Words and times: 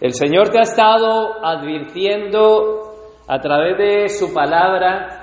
El 0.00 0.14
Señor 0.14 0.50
te 0.50 0.58
ha 0.58 0.62
estado 0.62 1.44
advirtiendo 1.44 2.92
a 3.26 3.40
través 3.40 3.76
de 3.78 4.08
su 4.08 4.32
palabra 4.32 5.18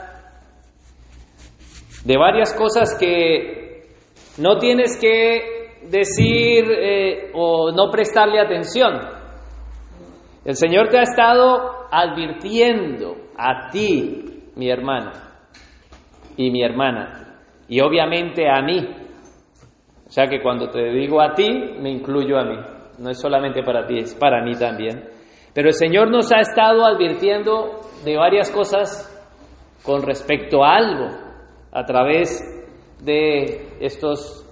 de 2.03 2.17
varias 2.17 2.53
cosas 2.53 2.97
que 2.99 3.95
no 4.37 4.57
tienes 4.57 4.99
que 4.99 5.79
decir 5.89 6.65
eh, 6.69 7.31
o 7.33 7.71
no 7.71 7.89
prestarle 7.89 8.41
atención. 8.41 8.99
El 10.43 10.55
Señor 10.55 10.89
te 10.89 10.99
ha 10.99 11.03
estado 11.03 11.87
advirtiendo 11.89 13.15
a 13.37 13.69
ti, 13.71 14.49
mi 14.55 14.69
hermano 14.69 15.11
y 16.35 16.51
mi 16.51 16.63
hermana, 16.63 17.39
y 17.69 17.79
obviamente 17.79 18.49
a 18.49 18.61
mí. 18.61 18.85
O 20.05 20.11
sea 20.11 20.27
que 20.27 20.41
cuando 20.41 20.69
te 20.69 20.91
digo 20.91 21.21
a 21.21 21.33
ti, 21.33 21.47
me 21.79 21.89
incluyo 21.89 22.37
a 22.37 22.43
mí. 22.43 22.74
No 22.99 23.09
es 23.09 23.19
solamente 23.19 23.63
para 23.63 23.85
ti, 23.85 23.99
es 23.99 24.15
para 24.15 24.43
mí 24.43 24.55
también. 24.55 25.09
Pero 25.53 25.69
el 25.69 25.73
Señor 25.73 26.11
nos 26.11 26.31
ha 26.31 26.39
estado 26.39 26.85
advirtiendo 26.85 27.81
de 28.03 28.17
varias 28.17 28.51
cosas 28.51 29.11
con 29.83 30.01
respecto 30.01 30.63
a 30.63 30.75
algo 30.75 31.07
a 31.71 31.85
través 31.85 32.41
de 33.01 33.77
estos 33.79 34.45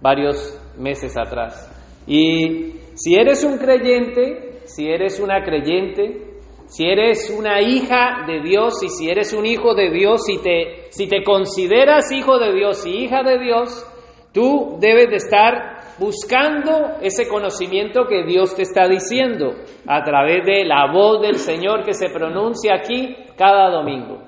varios 0.00 0.58
meses 0.76 1.16
atrás. 1.16 1.70
Y 2.06 2.74
si 2.94 3.14
eres 3.14 3.44
un 3.44 3.58
creyente, 3.58 4.60
si 4.64 4.88
eres 4.88 5.20
una 5.20 5.42
creyente, 5.42 6.32
si 6.66 6.86
eres 6.86 7.30
una 7.30 7.60
hija 7.60 8.24
de 8.26 8.40
Dios 8.40 8.82
y 8.82 8.88
si 8.88 9.08
eres 9.10 9.32
un 9.32 9.46
hijo 9.46 9.74
de 9.74 9.90
Dios, 9.90 10.22
si 10.24 10.38
te, 10.42 10.90
si 10.90 11.06
te 11.06 11.22
consideras 11.22 12.10
hijo 12.12 12.38
de 12.38 12.54
Dios 12.54 12.86
y 12.86 13.04
hija 13.04 13.22
de 13.22 13.38
Dios, 13.38 13.86
tú 14.32 14.78
debes 14.80 15.10
de 15.10 15.16
estar 15.16 15.81
buscando 16.02 16.96
ese 17.00 17.28
conocimiento 17.28 18.06
que 18.08 18.24
Dios 18.24 18.56
te 18.56 18.62
está 18.62 18.88
diciendo 18.88 19.54
a 19.86 20.02
través 20.02 20.44
de 20.44 20.64
la 20.64 20.90
voz 20.92 21.22
del 21.22 21.36
Señor 21.36 21.84
que 21.84 21.94
se 21.94 22.08
pronuncia 22.08 22.74
aquí 22.74 23.14
cada 23.36 23.70
domingo. 23.70 24.18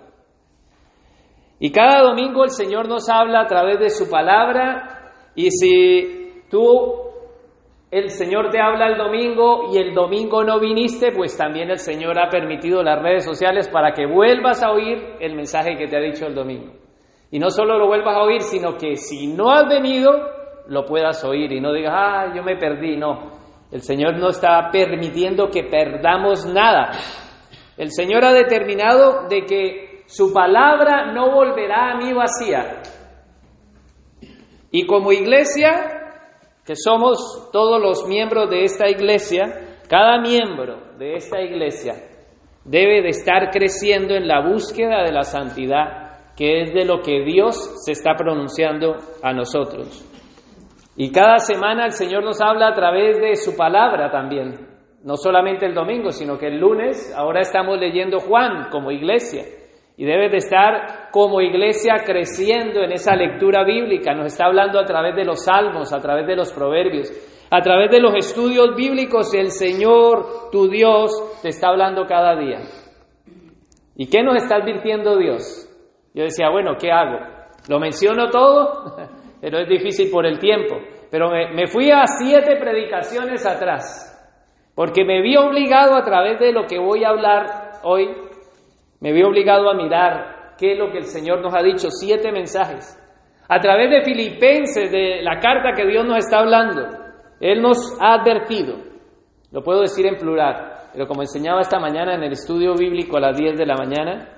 Y 1.58 1.72
cada 1.72 2.02
domingo 2.02 2.44
el 2.44 2.50
Señor 2.50 2.88
nos 2.88 3.08
habla 3.08 3.40
a 3.40 3.46
través 3.46 3.80
de 3.80 3.90
su 3.90 4.08
palabra 4.08 5.12
y 5.34 5.50
si 5.50 6.44
tú, 6.48 6.94
el 7.90 8.10
Señor 8.10 8.50
te 8.50 8.60
habla 8.60 8.86
el 8.86 8.96
domingo 8.96 9.72
y 9.72 9.78
el 9.78 9.94
domingo 9.94 10.44
no 10.44 10.60
viniste, 10.60 11.10
pues 11.10 11.36
también 11.36 11.70
el 11.70 11.78
Señor 11.78 12.20
ha 12.20 12.28
permitido 12.28 12.84
las 12.84 13.02
redes 13.02 13.24
sociales 13.24 13.68
para 13.68 13.92
que 13.92 14.06
vuelvas 14.06 14.62
a 14.62 14.70
oír 14.70 15.16
el 15.18 15.34
mensaje 15.34 15.76
que 15.76 15.88
te 15.88 15.96
ha 15.96 16.00
dicho 16.00 16.26
el 16.26 16.36
domingo. 16.36 16.72
Y 17.32 17.40
no 17.40 17.50
solo 17.50 17.78
lo 17.78 17.88
vuelvas 17.88 18.16
a 18.16 18.22
oír, 18.22 18.42
sino 18.42 18.76
que 18.76 18.94
si 18.94 19.26
no 19.26 19.50
has 19.50 19.68
venido, 19.68 20.12
lo 20.68 20.84
puedas 20.84 21.24
oír 21.24 21.52
y 21.52 21.60
no 21.60 21.72
digas, 21.72 21.92
ah, 21.94 22.32
yo 22.34 22.42
me 22.42 22.56
perdí. 22.56 22.96
No, 22.96 23.30
el 23.70 23.82
Señor 23.82 24.18
no 24.18 24.28
está 24.28 24.70
permitiendo 24.70 25.48
que 25.48 25.64
perdamos 25.64 26.46
nada. 26.46 26.92
El 27.76 27.90
Señor 27.90 28.24
ha 28.24 28.32
determinado 28.32 29.28
de 29.28 29.44
que 29.44 30.02
su 30.06 30.32
palabra 30.32 31.12
no 31.12 31.32
volverá 31.32 31.92
a 31.92 31.96
mí 31.96 32.12
vacía. 32.12 32.82
Y 34.70 34.86
como 34.86 35.12
iglesia, 35.12 35.70
que 36.64 36.76
somos 36.76 37.50
todos 37.52 37.80
los 37.80 38.06
miembros 38.06 38.50
de 38.50 38.64
esta 38.64 38.88
iglesia, 38.88 39.78
cada 39.88 40.20
miembro 40.20 40.96
de 40.98 41.14
esta 41.14 41.40
iglesia 41.40 41.94
debe 42.64 43.02
de 43.02 43.08
estar 43.08 43.50
creciendo 43.50 44.14
en 44.14 44.26
la 44.26 44.40
búsqueda 44.40 45.02
de 45.02 45.12
la 45.12 45.22
santidad, 45.22 46.34
que 46.36 46.62
es 46.62 46.72
de 46.72 46.84
lo 46.84 47.02
que 47.02 47.24
Dios 47.24 47.84
se 47.84 47.92
está 47.92 48.14
pronunciando 48.16 48.96
a 49.22 49.32
nosotros. 49.32 50.13
Y 50.96 51.10
cada 51.10 51.38
semana 51.38 51.86
el 51.86 51.92
Señor 51.92 52.22
nos 52.24 52.40
habla 52.40 52.68
a 52.68 52.74
través 52.74 53.20
de 53.20 53.34
su 53.34 53.56
palabra 53.56 54.10
también, 54.10 54.54
no 55.02 55.16
solamente 55.16 55.66
el 55.66 55.74
domingo, 55.74 56.10
sino 56.10 56.38
que 56.38 56.46
el 56.46 56.58
lunes, 56.58 57.12
ahora 57.16 57.40
estamos 57.40 57.78
leyendo 57.78 58.20
Juan 58.20 58.68
como 58.70 58.90
iglesia. 58.90 59.42
Y 59.96 60.04
debe 60.04 60.28
de 60.28 60.38
estar 60.38 61.10
como 61.12 61.40
iglesia 61.40 62.02
creciendo 62.04 62.82
en 62.82 62.92
esa 62.92 63.14
lectura 63.14 63.64
bíblica. 63.64 64.12
Nos 64.12 64.26
está 64.26 64.46
hablando 64.46 64.80
a 64.80 64.84
través 64.84 65.14
de 65.14 65.24
los 65.24 65.44
salmos, 65.44 65.92
a 65.92 66.00
través 66.00 66.26
de 66.26 66.34
los 66.34 66.52
proverbios, 66.52 67.12
a 67.50 67.60
través 67.60 67.90
de 67.92 68.00
los 68.00 68.12
estudios 68.14 68.74
bíblicos. 68.74 69.32
El 69.34 69.50
Señor, 69.50 70.50
tu 70.50 70.68
Dios, 70.68 71.12
te 71.42 71.50
está 71.50 71.68
hablando 71.68 72.06
cada 72.06 72.34
día. 72.34 72.58
¿Y 73.96 74.08
qué 74.08 74.22
nos 74.24 74.42
está 74.42 74.56
advirtiendo 74.56 75.16
Dios? 75.16 75.68
Yo 76.12 76.24
decía, 76.24 76.50
bueno, 76.50 76.72
¿qué 76.80 76.90
hago? 76.90 77.18
¿Lo 77.68 77.78
menciono 77.78 78.30
todo? 78.30 78.96
Pero 79.40 79.58
es 79.58 79.68
difícil 79.68 80.10
por 80.10 80.26
el 80.26 80.38
tiempo. 80.38 80.76
Pero 81.14 81.30
me, 81.30 81.54
me 81.54 81.68
fui 81.68 81.92
a 81.92 82.06
siete 82.08 82.56
predicaciones 82.56 83.46
atrás. 83.46 84.10
Porque 84.74 85.04
me 85.04 85.22
vi 85.22 85.36
obligado 85.36 85.94
a 85.94 86.02
través 86.02 86.40
de 86.40 86.50
lo 86.50 86.66
que 86.66 86.80
voy 86.80 87.04
a 87.04 87.10
hablar 87.10 87.44
hoy 87.84 88.08
me 89.00 89.12
vi 89.12 89.22
obligado 89.22 89.70
a 89.70 89.74
mirar 89.74 90.56
qué 90.58 90.72
es 90.72 90.78
lo 90.78 90.90
que 90.90 90.98
el 90.98 91.04
Señor 91.04 91.40
nos 91.40 91.54
ha 91.54 91.62
dicho, 91.62 91.88
siete 91.88 92.32
mensajes. 92.32 92.98
A 93.48 93.60
través 93.60 93.90
de 93.90 94.02
Filipenses, 94.02 94.90
de 94.90 95.22
la 95.22 95.38
carta 95.38 95.72
que 95.76 95.86
Dios 95.86 96.04
nos 96.04 96.18
está 96.18 96.40
hablando, 96.40 96.88
Él 97.38 97.62
nos 97.62 97.96
ha 98.00 98.14
advertido, 98.14 98.74
lo 99.52 99.62
puedo 99.62 99.82
decir 99.82 100.06
en 100.06 100.16
plural, 100.16 100.88
pero 100.92 101.06
como 101.06 101.22
enseñaba 101.22 101.60
esta 101.60 101.78
mañana 101.78 102.16
en 102.16 102.24
el 102.24 102.32
estudio 102.32 102.74
bíblico 102.74 103.18
a 103.18 103.20
las 103.20 103.36
10 103.36 103.56
de 103.56 103.66
la 103.66 103.76
mañana, 103.76 104.28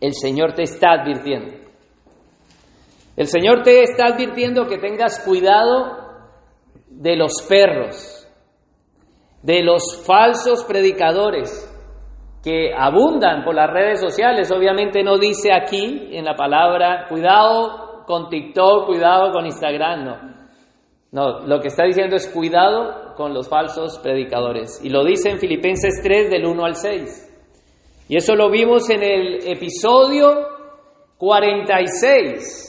el 0.00 0.14
Señor 0.14 0.52
te 0.54 0.62
está 0.62 0.94
advirtiendo. 0.94 1.65
El 3.16 3.26
Señor 3.26 3.62
te 3.62 3.82
está 3.82 4.08
advirtiendo 4.14 4.66
que 4.66 4.78
tengas 4.78 5.24
cuidado 5.24 6.06
de 6.88 7.16
los 7.16 7.32
perros, 7.48 8.28
de 9.42 9.62
los 9.62 10.04
falsos 10.06 10.64
predicadores, 10.64 11.72
que 12.44 12.72
abundan 12.76 13.42
por 13.42 13.54
las 13.54 13.70
redes 13.70 14.00
sociales. 14.00 14.52
Obviamente 14.52 15.02
no 15.02 15.18
dice 15.18 15.52
aquí 15.52 16.10
en 16.12 16.24
la 16.24 16.34
palabra, 16.34 17.06
cuidado 17.08 18.04
con 18.06 18.28
TikTok, 18.28 18.86
cuidado 18.86 19.32
con 19.32 19.46
Instagram, 19.46 20.04
no. 20.04 20.36
No, 21.12 21.46
lo 21.46 21.60
que 21.60 21.68
está 21.68 21.84
diciendo 21.84 22.16
es 22.16 22.28
cuidado 22.28 23.14
con 23.16 23.32
los 23.32 23.48
falsos 23.48 23.98
predicadores. 24.00 24.80
Y 24.84 24.90
lo 24.90 25.04
dice 25.04 25.30
en 25.30 25.38
Filipenses 25.38 26.00
3 26.02 26.30
del 26.30 26.44
1 26.44 26.64
al 26.64 26.74
6. 26.74 28.04
Y 28.08 28.16
eso 28.16 28.34
lo 28.36 28.50
vimos 28.50 28.90
en 28.90 29.02
el 29.02 29.48
episodio 29.48 30.46
46, 31.16 32.65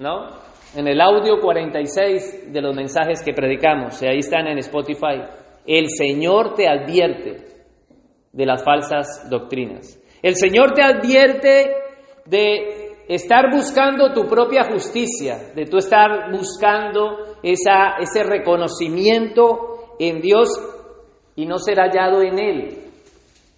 ¿no? 0.00 0.28
En 0.74 0.88
el 0.88 1.00
audio 1.00 1.38
46 1.40 2.52
de 2.52 2.62
los 2.62 2.74
mensajes 2.74 3.22
que 3.22 3.34
predicamos. 3.34 4.02
Ahí 4.02 4.18
están 4.18 4.46
en 4.46 4.58
Spotify. 4.58 5.20
El 5.66 5.88
Señor 5.90 6.54
te 6.54 6.66
advierte 6.66 7.36
de 8.32 8.46
las 8.46 8.64
falsas 8.64 9.28
doctrinas. 9.28 10.00
El 10.22 10.36
Señor 10.36 10.72
te 10.72 10.82
advierte 10.82 11.74
de 12.24 12.94
estar 13.08 13.50
buscando 13.52 14.12
tu 14.12 14.26
propia 14.26 14.64
justicia, 14.64 15.52
de 15.54 15.66
tú 15.66 15.76
estar 15.76 16.30
buscando 16.32 17.36
esa, 17.42 17.96
ese 18.00 18.22
reconocimiento 18.22 19.96
en 19.98 20.20
Dios 20.20 20.48
y 21.36 21.44
no 21.44 21.58
ser 21.58 21.78
hallado 21.78 22.22
en 22.22 22.38
Él. 22.38 22.78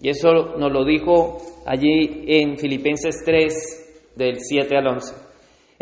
Y 0.00 0.08
eso 0.08 0.56
nos 0.58 0.72
lo 0.72 0.84
dijo 0.84 1.38
allí 1.66 2.24
en 2.26 2.56
Filipenses 2.58 3.22
3, 3.24 4.14
del 4.16 4.40
7 4.40 4.76
al 4.76 4.86
11. 4.88 5.21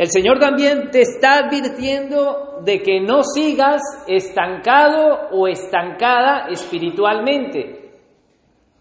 El 0.00 0.08
Señor 0.08 0.38
también 0.38 0.90
te 0.90 1.02
está 1.02 1.40
advirtiendo 1.40 2.62
de 2.64 2.80
que 2.80 3.02
no 3.02 3.22
sigas 3.22 3.82
estancado 4.08 5.28
o 5.30 5.46
estancada 5.46 6.46
espiritualmente. 6.48 7.90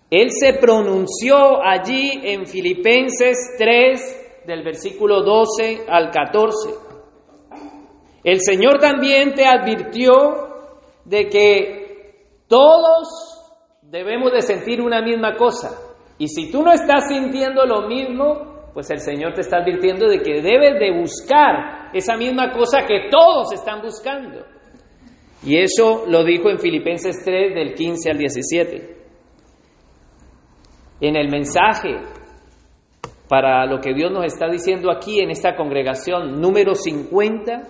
Él 0.10 0.30
se 0.32 0.54
pronunció 0.54 1.62
allí 1.62 2.22
en 2.24 2.48
Filipenses 2.48 3.36
3, 3.58 4.46
del 4.48 4.64
versículo 4.64 5.22
12 5.22 5.88
al 5.90 6.10
14. 6.10 6.70
El 8.24 8.40
Señor 8.40 8.80
también 8.80 9.34
te 9.34 9.46
advirtió 9.46 10.14
de 11.04 11.28
que 11.28 12.14
todos 12.48 13.10
debemos 13.82 14.32
de 14.32 14.42
sentir 14.42 14.80
una 14.80 15.02
misma 15.02 15.36
cosa. 15.36 15.78
Y 16.18 16.30
si 16.30 16.50
tú 16.50 16.64
no 16.64 16.72
estás 16.72 17.10
sintiendo 17.10 17.66
lo 17.66 17.90
mismo, 17.90 18.49
pues 18.74 18.90
el 18.92 19.00
Señor 19.00 19.34
te 19.34 19.42
está 19.42 19.58
advirtiendo 19.58 20.08
de 20.08 20.20
que 20.20 20.42
debes 20.42 20.80
de 20.80 20.92
buscar 21.00 21.90
esa 21.94 22.16
misma 22.18 22.52
cosa 22.52 22.86
que 22.88 23.10
todos 23.10 23.52
están 23.54 23.82
buscando. 23.82 24.46
Y 25.44 25.58
eso 25.58 26.06
lo 26.08 26.24
dijo 26.24 26.50
en 26.50 26.60
Filipenses 26.60 27.24
3 27.24 27.56
del 27.56 27.74
15 27.74 28.12
al 28.12 28.18
17 28.18 29.00
en 31.02 31.16
el 31.16 31.30
mensaje 31.30 31.98
para 33.28 33.66
lo 33.66 33.80
que 33.80 33.94
Dios 33.94 34.12
nos 34.12 34.26
está 34.26 34.50
diciendo 34.50 34.92
aquí 34.92 35.20
en 35.20 35.30
esta 35.30 35.56
congregación 35.56 36.42
número 36.42 36.74
50, 36.74 37.62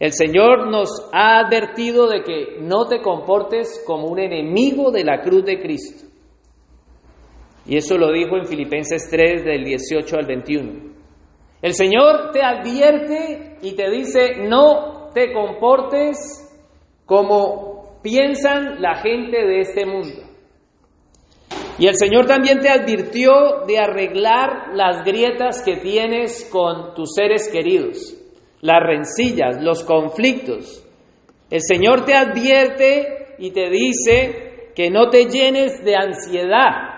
el 0.00 0.12
Señor 0.12 0.68
nos 0.70 1.08
ha 1.12 1.38
advertido 1.38 2.08
de 2.08 2.22
que 2.22 2.58
no 2.60 2.86
te 2.88 3.00
comportes 3.00 3.82
como 3.86 4.08
un 4.08 4.18
enemigo 4.18 4.90
de 4.90 5.04
la 5.04 5.22
cruz 5.22 5.44
de 5.44 5.60
Cristo. 5.60 6.13
Y 7.66 7.76
eso 7.76 7.96
lo 7.96 8.12
dijo 8.12 8.36
en 8.36 8.46
Filipenses 8.46 9.08
3 9.10 9.44
del 9.44 9.64
18 9.64 10.16
al 10.16 10.26
21. 10.26 10.94
El 11.62 11.72
Señor 11.72 12.30
te 12.32 12.42
advierte 12.42 13.56
y 13.62 13.74
te 13.74 13.90
dice, 13.90 14.36
no 14.46 15.10
te 15.14 15.32
comportes 15.32 16.16
como 17.06 18.00
piensan 18.02 18.82
la 18.82 18.96
gente 18.96 19.38
de 19.46 19.60
este 19.60 19.86
mundo. 19.86 20.24
Y 21.78 21.88
el 21.88 21.96
Señor 21.96 22.26
también 22.26 22.60
te 22.60 22.68
advirtió 22.68 23.64
de 23.66 23.78
arreglar 23.78 24.74
las 24.74 25.04
grietas 25.04 25.62
que 25.62 25.76
tienes 25.76 26.48
con 26.52 26.94
tus 26.94 27.14
seres 27.14 27.48
queridos, 27.50 28.14
las 28.60 28.80
rencillas, 28.80 29.60
los 29.60 29.82
conflictos. 29.82 30.86
El 31.50 31.60
Señor 31.62 32.04
te 32.04 32.14
advierte 32.14 33.34
y 33.38 33.50
te 33.50 33.70
dice 33.70 34.70
que 34.74 34.90
no 34.90 35.08
te 35.08 35.26
llenes 35.26 35.84
de 35.84 35.96
ansiedad. 35.96 36.93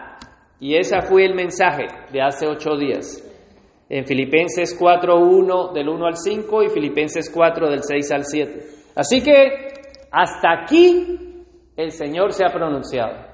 Y 0.61 0.77
ese 0.77 1.01
fue 1.03 1.25
el 1.25 1.35
mensaje 1.35 1.87
de 2.13 2.23
hace 2.23 2.47
ocho 2.47 2.77
días. 2.77 3.23
En 3.89 4.05
Filipenses 4.05 4.79
4.1 4.81 5.73
del 5.73 5.89
1 5.89 6.07
al 6.07 6.17
5 6.17 6.63
y 6.65 6.69
Filipenses 6.71 7.31
4 7.33 7.71
del 7.71 7.83
6 7.83 8.13
al 8.13 8.25
7. 8.25 8.67
Así 8.97 9.23
que 9.23 9.75
hasta 10.11 10.63
aquí 10.63 11.45
el 11.77 11.91
Señor 11.93 12.33
se 12.33 12.45
ha 12.45 12.53
pronunciado. 12.53 13.27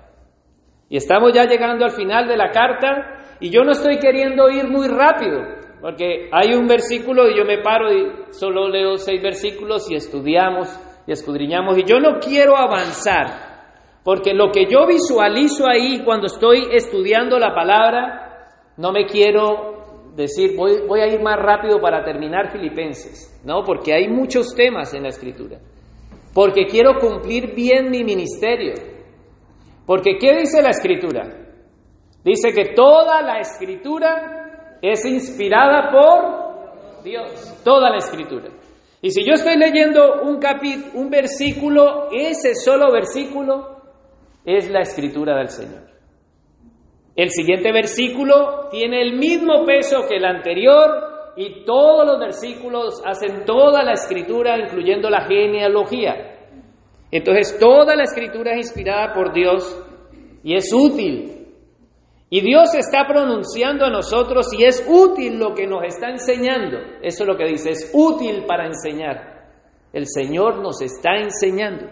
Y 0.88 0.96
estamos 0.96 1.32
ya 1.32 1.44
llegando 1.44 1.84
al 1.84 1.92
final 1.92 2.28
de 2.28 2.36
la 2.36 2.50
carta 2.50 3.36
y 3.40 3.50
yo 3.50 3.62
no 3.62 3.70
estoy 3.70 3.98
queriendo 3.98 4.50
ir 4.50 4.68
muy 4.68 4.88
rápido, 4.88 5.40
porque 5.80 6.28
hay 6.30 6.54
un 6.54 6.66
versículo 6.66 7.28
y 7.28 7.36
yo 7.36 7.44
me 7.44 7.62
paro 7.62 7.92
y 7.92 8.32
solo 8.32 8.68
leo 8.68 8.96
seis 8.98 9.22
versículos 9.22 9.90
y 9.90 9.94
estudiamos 9.94 10.68
y 11.06 11.12
escudriñamos 11.12 11.78
y 11.78 11.84
yo 11.84 11.98
no 11.98 12.20
quiero 12.20 12.56
avanzar, 12.56 13.51
porque 14.04 14.34
lo 14.34 14.50
que 14.50 14.66
yo 14.70 14.86
visualizo 14.86 15.66
ahí 15.68 16.02
cuando 16.04 16.26
estoy 16.26 16.68
estudiando 16.72 17.38
la 17.38 17.54
palabra, 17.54 18.48
no 18.76 18.92
me 18.92 19.06
quiero 19.06 20.10
decir 20.16 20.56
voy, 20.56 20.86
voy 20.86 21.00
a 21.00 21.06
ir 21.06 21.20
más 21.20 21.38
rápido 21.38 21.80
para 21.80 22.04
terminar 22.04 22.50
Filipenses, 22.50 23.40
no, 23.44 23.62
porque 23.64 23.94
hay 23.94 24.08
muchos 24.08 24.54
temas 24.54 24.92
en 24.94 25.04
la 25.04 25.08
escritura, 25.08 25.58
porque 26.34 26.66
quiero 26.66 26.98
cumplir 26.98 27.54
bien 27.54 27.90
mi 27.90 28.04
ministerio 28.04 28.92
porque 29.86 30.16
¿qué 30.18 30.36
dice 30.36 30.62
la 30.62 30.70
escritura? 30.70 31.22
Dice 32.24 32.52
que 32.52 32.72
toda 32.74 33.20
la 33.22 33.40
escritura 33.40 34.78
es 34.80 35.04
inspirada 35.04 35.90
por 35.90 37.02
Dios, 37.02 37.60
toda 37.64 37.90
la 37.90 37.96
escritura. 37.96 38.48
Y 39.00 39.10
si 39.10 39.24
yo 39.24 39.32
estoy 39.34 39.56
leyendo 39.56 40.22
un 40.22 40.38
capítulo, 40.38 40.92
un 40.94 41.10
versículo, 41.10 42.08
ese 42.12 42.54
solo 42.54 42.92
versículo 42.92 43.71
es 44.44 44.70
la 44.70 44.80
escritura 44.80 45.36
del 45.38 45.48
Señor. 45.48 45.92
El 47.14 47.30
siguiente 47.30 47.72
versículo 47.72 48.68
tiene 48.70 49.02
el 49.02 49.18
mismo 49.18 49.64
peso 49.66 50.06
que 50.08 50.16
el 50.16 50.24
anterior 50.24 51.34
y 51.36 51.64
todos 51.64 52.06
los 52.06 52.18
versículos 52.18 53.02
hacen 53.04 53.44
toda 53.44 53.82
la 53.82 53.92
escritura, 53.92 54.58
incluyendo 54.58 55.10
la 55.10 55.26
genealogía. 55.26 56.38
Entonces 57.10 57.58
toda 57.58 57.94
la 57.94 58.04
escritura 58.04 58.52
es 58.52 58.68
inspirada 58.68 59.12
por 59.12 59.32
Dios 59.34 59.78
y 60.42 60.54
es 60.54 60.72
útil. 60.72 61.42
Y 62.30 62.40
Dios 62.40 62.74
está 62.74 63.06
pronunciando 63.06 63.84
a 63.84 63.90
nosotros 63.90 64.46
y 64.58 64.64
es 64.64 64.82
útil 64.88 65.38
lo 65.38 65.54
que 65.54 65.66
nos 65.66 65.84
está 65.84 66.08
enseñando. 66.08 66.78
Eso 67.02 67.24
es 67.24 67.28
lo 67.28 67.36
que 67.36 67.46
dice, 67.46 67.70
es 67.70 67.90
útil 67.92 68.46
para 68.46 68.66
enseñar. 68.66 69.50
El 69.92 70.06
Señor 70.06 70.62
nos 70.62 70.80
está 70.80 71.18
enseñando. 71.18 71.88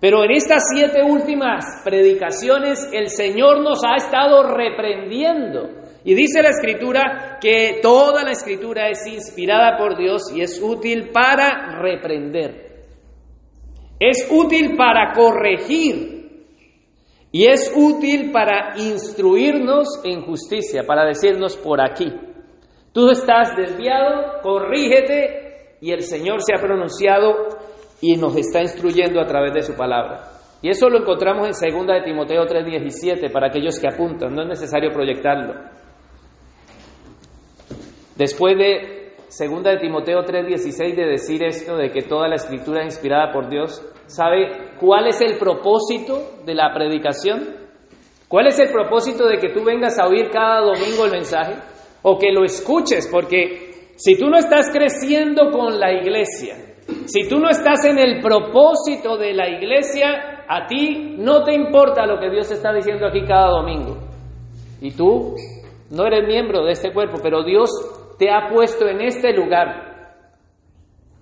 Pero 0.00 0.22
en 0.24 0.30
estas 0.30 0.62
siete 0.72 1.02
últimas 1.02 1.82
predicaciones 1.84 2.88
el 2.92 3.08
Señor 3.08 3.62
nos 3.62 3.80
ha 3.84 3.96
estado 3.96 4.44
reprendiendo. 4.44 5.70
Y 6.04 6.14
dice 6.14 6.40
la 6.40 6.50
escritura 6.50 7.38
que 7.40 7.80
toda 7.82 8.22
la 8.22 8.30
escritura 8.30 8.88
es 8.88 9.04
inspirada 9.06 9.76
por 9.76 9.98
Dios 9.98 10.32
y 10.34 10.42
es 10.42 10.62
útil 10.62 11.10
para 11.10 11.80
reprender. 11.82 12.68
Es 13.98 14.28
útil 14.30 14.76
para 14.76 15.12
corregir 15.12 16.18
y 17.32 17.46
es 17.50 17.72
útil 17.76 18.30
para 18.30 18.78
instruirnos 18.78 20.00
en 20.04 20.22
justicia, 20.22 20.84
para 20.86 21.04
decirnos 21.04 21.56
por 21.56 21.80
aquí. 21.80 22.06
Tú 22.92 23.10
estás 23.10 23.56
desviado, 23.56 24.40
corrígete 24.42 25.76
y 25.80 25.90
el 25.90 26.02
Señor 26.02 26.40
se 26.42 26.54
ha 26.54 26.60
pronunciado 26.60 27.57
y 28.00 28.16
nos 28.16 28.36
está 28.36 28.60
instruyendo 28.60 29.20
a 29.20 29.26
través 29.26 29.52
de 29.52 29.62
su 29.62 29.74
palabra. 29.74 30.38
Y 30.60 30.70
eso 30.70 30.88
lo 30.88 30.98
encontramos 30.98 31.46
en 31.46 31.72
2 31.72 31.86
de 31.86 32.02
Timoteo 32.02 32.44
3:17 32.46 33.30
para 33.30 33.48
aquellos 33.48 33.78
que 33.78 33.88
apuntan, 33.88 34.34
no 34.34 34.42
es 34.42 34.48
necesario 34.48 34.90
proyectarlo. 34.90 35.54
Después 38.16 38.56
de 38.58 39.14
segunda 39.28 39.70
de 39.70 39.78
Timoteo 39.78 40.24
3:16 40.24 40.96
de 40.96 41.06
decir 41.06 41.42
esto, 41.44 41.76
de 41.76 41.90
que 41.90 42.02
toda 42.02 42.28
la 42.28 42.34
escritura 42.34 42.80
es 42.80 42.94
inspirada 42.94 43.32
por 43.32 43.48
Dios, 43.48 43.80
¿sabe 44.06 44.74
cuál 44.80 45.06
es 45.06 45.20
el 45.20 45.38
propósito 45.38 46.40
de 46.44 46.54
la 46.54 46.72
predicación? 46.74 47.68
¿Cuál 48.26 48.48
es 48.48 48.58
el 48.58 48.70
propósito 48.70 49.26
de 49.26 49.38
que 49.38 49.50
tú 49.50 49.64
vengas 49.64 49.98
a 49.98 50.06
oír 50.06 50.28
cada 50.30 50.60
domingo 50.60 51.06
el 51.06 51.12
mensaje? 51.12 51.54
O 52.02 52.18
que 52.18 52.32
lo 52.32 52.44
escuches, 52.44 53.08
porque 53.10 53.92
si 53.96 54.18
tú 54.18 54.26
no 54.28 54.36
estás 54.36 54.70
creciendo 54.70 55.50
con 55.50 55.78
la 55.78 55.92
iglesia, 55.92 56.56
si 57.06 57.28
tú 57.28 57.38
no 57.38 57.50
estás 57.50 57.84
en 57.84 57.98
el 57.98 58.20
propósito 58.20 59.16
de 59.18 59.34
la 59.34 59.48
iglesia, 59.48 60.44
a 60.48 60.66
ti 60.66 61.16
no 61.18 61.44
te 61.44 61.52
importa 61.54 62.06
lo 62.06 62.18
que 62.18 62.30
Dios 62.30 62.50
está 62.50 62.72
diciendo 62.72 63.06
aquí 63.06 63.24
cada 63.26 63.48
domingo. 63.48 63.98
Y 64.80 64.92
tú 64.92 65.34
no 65.90 66.06
eres 66.06 66.26
miembro 66.26 66.64
de 66.64 66.72
este 66.72 66.92
cuerpo, 66.92 67.18
pero 67.22 67.44
Dios 67.44 67.70
te 68.18 68.30
ha 68.30 68.48
puesto 68.48 68.88
en 68.88 69.02
este 69.02 69.32
lugar. 69.34 70.14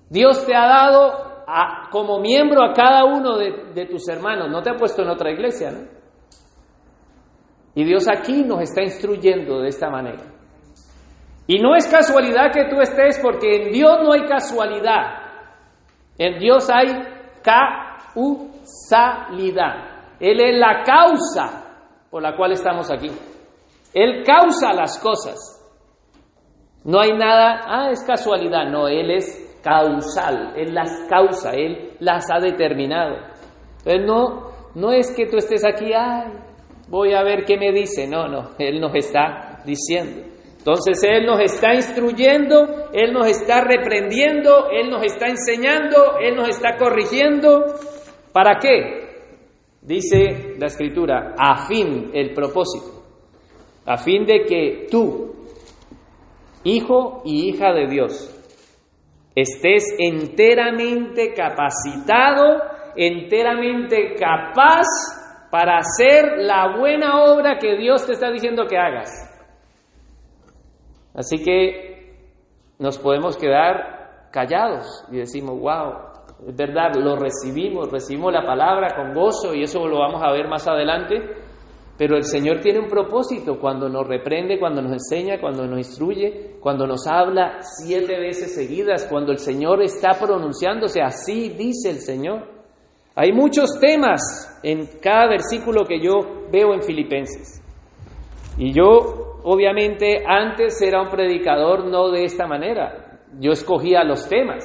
Dios 0.08 0.46
te 0.46 0.54
ha 0.54 0.66
dado 0.66 1.26
como 1.90 2.20
miembro 2.20 2.62
a 2.64 2.72
cada 2.72 3.04
uno 3.04 3.36
de, 3.36 3.86
tus 3.86 4.08
hermanos, 4.08 4.48
no 4.50 4.62
te 4.62 4.70
ha 4.70 4.74
puesto 4.74 5.02
en 5.02 5.08
otra 5.08 5.30
iglesia. 5.30 5.72
Y 7.74 7.84
Dios 7.84 8.06
aquí 8.08 8.42
nos 8.42 8.62
está 8.62 8.82
instruyendo 8.82 9.60
de 9.60 9.68
esta 9.68 9.90
manera. 9.90 10.22
Y 11.46 11.58
no 11.58 11.76
es 11.76 11.86
casualidad 11.86 12.52
que 12.52 12.68
tú 12.68 12.80
estés, 12.80 13.20
porque 13.22 13.62
en 13.62 13.72
Dios 13.72 13.98
no 14.02 14.12
hay 14.12 14.24
casualidad. 14.26 15.25
En 16.18 16.38
Dios 16.38 16.68
hay 16.70 16.86
causalidad. 17.42 18.14
Él 20.18 20.40
es 20.40 20.58
la 20.58 20.82
causa 20.82 21.64
por 22.10 22.22
la 22.22 22.36
cual 22.36 22.52
estamos 22.52 22.90
aquí. 22.90 23.10
Él 23.92 24.22
causa 24.24 24.72
las 24.72 24.98
cosas. 24.98 25.52
No 26.84 27.00
hay 27.00 27.12
nada, 27.12 27.62
ah, 27.66 27.90
es 27.90 28.04
casualidad, 28.04 28.70
no, 28.70 28.86
Él 28.86 29.10
es 29.10 29.58
causal, 29.62 30.52
Él 30.56 30.72
las 30.72 31.06
causa, 31.08 31.50
Él 31.50 31.96
las 31.98 32.30
ha 32.30 32.38
determinado. 32.38 33.16
Entonces 33.78 34.06
no, 34.06 34.52
no 34.76 34.92
es 34.92 35.12
que 35.16 35.26
tú 35.26 35.36
estés 35.36 35.64
aquí, 35.64 35.92
ay, 35.92 36.32
voy 36.88 37.12
a 37.14 37.24
ver 37.24 37.44
qué 37.44 37.56
me 37.58 37.72
dice, 37.72 38.06
no, 38.06 38.28
no, 38.28 38.50
Él 38.58 38.80
nos 38.80 38.94
está 38.94 39.62
diciendo. 39.64 40.35
Entonces 40.66 41.00
Él 41.04 41.26
nos 41.26 41.40
está 41.40 41.74
instruyendo, 41.74 42.88
Él 42.92 43.12
nos 43.12 43.28
está 43.28 43.60
reprendiendo, 43.60 44.68
Él 44.68 44.90
nos 44.90 45.04
está 45.04 45.28
enseñando, 45.28 46.18
Él 46.20 46.34
nos 46.34 46.48
está 46.48 46.76
corrigiendo. 46.76 47.66
¿Para 48.32 48.58
qué? 48.58 49.06
Dice 49.80 50.56
la 50.58 50.66
escritura, 50.66 51.36
a 51.38 51.68
fin, 51.68 52.10
el 52.12 52.34
propósito, 52.34 53.00
a 53.84 53.96
fin 53.96 54.26
de 54.26 54.44
que 54.44 54.88
tú, 54.90 55.36
hijo 56.64 57.22
y 57.24 57.48
hija 57.48 57.72
de 57.72 57.86
Dios, 57.86 58.32
estés 59.36 59.84
enteramente 60.00 61.32
capacitado, 61.32 62.60
enteramente 62.96 64.16
capaz 64.18 64.86
para 65.48 65.78
hacer 65.78 66.38
la 66.38 66.76
buena 66.76 67.22
obra 67.22 67.56
que 67.56 67.76
Dios 67.76 68.04
te 68.04 68.14
está 68.14 68.32
diciendo 68.32 68.64
que 68.68 68.76
hagas. 68.76 69.25
Así 71.16 71.42
que 71.42 72.14
nos 72.78 72.98
podemos 72.98 73.36
quedar 73.36 74.28
callados 74.30 75.04
y 75.10 75.16
decimos, 75.16 75.58
wow, 75.58 76.46
es 76.46 76.54
verdad, 76.54 76.94
lo 76.94 77.16
recibimos, 77.16 77.90
recibimos 77.90 78.32
la 78.32 78.46
palabra 78.46 78.94
con 78.94 79.14
gozo 79.14 79.54
y 79.54 79.62
eso 79.62 79.88
lo 79.88 79.98
vamos 79.98 80.22
a 80.22 80.30
ver 80.30 80.46
más 80.46 80.68
adelante 80.68 81.44
pero 81.98 82.16
el 82.16 82.24
Señor 82.24 82.60
tiene 82.60 82.78
un 82.78 82.88
propósito 82.88 83.58
cuando 83.58 83.88
nos 83.88 84.06
reprende, 84.06 84.58
cuando 84.58 84.82
nos 84.82 84.92
enseña, 84.92 85.40
cuando 85.40 85.66
nos 85.66 85.78
instruye, 85.78 86.56
cuando 86.60 86.86
nos 86.86 87.06
habla 87.06 87.60
siete 87.62 88.18
veces 88.20 88.54
seguidas, 88.54 89.06
cuando 89.06 89.32
el 89.32 89.38
Señor 89.38 89.82
está 89.82 90.10
pronunciándose, 90.12 91.00
así 91.00 91.50
dice 91.50 91.90
el 91.90 92.00
Señor. 92.00 92.54
Hay 93.14 93.32
muchos 93.32 93.80
temas 93.80 94.60
en 94.62 94.86
cada 95.00 95.26
versículo 95.26 95.84
que 95.86 95.98
yo 95.98 96.48
veo 96.52 96.74
en 96.74 96.82
Filipenses. 96.82 97.62
Y 98.58 98.74
yo, 98.74 99.35
obviamente, 99.46 100.22
antes 100.26 100.80
era 100.82 101.00
un 101.00 101.08
predicador 101.08 101.86
no 101.86 102.10
de 102.10 102.24
esta 102.24 102.46
manera. 102.46 103.20
Yo 103.38 103.52
escogía 103.52 104.04
los 104.04 104.28
temas. 104.28 104.62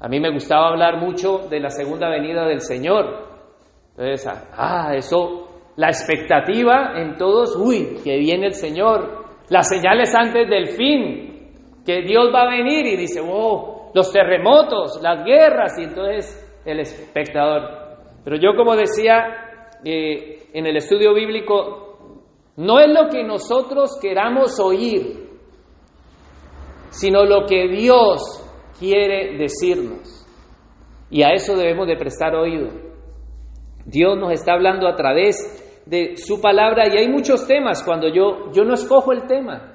A 0.00 0.08
mí 0.08 0.20
me 0.20 0.30
gustaba 0.30 0.68
hablar 0.68 0.98
mucho 0.98 1.48
de 1.48 1.60
la 1.60 1.70
segunda 1.70 2.08
venida 2.08 2.44
del 2.46 2.60
Señor, 2.60 3.32
entonces, 3.96 4.26
ah, 4.56 4.94
eso, 4.96 5.48
la 5.76 5.88
expectativa 5.88 6.94
en 6.96 7.16
todos, 7.16 7.56
uy, 7.56 7.98
que 8.02 8.16
viene 8.18 8.46
el 8.46 8.54
Señor, 8.54 9.26
las 9.50 9.68
señales 9.68 10.14
antes 10.14 10.48
del 10.48 10.68
fin, 10.68 11.52
que 11.84 12.02
Dios 12.02 12.30
va 12.34 12.42
a 12.42 12.50
venir 12.50 12.86
y 12.86 12.96
dice, 12.96 13.20
oh, 13.22 13.90
los 13.94 14.10
terremotos, 14.10 14.98
las 15.02 15.24
guerras, 15.24 15.78
y 15.78 15.84
entonces 15.84 16.62
el 16.64 16.80
espectador. 16.80 17.98
Pero 18.24 18.36
yo 18.36 18.56
como 18.56 18.74
decía 18.76 19.68
eh, 19.84 20.38
en 20.54 20.66
el 20.66 20.76
estudio 20.76 21.12
bíblico, 21.12 21.91
no 22.56 22.80
es 22.80 22.88
lo 22.88 23.08
que 23.08 23.24
nosotros 23.24 23.98
queramos 24.00 24.58
oír, 24.60 25.28
sino 26.90 27.24
lo 27.24 27.46
que 27.46 27.68
Dios 27.68 28.20
quiere 28.78 29.38
decirnos. 29.38 30.26
Y 31.10 31.22
a 31.22 31.30
eso 31.30 31.56
debemos 31.56 31.86
de 31.86 31.96
prestar 31.96 32.34
oído. 32.34 32.68
Dios 33.84 34.16
nos 34.18 34.32
está 34.32 34.52
hablando 34.52 34.88
a 34.88 34.94
través 34.94 35.82
de 35.86 36.16
su 36.16 36.40
palabra 36.40 36.84
y 36.88 36.98
hay 36.98 37.08
muchos 37.08 37.46
temas 37.46 37.82
cuando 37.82 38.08
yo, 38.08 38.52
yo 38.52 38.64
no 38.64 38.74
escojo 38.74 39.12
el 39.12 39.26
tema. 39.26 39.72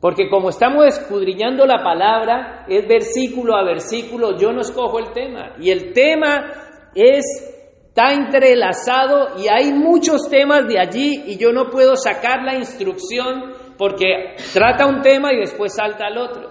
Porque 0.00 0.30
como 0.30 0.48
estamos 0.48 0.86
escudriñando 0.86 1.66
la 1.66 1.82
palabra, 1.84 2.64
es 2.68 2.88
versículo 2.88 3.54
a 3.54 3.64
versículo, 3.64 4.36
yo 4.36 4.50
no 4.50 4.62
escojo 4.62 4.98
el 4.98 5.12
tema. 5.12 5.56
Y 5.60 5.70
el 5.70 5.92
tema 5.92 6.52
es, 6.94 7.59
está 8.00 8.14
entrelazado 8.14 9.38
y 9.38 9.48
hay 9.48 9.72
muchos 9.72 10.28
temas 10.30 10.66
de 10.66 10.78
allí 10.78 11.24
y 11.26 11.36
yo 11.36 11.52
no 11.52 11.68
puedo 11.70 11.96
sacar 11.96 12.42
la 12.42 12.54
instrucción 12.56 13.52
porque 13.76 14.36
trata 14.52 14.86
un 14.86 15.02
tema 15.02 15.32
y 15.32 15.40
después 15.40 15.74
salta 15.74 16.06
al 16.06 16.18
otro. 16.18 16.50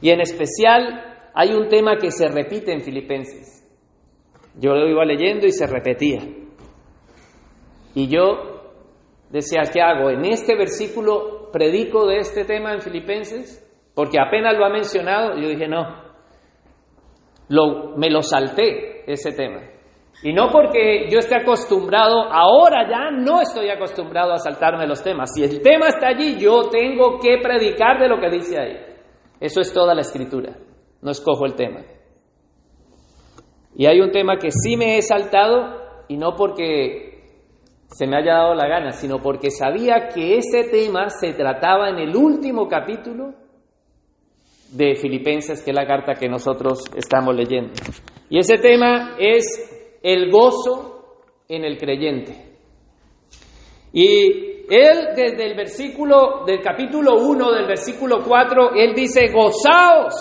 Y 0.00 0.10
en 0.10 0.20
especial 0.20 1.30
hay 1.34 1.52
un 1.52 1.68
tema 1.68 1.96
que 1.96 2.10
se 2.10 2.28
repite 2.28 2.72
en 2.72 2.80
Filipenses. 2.80 3.64
Yo 4.58 4.74
lo 4.74 4.88
iba 4.88 5.04
leyendo 5.04 5.46
y 5.46 5.52
se 5.52 5.66
repetía. 5.66 6.20
Y 7.94 8.08
yo 8.08 8.72
decía, 9.30 9.62
¿qué 9.72 9.80
hago? 9.80 10.10
En 10.10 10.24
este 10.24 10.56
versículo 10.56 11.50
predico 11.50 12.06
de 12.06 12.18
este 12.18 12.44
tema 12.44 12.72
en 12.72 12.80
Filipenses, 12.80 13.62
porque 13.94 14.18
apenas 14.20 14.56
lo 14.56 14.64
ha 14.64 14.70
mencionado, 14.70 15.38
yo 15.40 15.48
dije, 15.48 15.66
no, 15.66 16.04
lo, 17.48 17.96
me 17.96 18.10
lo 18.10 18.22
salté 18.22 19.10
ese 19.10 19.32
tema. 19.32 19.75
Y 20.22 20.32
no 20.32 20.48
porque 20.50 21.08
yo 21.10 21.18
esté 21.18 21.36
acostumbrado, 21.36 22.22
ahora 22.32 22.88
ya 22.88 23.10
no 23.10 23.40
estoy 23.42 23.68
acostumbrado 23.68 24.32
a 24.32 24.38
saltarme 24.38 24.86
los 24.86 25.02
temas. 25.02 25.30
Si 25.34 25.44
el 25.44 25.60
tema 25.60 25.88
está 25.88 26.08
allí, 26.08 26.36
yo 26.38 26.68
tengo 26.70 27.18
que 27.20 27.38
predicar 27.42 28.00
de 28.00 28.08
lo 28.08 28.18
que 28.18 28.30
dice 28.30 28.58
ahí. 28.58 28.76
Eso 29.38 29.60
es 29.60 29.72
toda 29.72 29.94
la 29.94 30.00
escritura, 30.00 30.56
no 31.02 31.10
escojo 31.10 31.44
el 31.44 31.54
tema. 31.54 31.82
Y 33.74 33.84
hay 33.86 34.00
un 34.00 34.10
tema 34.10 34.38
que 34.38 34.50
sí 34.50 34.76
me 34.76 34.96
he 34.96 35.02
saltado, 35.02 35.82
y 36.08 36.16
no 36.16 36.34
porque 36.34 37.06
se 37.88 38.06
me 38.06 38.16
haya 38.16 38.34
dado 38.34 38.54
la 38.54 38.66
gana, 38.66 38.92
sino 38.92 39.18
porque 39.18 39.50
sabía 39.50 40.08
que 40.08 40.38
ese 40.38 40.64
tema 40.70 41.10
se 41.10 41.34
trataba 41.34 41.90
en 41.90 41.98
el 41.98 42.16
último 42.16 42.68
capítulo 42.68 43.34
de 44.72 44.94
Filipenses, 44.94 45.62
que 45.62 45.70
es 45.70 45.76
la 45.76 45.86
carta 45.86 46.14
que 46.14 46.28
nosotros 46.28 46.80
estamos 46.96 47.34
leyendo. 47.34 47.74
Y 48.30 48.38
ese 48.38 48.56
tema 48.58 49.14
es 49.18 49.75
el 50.06 50.30
gozo 50.30 51.24
en 51.48 51.64
el 51.64 51.76
creyente. 51.76 52.58
Y 53.92 54.64
él 54.70 55.08
desde 55.16 55.46
el 55.46 55.56
versículo 55.56 56.44
del 56.46 56.62
capítulo 56.62 57.14
1 57.20 57.52
del 57.52 57.66
versículo 57.66 58.22
4, 58.22 58.74
él 58.76 58.94
dice, 58.94 59.26
gozaos. 59.32 60.14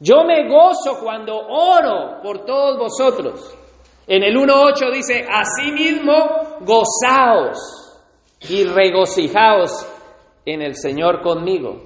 Yo 0.00 0.24
me 0.24 0.48
gozo 0.48 0.98
cuando 1.02 1.36
oro 1.36 2.22
por 2.22 2.46
todos 2.46 2.78
vosotros. 2.78 3.54
En 4.06 4.22
el 4.22 4.34
1.8 4.34 4.94
dice, 4.94 5.26
asimismo, 5.30 6.14
gozaos 6.60 7.58
y 8.48 8.64
regocijaos 8.64 9.86
en 10.46 10.62
el 10.62 10.74
Señor 10.74 11.20
conmigo. 11.20 11.82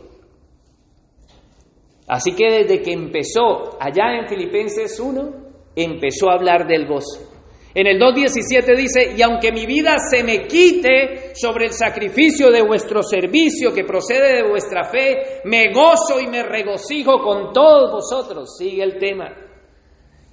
Así 2.07 2.37
que 2.37 2.45
desde 2.53 2.83
que 2.83 2.93
empezó 2.93 3.77
allá 3.81 4.15
en 4.21 4.29
Filipenses 4.29 5.01
1, 5.01 5.42
empezó 5.77 6.31
a 6.31 6.35
hablar 6.35 6.67
del 6.67 6.87
gozo. 6.87 7.33
En 7.75 7.87
el 7.87 7.99
2.17 7.99 8.77
dice, 8.77 9.15
y 9.17 9.23
aunque 9.23 9.51
mi 9.51 9.65
vida 9.65 9.97
se 10.11 10.23
me 10.23 10.47
quite 10.47 11.33
sobre 11.35 11.67
el 11.67 11.73
sacrificio 11.73 12.51
de 12.51 12.61
vuestro 12.61 13.03
servicio 13.03 13.73
que 13.73 13.85
procede 13.85 14.43
de 14.43 14.49
vuestra 14.49 14.85
fe, 14.85 15.41
me 15.45 15.73
gozo 15.73 16.21
y 16.21 16.27
me 16.27 16.43
regocijo 16.43 17.19
con 17.23 17.53
todos 17.53 17.91
vosotros. 17.91 18.57
Sigue 18.59 18.83
el 18.83 18.99
tema. 18.99 19.33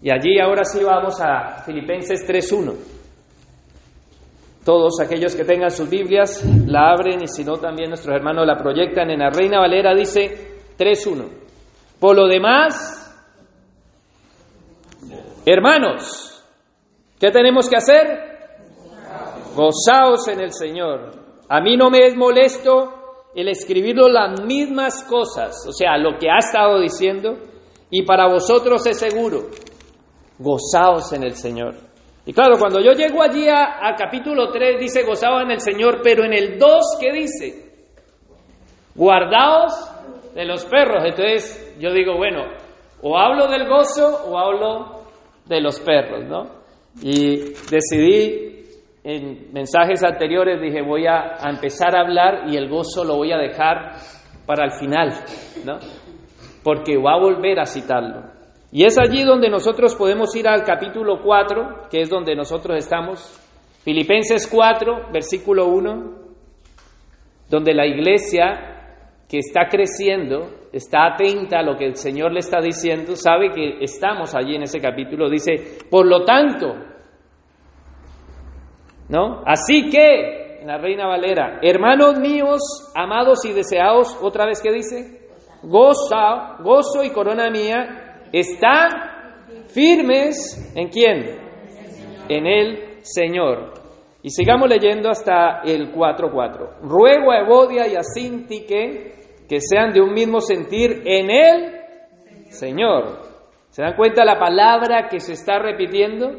Y 0.02 0.12
allí 0.12 0.38
ahora 0.40 0.66
sí 0.66 0.84
vamos 0.84 1.20
a 1.22 1.64
Filipenses 1.66 2.28
3.1. 2.28 2.76
Todos 4.66 5.00
aquellos 5.00 5.34
que 5.34 5.46
tengan 5.46 5.72
sus 5.72 5.90
Biblias 5.90 6.44
la 6.68 6.92
abren 6.92 7.24
y 7.24 7.28
si 7.28 7.46
no 7.46 7.58
también 7.58 7.90
nuestros 7.90 8.14
hermanos 8.14 8.46
la 8.46 8.58
proyectan. 8.58 9.10
En 9.10 9.20
la 9.20 9.30
Reina 9.30 9.60
Valera 9.60 9.96
dice 9.96 10.76
3.1. 10.78 11.26
Por 12.00 12.18
lo 12.18 12.28
demás, 12.28 12.99
hermanos, 15.46 16.44
¿qué 17.20 17.32
tenemos 17.32 17.70
que 17.70 17.76
hacer? 17.76 18.30
Gozaos 19.56 20.28
en 20.28 20.42
el 20.42 20.54
Señor. 20.54 21.12
A 21.50 21.62
mí 21.62 21.76
no 21.76 21.90
me 21.90 22.06
es 22.06 22.16
molesto 22.16 22.94
el 23.36 23.48
escribirlo 23.50 24.08
las 24.08 24.42
mismas 24.42 25.04
cosas, 25.04 25.66
o 25.68 25.72
sea, 25.72 25.98
lo 25.98 26.18
que 26.18 26.30
ha 26.30 26.38
estado 26.38 26.80
diciendo, 26.80 27.38
y 27.90 28.04
para 28.04 28.28
vosotros 28.28 28.86
es 28.86 29.00
seguro 29.00 29.50
gozaos 30.40 31.12
en 31.14 31.24
el 31.24 31.36
Señor. 31.36 31.76
Y 32.26 32.34
claro, 32.34 32.58
cuando 32.58 32.80
yo 32.80 32.94
llego 32.94 33.22
allí 33.22 33.48
a, 33.50 33.94
capítulo 33.98 34.52
3, 34.52 34.80
dice 34.80 35.04
gozaos 35.04 35.44
en 35.44 35.52
el 35.52 35.60
Señor, 35.60 36.00
pero 36.04 36.24
en 36.24 36.34
el 36.34 36.58
2, 36.58 36.98
¿qué 37.00 37.12
dice? 37.12 37.70
Guardaos 38.96 39.74
de 40.34 40.46
los 40.46 40.66
perros. 40.66 41.04
Entonces 41.06 41.76
yo 41.80 41.92
digo, 41.92 42.18
bueno, 42.18 42.44
o 43.02 43.18
hablo 43.18 43.48
del 43.48 43.68
gozo 43.68 44.26
o 44.28 44.38
hablo 44.38 44.99
de 45.50 45.62
los 45.62 45.80
perros, 45.80 46.26
¿no? 46.26 46.60
Y 47.02 47.54
decidí 47.70 48.50
en 49.04 49.52
mensajes 49.52 50.04
anteriores, 50.04 50.62
dije, 50.62 50.82
voy 50.82 51.08
a, 51.08 51.38
empezar 51.50 51.96
a 51.96 52.02
hablar 52.02 52.48
y 52.48 52.56
el 52.56 52.70
gozo 52.70 53.04
lo 53.04 53.16
voy 53.16 53.32
a 53.32 53.38
dejar 53.38 53.94
para 54.46 54.66
el 54.66 54.72
final, 54.72 55.10
¿no? 55.66 55.80
Porque 56.64 56.98
va 56.98 57.14
a 57.14 57.20
volver 57.20 57.60
a 57.60 57.66
citarlo. 57.66 58.24
Y 58.72 58.86
es 58.86 59.00
allí 59.00 59.24
donde 59.24 59.50
nosotros 59.50 59.96
podemos 59.96 60.36
ir 60.36 60.48
al 60.48 60.64
capítulo 60.64 61.22
4, 61.24 61.88
que 61.90 62.02
es 62.02 62.10
donde 62.10 62.36
nosotros 62.36 62.78
estamos, 62.78 63.20
Filipenses 63.84 64.48
4, 64.48 65.10
versículo 65.12 65.68
1, 65.68 66.16
donde 67.50 67.74
la 67.74 67.88
iglesia 67.88 69.16
que 69.28 69.40
está 69.40 69.68
creciendo, 69.70 70.59
está 70.72 71.14
atenta 71.14 71.60
a 71.60 71.64
lo 71.64 71.76
que 71.76 71.86
el 71.86 71.96
Señor 71.96 72.32
le 72.32 72.40
está 72.40 72.60
diciendo, 72.62 73.16
sabe 73.16 73.52
que 73.52 73.78
estamos 73.82 74.36
allí 74.36 74.56
en 74.56 74.64
ese 74.64 74.80
capítulo, 74.80 75.30
dice, 75.30 75.80
por 75.90 76.06
lo 76.06 76.24
tanto, 76.24 76.76
¿no? 79.10 79.42
Así 79.46 79.90
que, 79.90 80.60
en 80.62 80.68
la 80.68 80.78
Reina 80.78 81.08
Valera, 81.08 81.60
hermanos 81.62 82.20
míos, 82.20 82.62
amados 82.96 83.46
y 83.46 83.54
deseados, 83.54 84.18
otra 84.22 84.46
vez 84.46 84.62
que 84.62 84.72
dice, 84.72 85.30
goza, 85.64 86.58
gozo 86.60 87.04
y 87.04 87.10
corona 87.12 87.50
mía, 87.50 88.22
están 88.32 88.90
firmes 89.68 90.74
en 90.76 90.90
quién? 90.90 91.40
En 92.28 92.46
el 92.46 93.00
Señor. 93.02 93.74
Y 94.22 94.30
sigamos 94.30 94.70
leyendo 94.70 95.10
hasta 95.10 95.62
el 95.64 95.94
4.4. 95.94 96.82
Ruego 96.82 97.32
a 97.32 97.40
Evodia 97.40 97.88
y 97.88 97.96
a 97.96 98.04
Sintique 98.04 98.68
que 98.68 99.19
sean 99.60 99.92
de 99.92 100.02
un 100.02 100.14
mismo 100.14 100.42
sentir 100.42 101.02
en 101.06 101.30
el 101.30 101.82
Señor. 102.50 103.20
¿Se 103.70 103.82
dan 103.82 103.96
cuenta 103.96 104.24
la 104.24 104.40
palabra 104.40 105.08
que 105.10 105.20
se 105.20 105.34
está 105.34 105.60
repitiendo? 105.60 106.30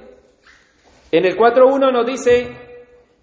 En 1.13 1.25
el 1.25 1.37
4.1 1.37 1.93
nos 1.93 2.07
dice 2.07 2.49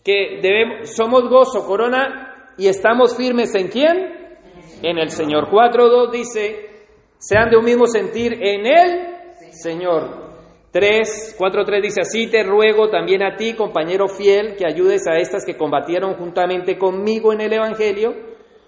que 0.03 0.39
debemos, 0.41 0.89
somos 0.95 1.29
gozo, 1.29 1.65
corona, 1.65 2.53
y 2.57 2.67
estamos 2.67 3.15
firmes 3.15 3.53
en 3.55 3.67
quién? 3.69 4.37
En 4.81 4.97
el 4.97 5.09
Señor. 5.09 5.49
4.2 5.49 6.11
dice, 6.11 6.69
sean 7.17 7.49
de 7.49 7.57
un 7.57 7.65
mismo 7.65 7.87
sentir 7.87 8.33
en 8.41 8.65
el 8.65 9.07
Señor. 9.51 10.27
3, 10.71 11.35
4, 11.37 11.65
3 11.65 11.81
dice 11.81 12.01
así, 12.01 12.27
te 12.29 12.43
ruego 12.43 12.89
también 12.89 13.23
a 13.23 13.35
ti, 13.35 13.53
compañero 13.53 14.07
fiel, 14.07 14.55
que 14.55 14.65
ayudes 14.65 15.07
a 15.07 15.15
estas 15.15 15.45
que 15.45 15.55
combatieron 15.55 16.15
juntamente 16.15 16.77
conmigo 16.77 17.31
en 17.31 17.41
el 17.41 17.53
Evangelio, 17.53 18.13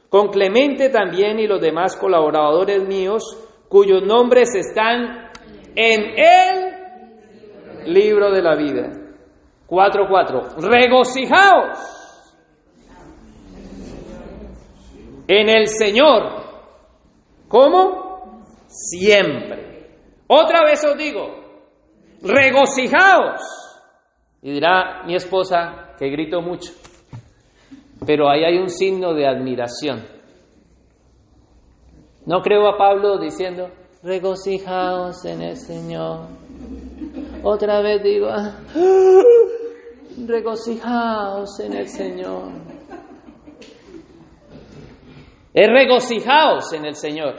con 0.10 0.30
Clemente 0.30 0.90
también 0.90 1.40
y 1.40 1.48
los 1.48 1.62
demás 1.62 1.96
colaboradores 1.96 2.88
míos, 2.88 3.24
cuyos 3.68 4.04
nombres 4.04 4.54
están 4.56 5.30
en 5.76 6.02
el 6.18 7.94
libro 7.94 8.32
de 8.32 8.42
la 8.42 8.56
vida. 8.56 8.90
4, 9.68 10.08
4, 10.10 10.42
regocijaos 10.58 11.78
en 15.28 15.50
el 15.50 15.68
Señor. 15.68 16.40
¿Cómo? 17.48 18.10
siempre. 18.70 19.88
Otra 20.28 20.64
vez 20.64 20.84
os 20.86 20.98
digo, 20.98 21.28
regocijaos. 22.22 23.42
Y 24.42 24.54
dirá 24.54 25.04
mi 25.06 25.16
esposa 25.16 25.96
que 25.98 26.10
grito 26.10 26.42
mucho, 26.42 26.72
pero 28.06 28.30
ahí 28.30 28.44
hay 28.44 28.58
un 28.58 28.70
signo 28.70 29.14
de 29.14 29.28
admiración. 29.28 30.06
No 32.26 32.42
creo 32.42 32.68
a 32.68 32.78
Pablo 32.78 33.18
diciendo, 33.18 33.70
regocijaos 34.04 35.26
en 35.26 35.42
el 35.42 35.58
Señor. 35.58 36.28
Otra 37.44 37.82
vez 37.82 38.04
digo, 38.04 38.28
ah, 38.30 38.56
regocijaos 40.28 41.60
en 41.60 41.74
el 41.74 41.88
Señor. 41.88 42.52
Es 45.54 45.68
regocijaos 45.68 46.72
en 46.74 46.86
el 46.86 46.96
Señor. 46.96 47.36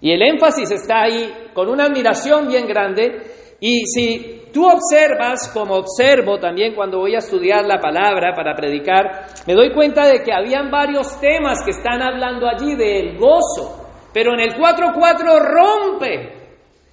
Y 0.00 0.12
el 0.12 0.22
énfasis 0.22 0.70
está 0.70 1.02
ahí 1.02 1.50
con 1.52 1.68
una 1.68 1.84
admiración 1.84 2.48
bien 2.48 2.66
grande. 2.66 3.22
Y 3.60 3.86
si 3.86 4.50
tú 4.52 4.66
observas, 4.66 5.50
como 5.52 5.76
observo 5.76 6.38
también 6.38 6.74
cuando 6.74 6.98
voy 6.98 7.14
a 7.14 7.18
estudiar 7.18 7.64
la 7.64 7.78
palabra 7.78 8.34
para 8.34 8.54
predicar, 8.54 9.26
me 9.46 9.54
doy 9.54 9.72
cuenta 9.72 10.06
de 10.06 10.22
que 10.22 10.32
habían 10.32 10.70
varios 10.70 11.18
temas 11.20 11.62
que 11.64 11.70
están 11.70 12.02
hablando 12.02 12.46
allí 12.46 12.74
del 12.74 13.16
gozo. 13.16 13.86
Pero 14.12 14.34
en 14.34 14.40
el 14.40 14.54
4.4 14.54 15.40
rompe. 15.40 16.32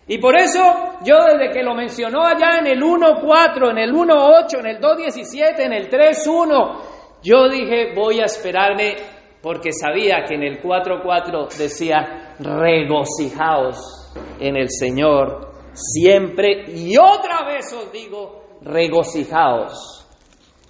Y 0.07 0.17
por 0.17 0.37
eso 0.37 0.59
yo 1.05 1.15
desde 1.25 1.53
que 1.53 1.63
lo 1.63 1.73
mencionó 1.75 2.25
allá 2.25 2.59
en 2.59 2.67
el 2.67 2.81
1.4, 2.81 3.71
en 3.71 3.77
el 3.77 3.93
1.8, 3.93 4.59
en 4.59 4.67
el 4.67 4.81
2.17, 4.81 5.59
en 5.59 5.73
el 5.73 5.89
3.1, 5.89 6.77
yo 7.23 7.47
dije 7.47 7.93
voy 7.95 8.19
a 8.19 8.25
esperarme 8.25 8.95
porque 9.41 9.71
sabía 9.71 10.23
que 10.27 10.35
en 10.35 10.43
el 10.43 10.61
4.4 10.61 11.57
decía 11.57 12.35
regocijaos 12.39 14.13
en 14.39 14.57
el 14.57 14.69
Señor 14.69 15.52
siempre 15.73 16.65
y 16.67 16.97
otra 16.97 17.45
vez 17.45 17.71
os 17.73 17.91
digo 17.91 18.59
regocijaos 18.61 20.07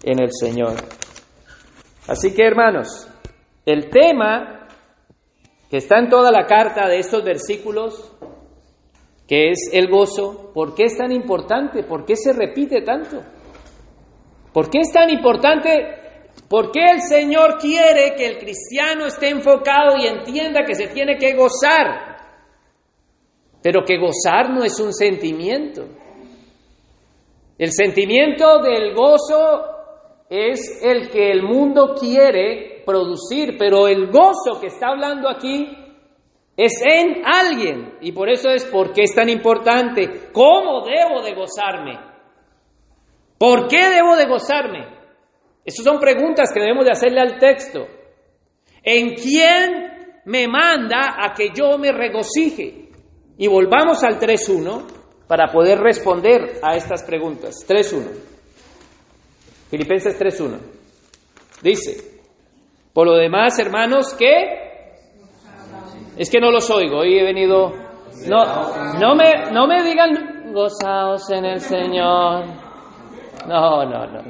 en 0.04 0.22
el 0.22 0.30
Señor. 0.32 0.76
Así 2.08 2.34
que 2.34 2.46
hermanos, 2.46 3.08
el 3.66 3.90
tema 3.90 4.68
que 5.70 5.78
está 5.78 6.00
en 6.00 6.10
toda 6.10 6.32
la 6.32 6.46
carta 6.46 6.88
de 6.88 7.00
estos 7.00 7.24
versículos, 7.24 8.12
que 9.28 9.52
es 9.52 9.70
el 9.72 9.90
gozo, 9.90 10.52
¿por 10.54 10.76
qué 10.76 10.86
es 10.86 10.98
tan 10.98 11.12
importante? 11.12 11.84
¿Por 11.84 12.06
qué 12.06 12.16
se 12.16 12.34
repite 12.34 12.82
tanto? 12.82 13.24
¿Por 14.52 14.70
qué 14.70 14.82
es 14.82 14.92
tan 14.92 15.10
importante? 15.10 16.30
¿Por 16.50 16.72
qué 16.72 16.92
el 16.92 17.02
Señor 17.02 17.58
quiere 17.58 18.14
que 18.16 18.28
el 18.28 18.38
cristiano 18.38 19.08
esté 19.08 19.30
enfocado 19.30 19.98
y 19.98 20.08
entienda 20.08 20.64
que 20.66 20.76
se 20.76 20.90
tiene 20.90 21.18
que 21.18 21.34
gozar? 21.34 22.13
Pero 23.64 23.84
que 23.86 23.98
gozar 23.98 24.50
no 24.50 24.64
es 24.64 24.80
un 24.80 24.94
sentimiento. 24.94 25.88
El 27.58 27.72
sentimiento 27.72 28.60
del 28.60 28.94
gozo 28.94 29.74
es 30.30 30.82
el 30.84 31.10
que 31.10 31.32
el 31.32 31.44
mundo 31.44 31.96
quiere 31.98 32.84
producir, 32.86 33.56
pero 33.58 33.88
el 33.88 34.08
gozo 34.08 34.60
que 34.60 34.68
está 34.68 34.88
hablando 34.90 35.30
aquí 35.30 35.66
es 36.58 36.82
en 36.86 37.24
alguien. 37.26 37.98
Y 38.02 38.12
por 38.12 38.30
eso 38.30 38.50
es 38.50 38.66
por 38.66 38.92
qué 38.92 39.04
es 39.04 39.16
tan 39.16 39.30
importante. 39.30 40.30
¿Cómo 40.34 40.84
debo 40.86 41.22
de 41.24 41.34
gozarme? 41.34 42.00
¿Por 43.38 43.68
qué 43.68 43.90
debo 43.90 44.16
de 44.16 44.26
gozarme? 44.26 44.88
Esas 45.64 45.86
son 45.86 46.00
preguntas 46.00 46.52
que 46.54 46.60
debemos 46.60 46.86
de 46.86 46.92
hacerle 46.92 47.22
al 47.22 47.40
texto. 47.40 47.88
¿En 48.84 49.14
quién 49.14 50.22
me 50.26 50.48
manda 50.48 51.16
a 51.18 51.34
que 51.34 51.50
yo 51.56 51.78
me 51.78 51.92
regocije? 51.92 52.83
Y 53.44 53.48
volvamos 53.48 54.02
al 54.06 54.22
3.1 54.22 54.86
para 55.28 55.52
poder 55.52 55.78
responder 55.78 56.62
a 56.64 56.78
estas 56.78 57.04
preguntas. 57.04 57.68
3.1. 57.68 58.08
Filipenses 59.70 60.18
3.1. 60.18 60.60
Dice, 61.62 62.22
por 62.94 63.06
lo 63.06 63.16
demás, 63.16 63.60
hermanos, 63.60 64.14
¿qué? 64.18 64.96
Es 66.16 66.30
que 66.30 66.40
no 66.40 66.52
los 66.52 66.72
oigo, 66.72 67.00
hoy 67.00 67.20
he 67.20 67.24
venido... 67.24 67.74
No, 68.30 68.94
no, 68.98 69.14
me, 69.14 69.52
no 69.52 69.68
me 69.68 69.84
digan 69.84 70.54
gozaos 70.54 71.30
en 71.32 71.44
el 71.44 71.60
Señor. 71.60 72.46
No, 73.46 73.84
no, 73.84 74.08
no. 74.08 74.22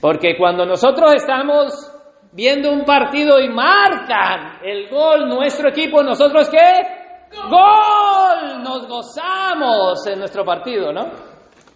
Porque 0.00 0.38
cuando 0.38 0.64
nosotros 0.64 1.12
estamos 1.16 1.92
viendo 2.32 2.72
un 2.72 2.86
partido 2.86 3.38
y 3.38 3.50
marcan 3.50 4.64
el 4.64 4.88
gol 4.88 5.28
nuestro 5.28 5.68
equipo, 5.68 6.02
nosotros 6.02 6.48
qué? 6.48 7.01
Gol, 7.50 8.62
nos 8.62 8.86
gozamos 8.86 10.06
en 10.06 10.18
nuestro 10.18 10.44
partido, 10.44 10.92
¿no? 10.92 11.10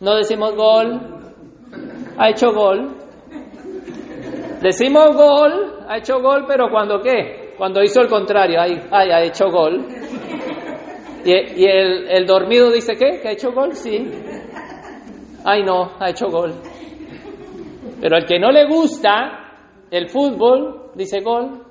No 0.01 0.15
decimos 0.17 0.55
gol, 0.55 1.35
ha 2.19 2.29
hecho 2.29 2.53
gol, 2.53 3.07
Decimos 4.61 5.15
gol, 5.15 5.85
ha 5.87 5.99
hecho 5.99 6.21
gol, 6.21 6.45
pero 6.49 6.71
cuando 6.71 7.01
qué? 7.01 7.55
Cuando 7.59 7.83
hizo 7.83 8.01
el 8.01 8.09
contrario, 8.09 8.61
ay, 8.61 8.81
ay 8.91 9.11
ha 9.11 9.23
hecho 9.23 9.51
gol. 9.51 9.87
Y, 11.25 11.65
el, 11.65 12.09
el, 12.09 12.27
dormido 12.27 12.71
dice, 12.71 12.95
¿qué? 12.95 13.21
¿Que 13.21 13.29
ha 13.29 13.33
hecho 13.33 13.53
gol? 13.53 13.75
Sí. 13.75 13.99
Ay, 15.45 15.63
no, 15.63 15.93
ha 15.99 16.11
hecho 16.11 16.27
gol. 16.29 16.55
Pero 18.01 18.17
el 18.17 18.25
que 18.25 18.39
no 18.39 18.51
le 18.51 18.67
gusta 18.67 19.53
el 19.91 20.09
fútbol, 20.09 20.91
dice 20.95 21.21
gol. 21.21 21.65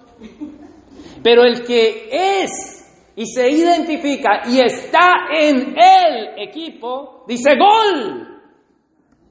Pero 1.24 1.44
el 1.44 1.66
que 1.66 2.10
es 2.12 2.85
y 3.16 3.26
se 3.26 3.50
identifica 3.50 4.42
y 4.46 4.60
está 4.60 5.28
en 5.32 5.76
el 5.78 6.48
equipo, 6.48 7.24
dice 7.28 7.52
gol. 7.58 8.42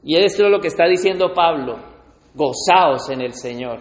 Y 0.03 0.16
esto 0.16 0.44
es 0.44 0.51
lo 0.51 0.61
que 0.61 0.68
está 0.68 0.87
diciendo 0.87 1.33
Pablo 1.35 1.94
gozaos 2.35 3.09
en 3.11 3.23
el 3.23 3.33
Señor. 3.33 3.81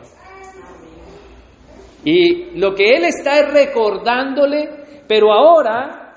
Y 2.06 2.60
lo 2.60 2.74
que 2.76 2.89
Él 2.96 3.06
está 3.06 3.39
es 3.39 3.52
recordándole, 3.52 5.04
pero 5.08 5.34
ahora, 5.34 6.13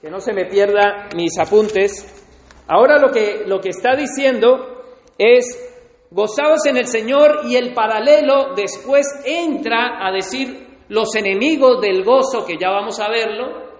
que 0.00 0.10
no 0.10 0.20
se 0.20 0.32
me 0.32 0.44
pierda 0.44 1.08
mis 1.16 1.38
apuntes, 1.38 2.24
ahora 2.68 2.98
lo 2.98 3.10
que, 3.10 3.44
lo 3.46 3.60
que 3.60 3.70
está 3.70 3.96
diciendo 3.96 4.82
es 5.16 5.68
gozaos 6.10 6.66
en 6.66 6.76
el 6.76 6.86
Señor 6.86 7.42
y 7.46 7.56
el 7.56 7.72
paralelo 7.72 8.54
después 8.54 9.06
entra 9.24 10.06
a 10.06 10.12
decir 10.12 10.69
los 10.90 11.14
enemigos 11.14 11.80
del 11.80 12.04
gozo, 12.04 12.44
que 12.44 12.58
ya 12.60 12.68
vamos 12.68 12.98
a 13.00 13.08
verlo, 13.08 13.70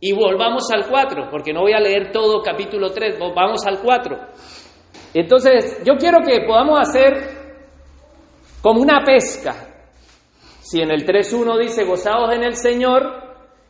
y 0.00 0.12
volvamos 0.12 0.70
al 0.72 0.88
4, 0.88 1.28
porque 1.30 1.52
no 1.52 1.62
voy 1.62 1.72
a 1.72 1.80
leer 1.80 2.12
todo 2.12 2.40
capítulo 2.42 2.92
3, 2.92 3.18
vamos 3.34 3.66
al 3.66 3.80
4. 3.80 4.16
Entonces, 5.14 5.82
yo 5.84 5.94
quiero 5.96 6.20
que 6.24 6.46
podamos 6.46 6.78
hacer 6.80 7.38
como 8.62 8.80
una 8.80 9.02
pesca. 9.04 9.54
Si 10.60 10.80
en 10.80 10.92
el 10.92 11.04
3.1 11.04 11.58
dice 11.58 11.84
gozados 11.84 12.32
en 12.32 12.44
el 12.44 12.54
Señor 12.54 13.02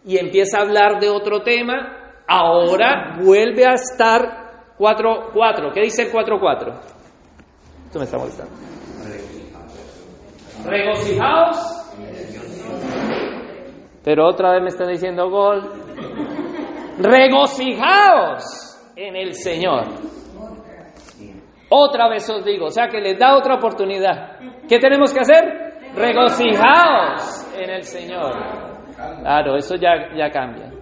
y 0.04 0.18
empieza 0.18 0.58
a 0.58 0.62
hablar 0.62 1.00
de 1.00 1.08
otro 1.08 1.42
tema, 1.42 2.22
ahora 2.26 3.16
vuelve 3.18 3.64
a 3.64 3.74
estar 3.74 4.74
4.4. 4.78 5.72
¿Qué 5.72 5.80
dice 5.80 6.02
el 6.02 6.12
4.4? 6.12 6.80
Esto 7.86 7.98
me 7.98 8.04
está 8.04 8.18
molestando. 8.18 8.52
Regocijaos. 10.66 11.87
Pero 14.04 14.26
otra 14.26 14.52
vez 14.52 14.62
me 14.62 14.68
están 14.68 14.88
diciendo 14.88 15.28
gol. 15.28 15.62
Regocijaos 16.98 18.42
en 18.96 19.16
el 19.16 19.34
Señor. 19.34 19.84
Otra 21.70 22.08
vez 22.08 22.28
os 22.30 22.44
digo, 22.44 22.66
o 22.66 22.70
sea 22.70 22.88
que 22.88 23.00
les 23.00 23.18
da 23.18 23.36
otra 23.36 23.56
oportunidad. 23.56 24.38
¿Qué 24.68 24.78
tenemos 24.78 25.12
que 25.12 25.20
hacer? 25.20 25.68
Regocijaos 25.94 27.54
en 27.56 27.70
el 27.70 27.82
Señor. 27.82 28.32
Claro, 29.20 29.56
eso 29.56 29.76
ya, 29.76 30.14
ya 30.16 30.30
cambia. 30.30 30.72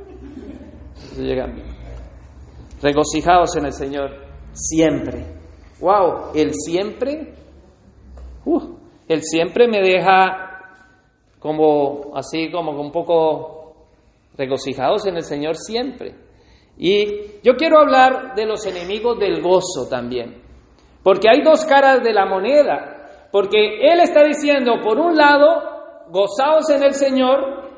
Eso 0.94 1.22
ya 1.22 1.36
cambia. 1.36 1.64
Regocijaos 2.82 3.56
en 3.56 3.66
el 3.66 3.72
Señor 3.72 4.10
siempre. 4.52 5.24
Wow, 5.80 6.32
el 6.34 6.52
siempre. 6.54 7.34
Uh, 8.44 8.76
el 9.08 9.22
siempre 9.22 9.66
me 9.66 9.80
deja 9.80 10.55
como 11.46 12.16
así, 12.16 12.50
como 12.50 12.72
un 12.72 12.90
poco 12.90 13.74
regocijados 14.36 15.06
en 15.06 15.16
el 15.16 15.22
Señor 15.22 15.56
siempre. 15.56 16.14
Y 16.76 17.40
yo 17.42 17.54
quiero 17.56 17.78
hablar 17.78 18.34
de 18.34 18.44
los 18.44 18.66
enemigos 18.66 19.18
del 19.18 19.40
gozo 19.40 19.88
también. 19.88 20.42
Porque 21.02 21.28
hay 21.30 21.42
dos 21.42 21.64
caras 21.64 22.02
de 22.02 22.12
la 22.12 22.26
moneda. 22.26 23.28
Porque 23.30 23.78
Él 23.80 24.00
está 24.00 24.24
diciendo, 24.24 24.80
por 24.82 24.98
un 24.98 25.16
lado, 25.16 26.06
gozaos 26.10 26.68
en 26.70 26.82
el 26.82 26.94
Señor, 26.94 27.70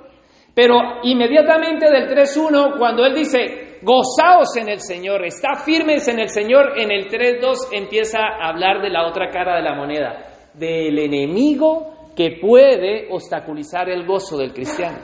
pero 0.54 0.74
inmediatamente 1.02 1.90
del 1.90 2.09
3.1, 2.09 2.78
cuando 2.78 3.04
Él 3.04 3.14
dice, 3.14 3.78
gozaos 3.83 4.57
en 4.57 4.68
el 4.68 4.81
Señor, 4.81 5.24
está 5.24 5.54
firmes 5.64 6.09
en 6.09 6.18
el 6.18 6.28
Señor, 6.28 6.78
en 6.78 6.90
el 6.90 7.09
3.2 7.09 7.68
empieza 7.72 8.18
a 8.18 8.48
hablar 8.48 8.83
de 8.83 8.90
la 8.90 9.07
otra 9.07 9.28
cara 9.31 9.57
de 9.57 9.62
la 9.62 9.74
moneda, 9.74 10.24
del 10.54 10.98
enemigo 10.98 11.97
que 12.18 12.40
puede 12.40 13.07
obstaculizar 13.12 13.88
el 13.88 14.04
gozo 14.04 14.37
del 14.37 14.52
cristiano. 14.52 14.98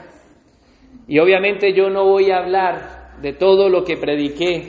Y 1.07 1.17
obviamente 1.19 1.73
yo 1.73 1.89
no 1.89 2.03
voy 2.03 2.29
a 2.29 2.39
hablar 2.39 3.21
de 3.21 3.31
todo 3.31 3.69
lo 3.69 3.85
que 3.85 3.95
prediqué 3.95 4.67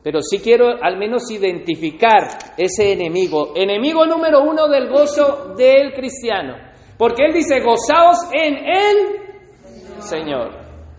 pero 0.00 0.20
sí 0.22 0.38
quiero 0.38 0.82
al 0.82 0.96
menos 0.96 1.30
identificar 1.30 2.54
ese 2.56 2.92
enemigo, 2.92 3.52
enemigo 3.54 4.06
número 4.06 4.40
uno 4.42 4.68
del 4.68 4.88
gozo 4.88 5.54
del 5.54 5.92
cristiano. 5.92 6.54
Porque 6.96 7.24
él 7.26 7.34
dice, 7.34 7.60
gozaos 7.60 8.16
en 8.32 8.54
él 8.54 9.98
Señor. 9.98 10.52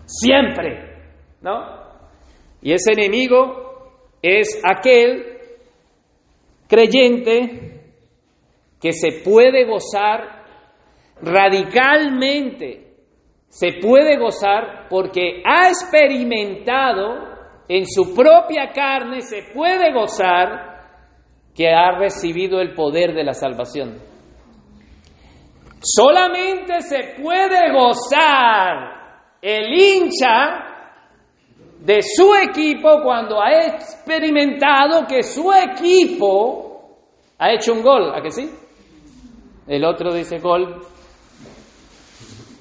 Siempre, 0.04 1.02
¿no? 1.40 1.80
Y 2.62 2.72
ese 2.72 2.92
enemigo 2.92 4.04
es 4.22 4.60
aquel 4.64 5.38
creyente 6.68 7.80
que 8.80 8.92
se 8.92 9.22
puede 9.24 9.66
gozar 9.66 10.39
radicalmente, 11.22 12.90
se 13.48 13.72
puede 13.82 14.16
gozar 14.18 14.86
porque 14.88 15.42
ha 15.44 15.68
experimentado 15.68 17.30
en 17.68 17.86
su 17.86 18.14
propia 18.14 18.70
carne, 18.72 19.20
se 19.20 19.52
puede 19.52 19.92
gozar 19.92 20.70
que 21.54 21.68
ha 21.68 21.98
recibido 21.98 22.60
el 22.60 22.74
poder 22.74 23.12
de 23.12 23.24
la 23.24 23.34
salvación. 23.34 23.98
Solamente 25.82 26.80
se 26.82 27.20
puede 27.22 27.72
gozar 27.72 29.00
el 29.40 29.72
hincha 29.72 30.70
de 31.80 32.02
su 32.02 32.34
equipo 32.34 33.02
cuando 33.02 33.40
ha 33.40 33.52
experimentado 33.66 35.06
que 35.06 35.22
su 35.22 35.50
equipo 35.52 36.98
ha 37.38 37.52
hecho 37.52 37.72
un 37.72 37.82
gol, 37.82 38.14
¿a 38.14 38.20
que 38.20 38.30
sí? 38.30 38.50
El 39.66 39.84
otro 39.84 40.12
dice 40.12 40.38
gol, 40.38 40.80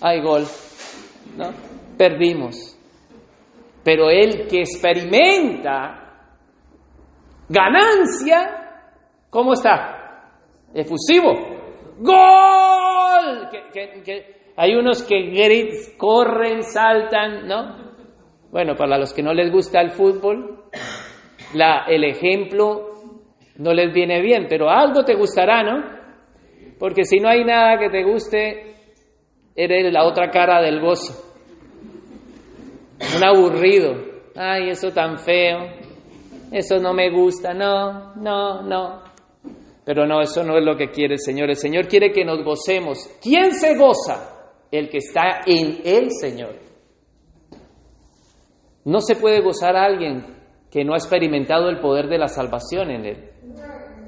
hay 0.02 0.22
gol, 0.22 0.44
¿no? 1.38 1.52
Perdimos. 1.98 2.78
Pero 3.84 4.10
el 4.10 4.48
que 4.48 4.62
experimenta 4.62 6.00
ganancia, 7.48 8.82
¿cómo 9.30 9.54
está? 9.54 10.32
Efusivo. 10.74 11.34
¡Gol! 12.00 13.50
hay 14.56 14.76
unos 14.76 15.04
que 15.04 15.96
corren, 15.98 16.64
saltan, 16.64 17.48
¿no? 17.48 17.90
Bueno, 18.52 18.76
para 18.76 18.98
los 18.98 19.14
que 19.14 19.24
no 19.24 19.34
les 19.34 19.52
gusta 19.52 19.82
el 19.82 19.92
fútbol, 19.92 20.66
la, 21.54 21.86
el 21.88 22.04
ejemplo 22.04 22.94
no 23.58 23.74
les 23.74 23.94
viene 23.94 24.22
bien, 24.22 24.48
pero 24.50 24.70
algo 24.70 25.04
te 25.04 25.16
gustará, 25.16 25.64
¿no? 25.64 26.00
Porque 26.80 27.04
si 27.04 27.20
no 27.20 27.30
hay 27.30 27.44
nada 27.44 27.78
que 27.78 27.90
te 27.90 28.04
guste, 28.04 28.76
eres 29.56 29.92
la 29.92 30.06
otra 30.06 30.30
cara 30.30 30.62
del 30.62 30.80
gozo. 30.80 31.14
Un 33.16 33.24
aburrido. 33.24 33.94
Ay, 34.36 34.70
eso 34.70 34.92
tan 34.92 35.18
feo. 35.18 35.60
Eso 36.52 36.78
no 36.78 36.94
me 36.94 37.10
gusta. 37.12 37.54
No, 37.54 38.16
no, 38.16 38.62
no. 38.62 39.04
Pero 39.86 40.06
no, 40.06 40.22
eso 40.22 40.44
no 40.44 40.58
es 40.58 40.64
lo 40.64 40.76
que 40.76 40.90
quiere 40.90 41.16
el 41.16 41.20
Señor. 41.20 41.50
El 41.50 41.56
Señor 41.56 41.88
quiere 41.88 42.12
que 42.12 42.24
nos 42.24 42.44
gocemos. 42.44 43.10
¿Quién 43.22 43.52
se 43.54 43.76
goza? 43.76 44.54
El 44.72 44.90
que 44.90 44.98
está 44.98 45.42
en 45.46 45.82
el 45.84 46.12
Señor. 46.12 46.56
No 48.86 49.02
se 49.02 49.16
puede 49.16 49.42
gozar 49.42 49.76
a 49.76 49.86
alguien 49.86 50.38
que 50.72 50.84
no 50.84 50.94
ha 50.94 50.98
experimentado 50.98 51.70
el 51.70 51.80
poder 51.80 52.08
de 52.08 52.18
la 52.18 52.28
salvación 52.28 52.92
en 52.92 53.06
él. 53.06 53.30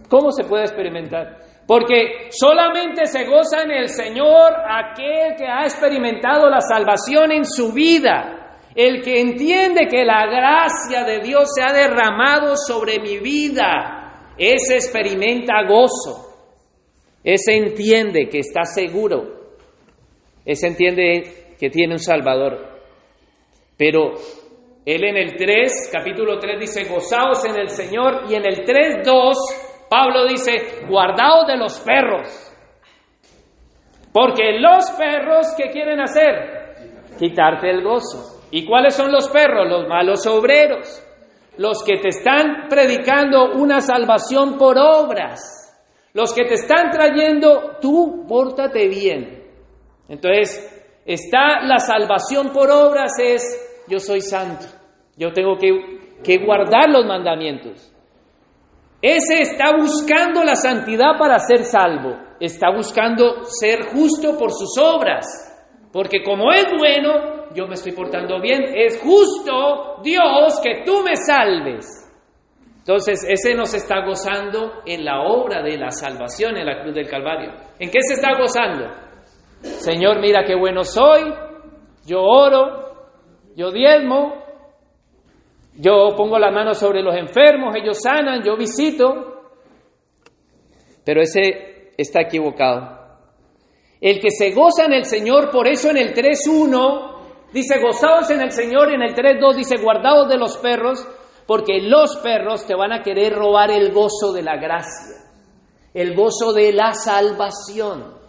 ¿Cómo 0.10 0.32
se 0.32 0.44
puede 0.44 0.64
experimentar? 0.64 1.40
Porque 1.72 2.28
solamente 2.32 3.06
se 3.06 3.24
goza 3.24 3.62
en 3.62 3.72
el 3.72 3.88
Señor 3.88 4.52
aquel 4.70 5.38
que 5.38 5.48
ha 5.48 5.64
experimentado 5.64 6.50
la 6.50 6.60
salvación 6.60 7.32
en 7.32 7.46
su 7.46 7.72
vida, 7.72 8.58
el 8.76 9.02
que 9.02 9.22
entiende 9.22 9.88
que 9.90 10.04
la 10.04 10.26
gracia 10.26 11.06
de 11.06 11.20
Dios 11.20 11.50
se 11.56 11.64
ha 11.64 11.72
derramado 11.72 12.58
sobre 12.58 13.00
mi 13.00 13.20
vida, 13.20 14.34
ese 14.38 14.76
experimenta 14.76 15.64
gozo, 15.66 16.36
ese 17.24 17.56
entiende 17.56 18.28
que 18.28 18.40
está 18.40 18.66
seguro, 18.66 19.54
ese 20.44 20.68
entiende 20.68 21.56
que 21.58 21.70
tiene 21.70 21.94
un 21.94 22.00
Salvador. 22.00 22.68
Pero 23.78 24.16
él 24.86 25.06
en 25.06 25.16
el 25.16 25.38
3, 25.38 25.90
capítulo 25.90 26.38
3 26.38 26.60
dice, 26.60 26.84
gozaos 26.84 27.46
en 27.46 27.56
el 27.56 27.70
Señor. 27.70 28.24
Y 28.30 28.36
en 28.36 28.46
el 28.46 28.66
3, 28.66 29.06
2, 29.06 29.38
Pablo 29.92 30.26
dice, 30.26 30.86
guardaos 30.88 31.48
de 31.48 31.58
los 31.58 31.78
perros. 31.82 32.30
Porque 34.14 34.58
los 34.58 34.90
perros, 34.92 35.48
¿qué 35.58 35.70
quieren 35.70 36.00
hacer? 36.00 37.10
Quitarte 37.20 37.70
el 37.70 37.84
gozo. 37.84 38.40
¿Y 38.52 38.66
cuáles 38.66 38.96
son 38.96 39.12
los 39.12 39.28
perros? 39.28 39.68
Los 39.68 39.90
malos 39.90 40.26
obreros. 40.28 41.06
Los 41.58 41.84
que 41.84 41.98
te 41.98 42.08
están 42.08 42.70
predicando 42.70 43.52
una 43.56 43.82
salvación 43.82 44.58
por 44.58 44.78
obras. 44.78 45.62
Los 46.14 46.34
que 46.34 46.46
te 46.46 46.54
están 46.54 46.90
trayendo, 46.90 47.78
tú 47.82 48.26
pórtate 48.26 48.88
bien. 48.88 49.44
Entonces, 50.08 50.72
está 51.06 51.66
la 51.66 51.80
salvación 51.80 52.54
por 52.54 52.72
obras, 52.72 53.12
es 53.22 53.84
yo 53.90 54.00
soy 54.00 54.22
santo, 54.22 54.66
yo 55.18 55.34
tengo 55.34 55.58
que, 55.58 56.38
guardar 56.46 56.90
los 56.90 57.06
mandamientos. 57.06 57.91
Ese 59.02 59.42
está 59.42 59.76
buscando 59.76 60.44
la 60.44 60.56
santidad 60.56 61.18
para 61.18 61.40
ser 61.40 61.64
salvo, 61.64 62.18
está 62.40 62.70
buscando 62.72 63.44
ser 63.46 63.88
justo 63.88 64.38
por 64.38 64.52
sus 64.52 64.78
obras, 64.78 65.26
porque 65.92 66.22
como 66.24 66.52
es 66.52 66.66
bueno, 66.78 67.50
yo 67.56 67.68
me 67.68 67.74
estoy 67.74 67.94
portando 67.94 68.40
bien, 68.40 68.64
es 68.76 69.00
justo 69.02 70.02
Dios 70.04 70.60
que 70.64 70.84
tú 70.86 71.02
me 71.04 71.16
salves. 71.16 71.98
Entonces, 72.78 73.24
ese 73.28 73.56
nos 73.56 73.74
está 73.74 74.04
gozando 74.06 74.82
en 74.86 75.06
la 75.06 75.22
obra 75.22 75.62
de 75.62 75.78
la 75.78 75.92
salvación 75.92 76.58
en 76.58 76.66
la 76.66 76.82
cruz 76.82 76.96
del 76.96 77.08
Calvario. 77.08 77.52
¿En 77.80 77.92
qué 77.92 78.00
se 78.02 78.16
está 78.16 78.36
gozando? 78.38 78.88
Señor, 79.62 80.20
mira 80.20 80.44
qué 80.46 80.56
bueno 80.56 80.84
soy, 80.84 81.32
yo 82.08 82.22
oro, 82.22 82.92
yo 83.56 83.72
diezmo, 83.72 84.41
yo 85.82 86.16
pongo 86.16 86.38
la 86.38 86.52
mano 86.52 86.76
sobre 86.76 87.02
los 87.02 87.16
enfermos, 87.16 87.76
ellos 87.76 87.98
sanan, 88.04 88.44
yo 88.44 88.56
visito, 88.56 89.42
pero 91.04 91.22
ese 91.22 91.92
está 91.98 92.22
equivocado. 92.22 93.00
El 94.00 94.20
que 94.20 94.30
se 94.30 94.52
goza 94.52 94.86
en 94.86 94.94
el 94.94 95.06
Señor, 95.06 95.50
por 95.50 95.68
eso 95.68 95.90
en 95.90 95.98
el 95.98 96.14
3.1 96.14 97.52
dice, 97.52 97.80
gozaos 97.80 98.30
en 98.30 98.42
el 98.42 98.52
Señor, 98.52 98.94
en 98.94 99.02
el 99.02 99.16
3.2 99.16 99.56
dice, 99.56 99.78
guardaos 99.82 100.30
de 100.30 100.38
los 100.38 100.58
perros, 100.58 101.08
porque 101.48 101.82
los 101.82 102.18
perros 102.18 102.68
te 102.68 102.76
van 102.76 102.94
a 102.94 103.02
querer 103.02 103.34
robar 103.34 103.72
el 103.72 103.92
gozo 103.92 104.32
de 104.34 104.44
la 104.44 104.58
gracia, 104.58 105.18
el 105.96 106.16
gozo 106.16 106.54
de 106.54 106.74
la 106.74 106.94
salvación, 106.94 108.20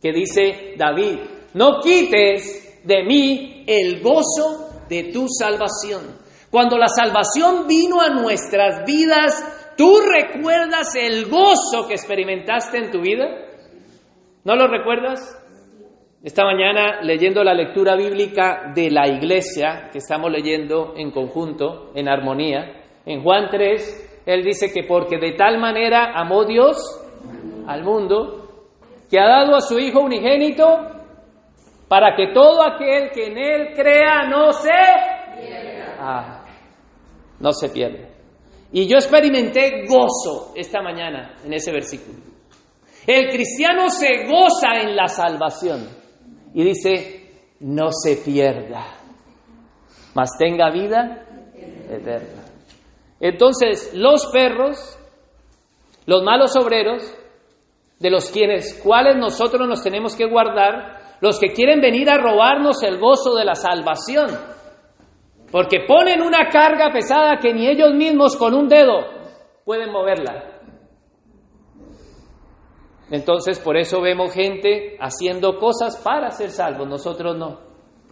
que 0.00 0.12
dice 0.12 0.74
David, 0.78 1.18
no 1.54 1.80
quites 1.80 2.84
de 2.84 3.02
mí 3.02 3.64
el 3.66 4.00
gozo 4.00 4.84
de 4.88 5.10
tu 5.12 5.26
salvación. 5.28 6.20
Cuando 6.50 6.76
la 6.76 6.88
salvación 6.88 7.66
vino 7.68 8.00
a 8.00 8.08
nuestras 8.08 8.84
vidas, 8.84 9.74
¿tú 9.76 10.00
recuerdas 10.00 10.94
el 10.96 11.26
gozo 11.26 11.86
que 11.86 11.94
experimentaste 11.94 12.78
en 12.78 12.90
tu 12.90 13.00
vida? 13.00 13.26
¿No 14.44 14.56
lo 14.56 14.66
recuerdas? 14.66 15.36
Esta 16.22 16.44
mañana 16.44 17.00
leyendo 17.02 17.44
la 17.44 17.54
lectura 17.54 17.94
bíblica 17.96 18.72
de 18.74 18.90
la 18.90 19.08
iglesia 19.08 19.88
que 19.92 19.98
estamos 19.98 20.30
leyendo 20.30 20.94
en 20.96 21.10
conjunto, 21.12 21.92
en 21.94 22.08
armonía, 22.08 22.82
en 23.06 23.22
Juan 23.22 23.48
3, 23.50 24.22
él 24.26 24.42
dice 24.44 24.72
que 24.72 24.84
porque 24.84 25.18
de 25.18 25.32
tal 25.32 25.58
manera 25.58 26.12
amó 26.14 26.44
Dios 26.44 26.76
al 27.66 27.82
mundo, 27.84 28.48
que 29.10 29.18
ha 29.18 29.26
dado 29.26 29.56
a 29.56 29.60
su 29.60 29.78
Hijo 29.78 30.00
unigénito 30.00 30.66
para 31.88 32.14
que 32.14 32.32
todo 32.32 32.62
aquel 32.62 33.10
que 33.10 33.26
en 33.26 33.38
Él 33.38 33.74
crea 33.74 34.28
no 34.28 34.52
se. 34.52 34.70
Ah, 35.98 36.39
no 37.40 37.52
se 37.52 37.70
pierde. 37.70 38.08
Y 38.72 38.86
yo 38.86 38.96
experimenté 38.96 39.84
gozo 39.86 40.52
esta 40.54 40.80
mañana 40.80 41.34
en 41.44 41.52
ese 41.52 41.72
versículo. 41.72 42.18
El 43.06 43.28
cristiano 43.30 43.90
se 43.90 44.26
goza 44.26 44.80
en 44.80 44.94
la 44.94 45.08
salvación 45.08 45.88
y 46.54 46.62
dice, 46.62 47.32
no 47.60 47.88
se 47.90 48.16
pierda, 48.18 48.94
mas 50.14 50.30
tenga 50.38 50.70
vida 50.70 51.26
eterna. 51.88 52.44
Entonces, 53.18 53.92
los 53.94 54.26
perros, 54.26 54.98
los 56.06 56.22
malos 56.22 56.54
obreros, 56.56 57.02
de 57.98 58.10
los 58.10 58.30
quienes 58.30 58.74
cuales 58.82 59.16
nosotros 59.16 59.68
nos 59.68 59.82
tenemos 59.82 60.16
que 60.16 60.26
guardar, 60.26 61.18
los 61.20 61.38
que 61.38 61.48
quieren 61.48 61.80
venir 61.80 62.08
a 62.08 62.16
robarnos 62.16 62.82
el 62.82 62.98
gozo 62.98 63.34
de 63.34 63.44
la 63.44 63.54
salvación, 63.54 64.28
porque 65.50 65.80
ponen 65.86 66.22
una 66.22 66.48
carga 66.48 66.90
pesada 66.92 67.38
que 67.38 67.52
ni 67.52 67.66
ellos 67.66 67.92
mismos 67.94 68.36
con 68.36 68.54
un 68.54 68.68
dedo 68.68 69.00
pueden 69.64 69.90
moverla. 69.90 70.60
Entonces, 73.10 73.58
por 73.58 73.76
eso 73.76 74.00
vemos 74.00 74.32
gente 74.32 74.96
haciendo 75.00 75.58
cosas 75.58 76.00
para 76.04 76.30
ser 76.30 76.50
salvos, 76.50 76.86
nosotros 76.88 77.36
no. 77.36 77.58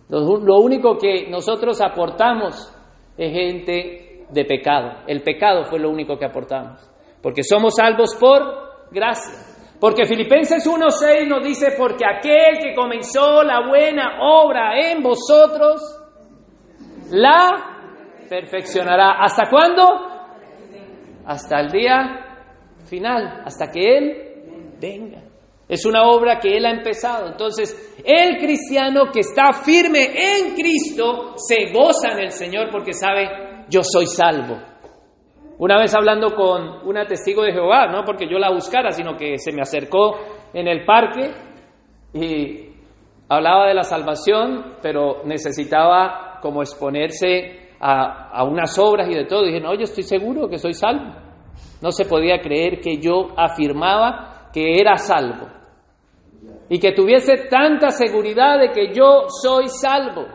Lo 0.08 0.60
único 0.60 0.96
que 0.96 1.28
nosotros 1.28 1.80
aportamos 1.80 2.74
es 3.16 3.32
gente 3.32 4.26
de 4.30 4.44
pecado. 4.44 5.04
El 5.06 5.22
pecado 5.22 5.64
fue 5.64 5.78
lo 5.78 5.90
único 5.90 6.18
que 6.18 6.24
aportamos, 6.24 6.80
porque 7.22 7.42
somos 7.44 7.76
salvos 7.76 8.16
por 8.16 8.90
gracia. 8.90 9.48
Porque 9.80 10.06
Filipenses 10.06 10.66
1.6 10.66 11.28
nos 11.28 11.44
dice, 11.44 11.74
porque 11.78 12.04
aquel 12.04 12.58
que 12.60 12.74
comenzó 12.74 13.44
la 13.44 13.68
buena 13.68 14.18
obra 14.20 14.76
en 14.90 15.02
vosotros, 15.04 15.97
la 17.10 17.78
perfeccionará. 18.28 19.18
¿Hasta 19.20 19.44
cuándo? 19.50 19.84
Hasta 21.24 21.60
el 21.60 21.68
día 21.68 22.28
final, 22.86 23.42
hasta 23.44 23.70
que 23.70 23.98
Él 23.98 24.76
venga. 24.80 25.22
Es 25.68 25.84
una 25.84 26.04
obra 26.04 26.38
que 26.38 26.56
Él 26.56 26.64
ha 26.64 26.70
empezado. 26.70 27.28
Entonces, 27.28 28.02
el 28.04 28.38
cristiano 28.38 29.10
que 29.12 29.20
está 29.20 29.52
firme 29.52 30.06
en 30.14 30.54
Cristo 30.54 31.34
se 31.36 31.70
goza 31.72 32.12
en 32.12 32.20
el 32.20 32.30
Señor 32.30 32.68
porque 32.70 32.94
sabe, 32.94 33.64
yo 33.68 33.80
soy 33.82 34.06
salvo. 34.06 34.58
Una 35.58 35.78
vez 35.78 35.94
hablando 35.94 36.34
con 36.34 36.88
una 36.88 37.04
testigo 37.04 37.42
de 37.42 37.52
Jehová, 37.52 37.88
no 37.88 38.04
porque 38.04 38.26
yo 38.30 38.38
la 38.38 38.50
buscara, 38.50 38.92
sino 38.92 39.16
que 39.16 39.38
se 39.38 39.52
me 39.52 39.60
acercó 39.60 40.16
en 40.54 40.68
el 40.68 40.84
parque 40.84 41.32
y 42.14 42.68
hablaba 43.28 43.66
de 43.66 43.74
la 43.74 43.82
salvación, 43.82 44.76
pero 44.80 45.22
necesitaba 45.24 46.27
como 46.40 46.62
exponerse 46.62 47.68
a, 47.80 48.44
unas 48.44 48.78
obras 48.78 49.08
y 49.08 49.14
de 49.14 49.24
todo. 49.24 49.44
Dije, 49.44 49.60
no, 49.60 49.74
yo 49.74 49.84
estoy 49.84 50.04
seguro 50.04 50.48
que 50.48 50.58
soy 50.58 50.74
salvo. 50.74 51.14
No 51.80 51.90
se 51.92 52.04
podía 52.04 52.40
creer 52.40 52.80
que 52.80 52.98
yo 52.98 53.28
afirmaba 53.36 54.50
que 54.52 54.80
era 54.80 54.96
salvo 54.96 55.48
y 56.68 56.78
que 56.78 56.92
tuviese 56.92 57.48
tanta 57.48 57.90
seguridad 57.90 58.58
de 58.58 58.70
que 58.72 58.92
yo 58.94 59.26
soy 59.28 59.68
salvo. 59.68 60.26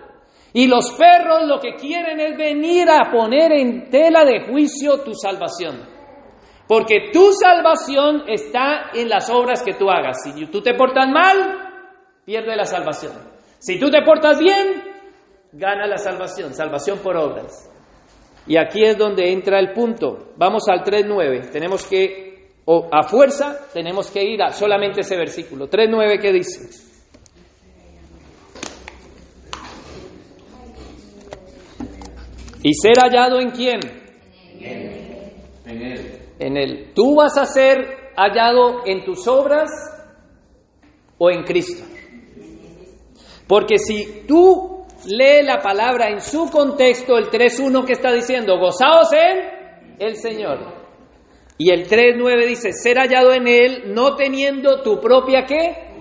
Y 0.54 0.68
los 0.68 0.92
perros 0.92 1.48
lo 1.48 1.60
que 1.60 1.76
quieren 1.76 2.20
es 2.20 2.38
venir 2.38 2.88
a 2.90 3.12
poner 3.12 3.52
en 3.54 3.90
tela 3.90 4.24
de 4.24 4.46
juicio 4.46 5.04
tu 5.04 5.14
salvación. 5.16 5.94
Porque 6.68 7.10
tu 7.12 7.32
salvación 7.34 8.24
está 8.28 8.92
en 8.94 9.10
las 9.10 9.30
obras 9.30 9.64
que 9.64 9.74
tú 9.74 9.90
hagas. 9.90 10.24
Si 10.24 10.46
tú 10.48 10.62
te 10.62 10.76
portas 10.76 11.08
mal, 11.10 11.74
pierde 12.26 12.56
la 12.56 12.66
salvación. 12.66 13.14
Si 13.60 13.80
tú 13.80 13.90
te 13.90 14.02
portas 14.04 14.40
bien, 14.40 14.93
gana 15.54 15.88
la 15.88 15.98
salvación. 15.98 16.54
Salvación 16.54 17.00
por 17.00 17.16
obras. 17.16 17.70
Y 18.46 18.58
aquí 18.58 18.84
es 18.84 18.98
donde 18.98 19.32
entra 19.32 19.60
el 19.60 19.72
punto. 19.74 20.34
Vamos 20.36 20.64
al 20.68 20.84
3.9. 20.84 21.52
Tenemos 21.52 21.86
que, 21.86 22.52
o 22.66 22.90
a 22.92 23.04
fuerza, 23.04 23.68
tenemos 23.72 24.12
que 24.12 24.24
ir 24.24 24.42
a 24.42 24.52
solamente 24.52 25.02
ese 25.02 25.16
versículo. 25.16 25.70
3.9 25.70 26.20
que 26.20 26.34
dice. 26.34 26.94
¿Y 32.64 32.74
ser 32.74 32.94
hallado 33.02 33.40
en 33.40 33.52
quién? 33.52 33.80
En 35.66 35.82
él. 35.82 36.20
En 36.40 36.58
él. 36.58 36.92
¿Tú 36.94 37.16
vas 37.16 37.38
a 37.38 37.46
ser 37.46 38.12
hallado 38.16 38.86
en 38.86 39.04
tus 39.04 39.28
obras 39.28 39.70
o 41.18 41.30
en 41.30 41.44
Cristo? 41.44 41.84
Porque 43.48 43.78
si 43.78 44.24
tú 44.26 44.73
lees 45.06 45.46
la 45.46 45.60
palabra 45.60 46.10
en 46.10 46.22
su 46.22 46.50
contexto, 46.50 47.18
el 47.18 47.30
3.1 47.30 47.86
que 47.86 47.94
está 47.94 48.12
diciendo, 48.12 48.58
gozaos 48.58 49.10
en 49.14 49.96
el 50.00 50.16
Señor. 50.16 50.60
Y 51.58 51.72
el 51.72 51.88
3.9 51.88 52.48
dice, 52.48 52.74
ser 52.74 52.98
hallado 52.98 53.34
en 53.34 53.48
Él, 53.48 53.94
no 53.94 54.16
teniendo 54.16 54.82
tu 54.82 55.00
propia 55.00 55.46
qué? 55.46 55.92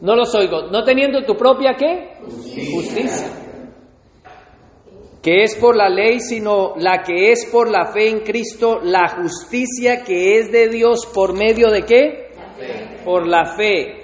No 0.00 0.16
los 0.16 0.34
oigo, 0.34 0.70
no 0.70 0.82
teniendo 0.84 1.22
tu 1.24 1.36
propia 1.36 1.74
qué? 1.78 2.14
Justicia 2.72 3.42
que 5.22 5.44
es 5.44 5.54
por 5.54 5.76
la 5.76 5.88
ley, 5.88 6.18
sino 6.18 6.74
la 6.76 7.02
que 7.02 7.30
es 7.30 7.46
por 7.46 7.70
la 7.70 7.92
fe 7.92 8.08
en 8.08 8.20
Cristo, 8.20 8.80
la 8.82 9.08
justicia 9.08 10.02
que 10.02 10.38
es 10.38 10.50
de 10.50 10.68
Dios 10.68 11.06
por 11.14 11.32
medio 11.32 11.70
de 11.70 11.82
qué? 11.82 12.32
Por 13.04 13.28
la 13.28 13.54
fe. 13.56 14.00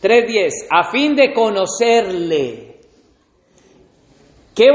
3.10, 0.00 0.50
a 0.70 0.90
fin 0.92 1.16
de 1.16 1.32
conocerle. 1.32 2.65
¿Qué, 4.56 4.68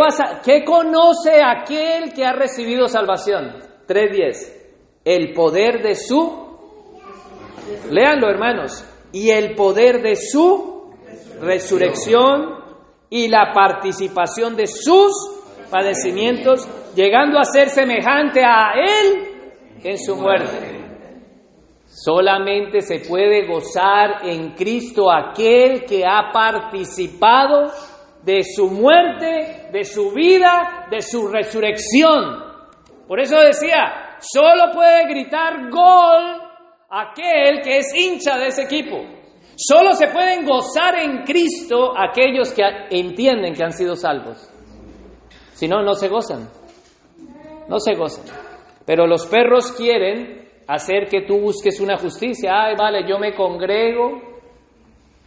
¿Qué 0.45 0.63
conoce 0.63 1.41
aquel 1.43 2.13
que 2.13 2.23
ha 2.23 2.33
recibido 2.33 2.87
salvación? 2.87 3.57
3.10, 3.87 4.53
el 5.03 5.33
poder 5.33 5.81
de 5.81 5.95
su... 5.95 6.49
Léanlo 7.89 8.29
hermanos. 8.29 8.85
Y 9.11 9.31
el 9.31 9.55
poder 9.55 10.03
de 10.03 10.15
su 10.15 10.93
resurrección 11.41 12.61
y 13.09 13.27
la 13.27 13.51
participación 13.53 14.55
de 14.55 14.67
sus 14.67 15.11
padecimientos, 15.71 16.67
llegando 16.95 17.39
a 17.39 17.43
ser 17.43 17.69
semejante 17.69 18.41
a 18.45 18.73
Él 18.75 19.31
en 19.83 19.97
su 19.97 20.15
muerte. 20.15 20.79
Solamente 21.85 22.81
se 22.81 22.99
puede 22.99 23.47
gozar 23.47 24.25
en 24.25 24.53
Cristo 24.53 25.11
aquel 25.11 25.85
que 25.85 26.05
ha 26.05 26.31
participado 26.31 27.71
de 28.23 28.43
su 28.43 28.69
muerte, 28.69 29.69
de 29.71 29.83
su 29.83 30.11
vida, 30.11 30.87
de 30.89 31.01
su 31.01 31.27
resurrección. 31.27 32.51
Por 33.07 33.19
eso 33.19 33.37
decía, 33.39 34.17
solo 34.19 34.71
puede 34.73 35.07
gritar 35.07 35.69
gol 35.69 36.41
aquel 36.89 37.61
que 37.61 37.77
es 37.77 37.93
hincha 37.95 38.37
de 38.37 38.47
ese 38.47 38.63
equipo. 38.63 38.97
Solo 39.55 39.93
se 39.93 40.07
pueden 40.07 40.45
gozar 40.45 40.97
en 40.99 41.23
Cristo 41.23 41.93
aquellos 41.97 42.53
que 42.53 42.63
entienden 42.89 43.53
que 43.53 43.63
han 43.63 43.73
sido 43.73 43.95
salvos. 43.95 44.49
Si 45.53 45.67
no, 45.67 45.83
no 45.83 45.93
se 45.93 46.07
gozan. 46.07 46.49
No 47.67 47.79
se 47.79 47.93
gozan. 47.95 48.25
Pero 48.85 49.05
los 49.07 49.27
perros 49.27 49.71
quieren 49.73 50.49
hacer 50.67 51.07
que 51.07 51.21
tú 51.21 51.39
busques 51.39 51.79
una 51.79 51.97
justicia. 51.97 52.51
Ay, 52.53 52.75
vale, 52.77 53.07
yo 53.07 53.19
me 53.19 53.33
congrego, 53.35 54.21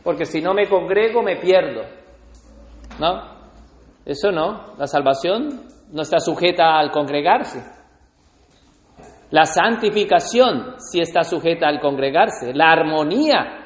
porque 0.02 0.24
si 0.24 0.40
no 0.40 0.54
me 0.54 0.68
congrego 0.68 1.22
me 1.22 1.36
pierdo. 1.36 1.82
¿No? 2.98 3.34
Eso 4.04 4.30
no. 4.30 4.74
La 4.78 4.86
salvación 4.86 5.66
no 5.92 6.02
está 6.02 6.18
sujeta 6.18 6.78
al 6.78 6.90
congregarse. 6.90 7.62
La 9.30 9.44
santificación 9.44 10.76
sí 10.78 11.00
está 11.00 11.22
sujeta 11.22 11.66
al 11.66 11.80
congregarse. 11.80 12.54
La 12.54 12.70
armonía 12.72 13.60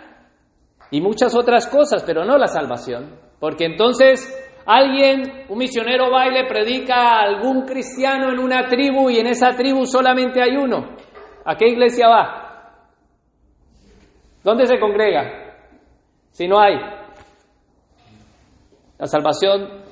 y 0.90 1.00
muchas 1.00 1.34
otras 1.36 1.66
cosas, 1.66 2.02
pero 2.04 2.24
no 2.24 2.38
la 2.38 2.46
salvación. 2.46 3.18
Porque 3.38 3.66
entonces 3.66 4.34
Alguien, 4.70 5.46
un 5.48 5.56
misionero 5.56 6.10
va 6.10 6.28
y 6.28 6.30
le 6.30 6.44
predica 6.44 6.94
a 6.94 7.22
algún 7.22 7.62
cristiano 7.62 8.30
en 8.30 8.38
una 8.38 8.66
tribu 8.66 9.08
y 9.08 9.16
en 9.16 9.26
esa 9.26 9.56
tribu 9.56 9.86
solamente 9.86 10.42
hay 10.42 10.58
uno. 10.58 10.94
¿A 11.46 11.56
qué 11.56 11.68
iglesia 11.68 12.06
va? 12.06 12.84
¿Dónde 14.44 14.66
se 14.66 14.78
congrega? 14.78 15.54
Si 16.32 16.46
no 16.46 16.60
hay. 16.60 16.74
La 18.98 19.06
salvación 19.06 19.82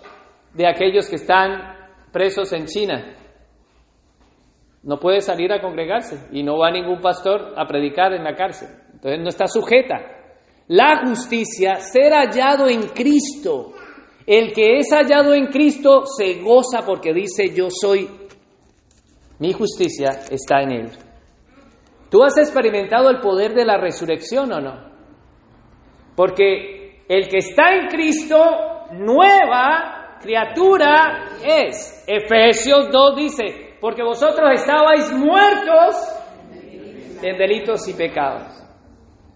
de 0.54 0.66
aquellos 0.66 1.08
que 1.08 1.16
están 1.16 1.76
presos 2.12 2.52
en 2.52 2.66
China. 2.66 3.14
No 4.82 4.98
puede 4.98 5.20
salir 5.20 5.52
a 5.52 5.60
congregarse 5.60 6.28
y 6.32 6.42
no 6.42 6.58
va 6.58 6.70
ningún 6.70 7.00
pastor 7.00 7.54
a 7.56 7.66
predicar 7.66 8.12
en 8.12 8.24
la 8.24 8.34
cárcel. 8.34 8.68
Entonces 8.94 9.20
no 9.20 9.28
está 9.28 9.46
sujeta. 9.46 9.96
La 10.68 11.02
justicia, 11.06 11.76
ser 11.76 12.12
hallado 12.12 12.68
en 12.68 12.88
Cristo, 12.88 13.72
el 14.26 14.52
que 14.52 14.78
es 14.78 14.90
hallado 14.90 15.34
en 15.34 15.46
Cristo 15.46 16.04
se 16.06 16.40
goza 16.42 16.84
porque 16.84 17.12
dice, 17.12 17.54
yo 17.54 17.68
soy, 17.70 18.08
mi 19.38 19.52
justicia 19.52 20.10
está 20.30 20.62
en 20.62 20.72
Él. 20.72 20.90
¿Tú 22.10 22.22
has 22.22 22.38
experimentado 22.38 23.10
el 23.10 23.20
poder 23.20 23.54
de 23.54 23.64
la 23.64 23.78
resurrección 23.78 24.52
o 24.52 24.60
no? 24.60 24.90
Porque 26.16 27.04
el 27.08 27.28
que 27.28 27.38
está 27.38 27.74
en 27.74 27.88
Cristo, 27.88 28.36
nueva 28.92 30.18
criatura 30.20 31.24
es. 31.44 32.04
Efesios 32.06 32.90
2 32.90 33.16
dice, 33.16 33.76
porque 33.80 34.02
vosotros 34.02 34.50
estabais 34.52 35.12
muertos 35.12 35.94
en 37.22 37.38
delitos 37.38 37.88
y 37.88 37.94
pecados. 37.94 38.62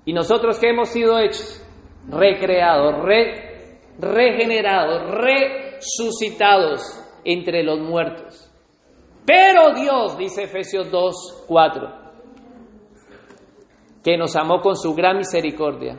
¿Y 0.05 0.13
nosotros 0.13 0.59
qué 0.59 0.71
hemos 0.71 0.89
sido 0.89 1.19
hechos? 1.19 1.65
Recreados, 2.09 3.05
re 3.05 3.51
regenerados, 3.99 5.11
resucitados 5.11 6.83
entre 7.25 7.63
los 7.63 7.79
muertos. 7.81 8.51
Pero 9.27 9.75
Dios, 9.75 10.17
dice 10.17 10.45
Efesios 10.45 10.91
2, 10.91 11.45
4, 11.47 11.89
que 14.03 14.17
nos 14.17 14.35
amó 14.37 14.61
con 14.61 14.77
su 14.77 14.95
gran 14.95 15.19
misericordia. 15.19 15.99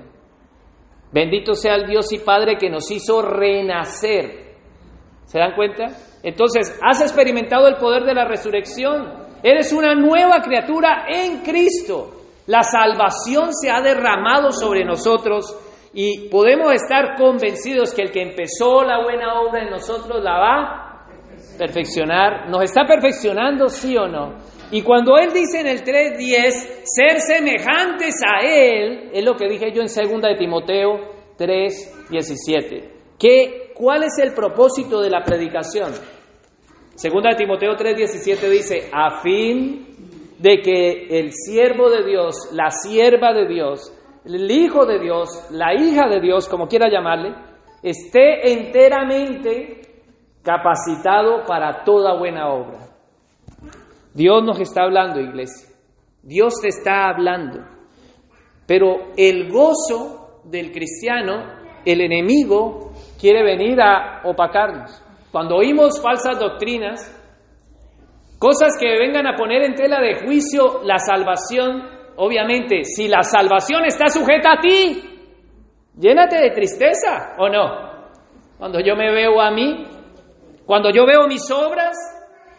Bendito 1.11 1.53
sea 1.53 1.75
el 1.75 1.87
Dios 1.87 2.11
y 2.13 2.19
Padre 2.19 2.57
que 2.57 2.69
nos 2.69 2.89
hizo 2.89 3.21
renacer. 3.21 4.55
¿Se 5.25 5.39
dan 5.39 5.55
cuenta? 5.55 5.87
Entonces, 6.23 6.79
has 6.81 7.01
experimentado 7.01 7.67
el 7.67 7.75
poder 7.75 8.03
de 8.03 8.13
la 8.13 8.25
resurrección. 8.25 9.21
Eres 9.43 9.73
una 9.73 9.95
nueva 9.95 10.41
criatura 10.41 11.05
en 11.07 11.41
Cristo. 11.41 12.11
La 12.47 12.63
salvación 12.63 13.53
se 13.53 13.69
ha 13.69 13.81
derramado 13.81 14.51
sobre 14.51 14.83
nosotros 14.85 15.57
y 15.93 16.29
podemos 16.29 16.71
estar 16.73 17.15
convencidos 17.17 17.93
que 17.93 18.03
el 18.03 18.11
que 18.11 18.21
empezó 18.21 18.83
la 18.83 19.03
buena 19.03 19.41
obra 19.41 19.63
en 19.63 19.69
nosotros 19.69 20.23
la 20.23 20.37
va 20.37 20.61
a 20.61 21.07
perfeccionar. 21.57 22.49
¿Nos 22.49 22.63
está 22.63 22.85
perfeccionando, 22.85 23.67
sí 23.67 23.97
o 23.97 24.07
no? 24.07 24.35
Y 24.71 24.81
cuando 24.83 25.17
Él 25.17 25.33
dice 25.33 25.59
en 25.59 25.67
el 25.67 25.83
3.10, 25.83 26.83
ser 26.83 27.19
semejantes 27.19 28.15
a 28.25 28.45
Él, 28.45 29.09
es 29.13 29.23
lo 29.23 29.35
que 29.35 29.49
dije 29.49 29.71
yo 29.73 29.81
en 29.81 29.87
2 29.87 30.21
de 30.21 30.35
Timoteo 30.37 30.99
3.17. 31.37 32.89
¿Qué, 33.19 33.71
¿Cuál 33.75 34.03
es 34.03 34.17
el 34.19 34.33
propósito 34.33 35.01
de 35.01 35.09
la 35.09 35.23
predicación? 35.23 35.91
Segunda 36.95 37.31
de 37.31 37.35
Timoteo 37.35 37.75
3:17 37.75 38.49
dice, 38.49 38.89
a 38.93 39.21
fin 39.21 39.87
de 40.37 40.61
que 40.61 41.19
el 41.19 41.31
siervo 41.33 41.89
de 41.89 42.03
Dios, 42.03 42.49
la 42.53 42.69
sierva 42.69 43.33
de 43.33 43.47
Dios, 43.47 43.91
el 44.23 44.51
hijo 44.51 44.85
de 44.85 44.99
Dios, 44.99 45.47
la 45.51 45.73
hija 45.73 46.07
de 46.07 46.21
Dios, 46.21 46.47
como 46.47 46.67
quiera 46.67 46.89
llamarle, 46.89 47.33
esté 47.81 48.53
enteramente 48.53 49.81
capacitado 50.43 51.43
para 51.47 51.83
toda 51.83 52.19
buena 52.19 52.49
obra. 52.53 52.90
Dios 54.13 54.43
nos 54.43 54.59
está 54.59 54.83
hablando, 54.83 55.19
iglesia. 55.19 55.69
Dios 56.21 56.55
te 56.61 56.67
está 56.67 57.09
hablando. 57.09 57.59
Pero 58.67 59.11
el 59.17 59.49
gozo 59.49 60.41
del 60.45 60.71
cristiano, 60.71 61.43
el 61.85 62.01
enemigo, 62.01 62.91
quiere 63.19 63.43
venir 63.43 63.81
a 63.81 64.21
opacarnos. 64.23 65.01
Cuando 65.31 65.55
oímos 65.55 66.01
falsas 66.01 66.39
doctrinas, 66.39 67.17
cosas 68.37 68.71
que 68.79 68.97
vengan 68.97 69.27
a 69.27 69.35
poner 69.35 69.63
en 69.63 69.75
tela 69.75 69.99
de 70.01 70.25
juicio 70.25 70.81
la 70.83 70.97
salvación, 70.99 71.83
obviamente, 72.17 72.83
si 72.83 73.07
la 73.07 73.23
salvación 73.23 73.85
está 73.85 74.07
sujeta 74.07 74.53
a 74.53 74.59
ti, 74.59 75.01
llénate 75.97 76.37
de 76.37 76.51
tristeza 76.51 77.35
o 77.37 77.49
no. 77.49 77.91
Cuando 78.57 78.79
yo 78.79 78.95
me 78.95 79.11
veo 79.11 79.39
a 79.41 79.51
mí, 79.51 79.85
cuando 80.65 80.91
yo 80.91 81.05
veo 81.05 81.27
mis 81.27 81.49
obras, 81.51 81.95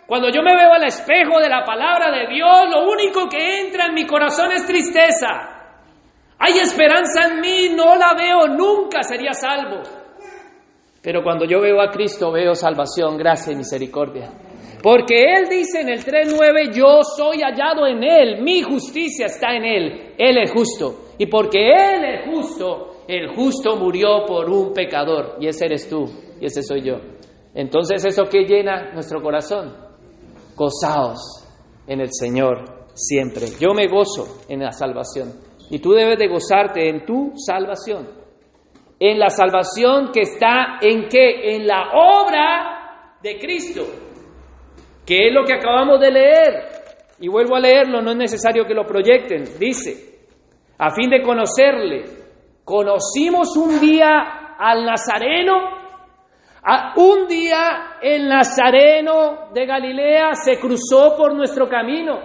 cuando 0.07 0.29
yo 0.31 0.43
me 0.43 0.55
veo 0.55 0.73
al 0.73 0.85
espejo 0.85 1.41
de 1.41 1.49
la 1.49 1.65
palabra 1.65 2.11
de 2.11 2.35
Dios, 2.35 2.69
lo 2.71 2.91
único 2.91 3.29
que 3.29 3.61
entra 3.61 3.87
en 3.87 3.95
mi 3.95 4.07
corazón 4.07 4.53
es 4.53 4.67
tristeza. 4.67 5.62
Hay 6.38 6.59
esperanza 6.59 7.29
en 7.29 7.41
mí, 7.41 7.69
no 7.75 7.95
la 7.95 8.15
veo, 8.17 8.49
nunca 8.49 9.03
sería 9.03 9.33
salvo. 9.33 9.81
Pero 11.01 11.23
cuando 11.23 11.45
yo 11.45 11.61
veo 11.61 11.81
a 11.81 11.91
Cristo 11.91 12.33
veo 12.33 12.55
salvación, 12.55 13.17
gracia 13.17 13.53
y 13.53 13.57
misericordia. 13.57 14.31
Porque 14.83 15.23
Él 15.23 15.49
dice 15.49 15.81
en 15.81 15.88
el 15.88 16.05
3.9, 16.05 16.75
yo 16.75 17.03
soy 17.05 17.41
hallado 17.43 17.87
en 17.87 18.03
Él, 18.03 18.43
mi 18.43 18.62
justicia 18.62 19.27
está 19.27 19.55
en 19.55 19.65
Él, 19.65 20.15
Él 20.19 20.38
es 20.38 20.51
justo. 20.51 21.12
Y 21.19 21.27
porque 21.27 21.71
Él 21.71 22.05
es 22.05 22.27
justo, 22.27 23.05
el 23.07 23.29
justo 23.35 23.77
murió 23.77 24.25
por 24.27 24.51
un 24.51 24.73
pecador, 24.73 25.37
y 25.41 25.47
ese 25.47 25.67
eres 25.67 25.88
tú, 25.88 26.05
y 26.41 26.47
ese 26.47 26.62
soy 26.62 26.83
yo. 26.83 26.97
Entonces, 27.55 28.05
¿eso 28.05 28.25
que 28.25 28.45
llena 28.45 28.93
nuestro 28.93 29.23
corazón? 29.23 29.82
Gozaos 30.55 31.47
en 31.87 32.01
el 32.01 32.09
Señor 32.12 32.87
siempre. 32.95 33.47
Yo 33.61 33.75
me 33.75 33.88
gozo 33.88 34.45
en 34.49 34.61
la 34.61 34.73
salvación, 34.73 35.33
y 35.71 35.79
tú 35.79 35.93
debes 35.93 36.19
de 36.19 36.29
gozarte 36.29 36.88
en 36.88 37.05
tu 37.07 37.33
salvación 37.37 38.23
en 39.05 39.19
la 39.19 39.31
salvación 39.31 40.12
que 40.12 40.21
está 40.21 40.79
en 40.81 41.09
qué? 41.09 41.57
En 41.57 41.67
la 41.67 41.91
obra 41.93 43.17
de 43.21 43.37
Cristo, 43.37 43.83
que 45.05 45.27
es 45.27 45.35
lo 45.35 45.43
que 45.45 45.55
acabamos 45.55 45.99
de 45.99 46.12
leer. 46.12 46.69
Y 47.19 47.27
vuelvo 47.27 47.57
a 47.57 47.61
leerlo, 47.61 48.01
no 48.01 48.12
es 48.12 48.17
necesario 48.17 48.65
que 48.65 48.75
lo 48.75 48.87
proyecten. 48.87 49.59
Dice, 49.59 50.21
a 50.79 50.95
fin 50.95 51.11
de 51.11 51.21
conocerle, 51.21 52.05
conocimos 52.65 53.57
un 53.57 53.81
día 53.81 54.55
al 54.57 54.87
Nazareno, 54.87 55.82
un 56.96 57.27
día 57.27 57.98
el 58.01 58.29
Nazareno 58.29 59.48
de 59.53 59.66
Galilea 59.66 60.35
se 60.35 60.59
cruzó 60.61 61.16
por 61.16 61.35
nuestro 61.35 61.68
camino 61.68 62.20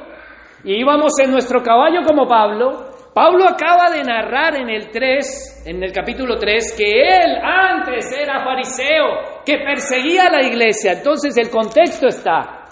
y 0.63 0.79
íbamos 0.79 1.13
en 1.23 1.31
nuestro 1.31 1.61
caballo 1.63 2.01
como 2.05 2.27
Pablo 2.27 2.97
Pablo 3.17 3.45
acaba 3.49 3.89
de 3.89 4.03
narrar 4.03 4.57
en 4.57 4.69
el 4.69 4.91
3, 4.91 5.63
en 5.65 5.81
el 5.81 5.91
capítulo 5.91 6.35
3, 6.37 6.75
que 6.77 7.01
él 7.01 7.35
antes 7.43 8.11
era 8.11 8.43
fariseo, 8.43 9.41
que 9.43 9.57
perseguía 9.57 10.27
a 10.27 10.31
la 10.33 10.43
iglesia. 10.43 10.91
Entonces 10.91 11.35
el 11.35 11.49
contexto 11.49 12.05
está. 12.05 12.65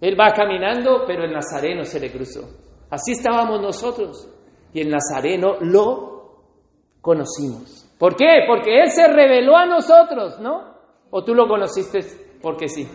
Él 0.00 0.18
va 0.18 0.32
caminando, 0.32 1.04
pero 1.06 1.22
el 1.22 1.34
nazareno 1.34 1.84
se 1.84 2.00
le 2.00 2.10
cruzó. 2.10 2.48
Así 2.88 3.12
estábamos 3.12 3.60
nosotros. 3.60 4.26
Y 4.72 4.80
el 4.80 4.88
nazareno 4.88 5.56
lo 5.60 6.44
conocimos. 7.02 7.94
¿Por 7.98 8.16
qué? 8.16 8.44
Porque 8.46 8.80
él 8.80 8.90
se 8.90 9.06
reveló 9.06 9.54
a 9.54 9.66
nosotros, 9.66 10.40
¿no? 10.40 10.77
¿O 11.10 11.24
tú 11.24 11.34
lo 11.34 11.46
conociste 11.48 12.00
porque 12.42 12.68
sí? 12.68 12.86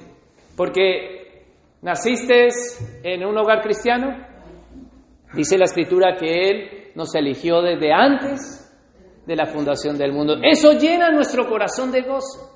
Porque 0.55 1.45
naciste 1.81 2.47
en 3.03 3.25
un 3.25 3.37
hogar 3.37 3.61
cristiano, 3.61 4.33
Dice 5.33 5.57
la 5.57 5.65
escritura 5.65 6.15
que 6.15 6.49
Él 6.49 6.91
nos 6.95 7.13
eligió 7.15 7.61
desde 7.61 7.91
antes 7.91 8.71
de 9.25 9.35
la 9.35 9.47
fundación 9.47 9.97
del 9.97 10.13
mundo. 10.13 10.35
Eso 10.43 10.73
llena 10.73 11.09
nuestro 11.09 11.47
corazón 11.49 11.91
de 11.91 12.01
gozo. 12.01 12.51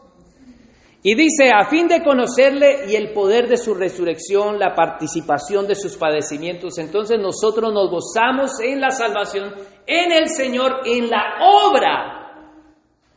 Y 1.01 1.15
dice, 1.15 1.49
a 1.51 1.65
fin 1.69 1.87
de 1.87 2.03
conocerle 2.03 2.85
y 2.89 2.95
el 2.95 3.13
poder 3.13 3.47
de 3.47 3.57
su 3.57 3.73
resurrección, 3.73 4.59
la 4.59 4.75
participación 4.75 5.65
de 5.67 5.75
sus 5.75 5.95
padecimientos, 5.95 6.77
entonces 6.77 7.19
nosotros 7.19 7.73
nos 7.73 7.89
gozamos 7.89 8.59
en 8.61 8.81
la 8.81 8.89
salvación, 8.89 9.53
en 9.85 10.11
el 10.11 10.27
Señor, 10.27 10.81
en 10.85 11.09
la 11.09 11.37
obra 11.39 12.53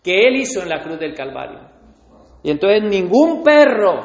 que 0.02 0.20
Él 0.26 0.36
hizo 0.36 0.62
en 0.62 0.68
la 0.68 0.80
cruz 0.82 0.98
del 0.98 1.14
Calvario. 1.14 1.69
Y 2.42 2.50
entonces 2.50 2.82
ningún 2.82 3.42
perro, 3.42 4.04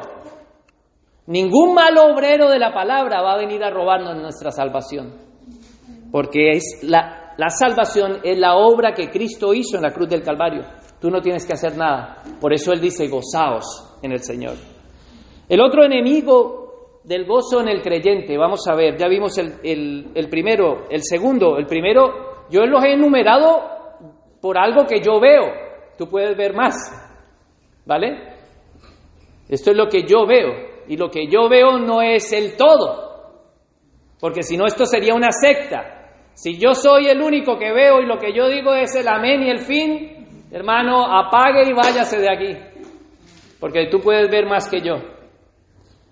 ningún 1.26 1.74
mal 1.74 1.96
obrero 1.98 2.48
de 2.50 2.58
la 2.58 2.72
palabra 2.72 3.22
va 3.22 3.34
a 3.34 3.38
venir 3.38 3.62
a 3.64 3.70
robarnos 3.70 4.16
nuestra 4.16 4.50
salvación 4.50 5.26
porque 6.10 6.52
es 6.52 6.80
la, 6.82 7.34
la 7.36 7.50
salvación 7.50 8.20
es 8.22 8.38
la 8.38 8.56
obra 8.56 8.92
que 8.92 9.10
Cristo 9.10 9.52
hizo 9.52 9.76
en 9.76 9.82
la 9.82 9.92
cruz 9.92 10.08
del 10.08 10.22
Calvario. 10.22 10.62
Tú 11.00 11.10
no 11.10 11.20
tienes 11.20 11.46
que 11.46 11.52
hacer 11.52 11.76
nada. 11.76 12.22
Por 12.40 12.52
eso 12.52 12.72
Él 12.72 12.80
dice, 12.80 13.08
gozaos 13.08 13.98
en 14.02 14.12
el 14.12 14.20
Señor. 14.20 14.54
El 15.48 15.60
otro 15.60 15.84
enemigo 15.84 17.00
del 17.04 17.26
gozo 17.26 17.60
en 17.60 17.68
el 17.68 17.82
creyente, 17.82 18.36
vamos 18.36 18.66
a 18.66 18.74
ver, 18.74 18.96
ya 18.96 19.06
vimos 19.08 19.36
el, 19.38 20.10
el 20.14 20.28
primero, 20.28 20.86
el 20.90 21.02
segundo, 21.02 21.56
el 21.58 21.66
primero, 21.66 22.46
yo 22.50 22.64
los 22.66 22.82
he 22.82 22.94
enumerado 22.94 23.60
por 24.40 24.58
algo 24.58 24.86
que 24.86 25.00
yo 25.00 25.20
veo. 25.20 25.44
Tú 25.96 26.08
puedes 26.08 26.36
ver 26.36 26.54
más, 26.54 26.74
¿vale? 27.86 28.34
Esto 29.48 29.70
es 29.70 29.76
lo 29.76 29.88
que 29.88 30.02
yo 30.02 30.26
veo. 30.26 30.76
Y 30.88 30.96
lo 30.96 31.10
que 31.10 31.26
yo 31.28 31.48
veo 31.48 31.78
no 31.78 32.02
es 32.02 32.32
el 32.32 32.56
todo. 32.56 33.06
Porque 34.20 34.42
si 34.42 34.56
no, 34.56 34.66
esto 34.66 34.84
sería 34.84 35.14
una 35.14 35.30
secta. 35.30 35.96
Si 36.34 36.58
yo 36.58 36.74
soy 36.74 37.06
el 37.06 37.22
único 37.22 37.58
que 37.58 37.72
veo 37.72 38.00
y 38.00 38.06
lo 38.06 38.18
que 38.18 38.34
yo 38.34 38.48
digo 38.48 38.74
es 38.74 38.94
el 38.94 39.08
amén 39.08 39.42
y 39.42 39.50
el 39.50 39.60
fin, 39.60 40.46
hermano, 40.50 41.06
apague 41.06 41.62
y 41.66 41.72
váyase 41.72 42.18
de 42.18 42.30
aquí, 42.30 42.56
porque 43.58 43.88
tú 43.90 44.00
puedes 44.00 44.30
ver 44.30 44.44
más 44.46 44.68
que 44.68 44.82
yo. 44.82 44.96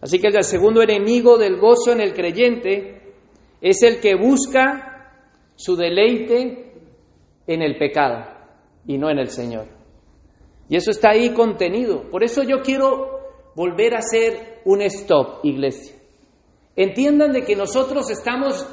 Así 0.00 0.18
que 0.18 0.28
el 0.28 0.42
segundo 0.44 0.82
enemigo 0.82 1.36
del 1.36 1.58
gozo 1.58 1.92
en 1.92 2.00
el 2.00 2.14
creyente 2.14 3.12
es 3.60 3.82
el 3.82 4.00
que 4.00 4.14
busca 4.14 5.10
su 5.56 5.76
deleite 5.76 6.72
en 7.46 7.62
el 7.62 7.76
pecado 7.76 8.24
y 8.86 8.96
no 8.96 9.10
en 9.10 9.18
el 9.18 9.28
Señor. 9.28 9.73
Y 10.68 10.76
eso 10.76 10.90
está 10.90 11.10
ahí 11.10 11.30
contenido. 11.30 12.10
Por 12.10 12.24
eso 12.24 12.42
yo 12.42 12.62
quiero 12.62 13.20
volver 13.54 13.94
a 13.94 13.98
hacer 13.98 14.60
un 14.64 14.82
stop, 14.82 15.44
iglesia. 15.44 15.94
Entiendan 16.76 17.32
de 17.32 17.44
que 17.44 17.54
nosotros 17.54 18.10
estamos 18.10 18.66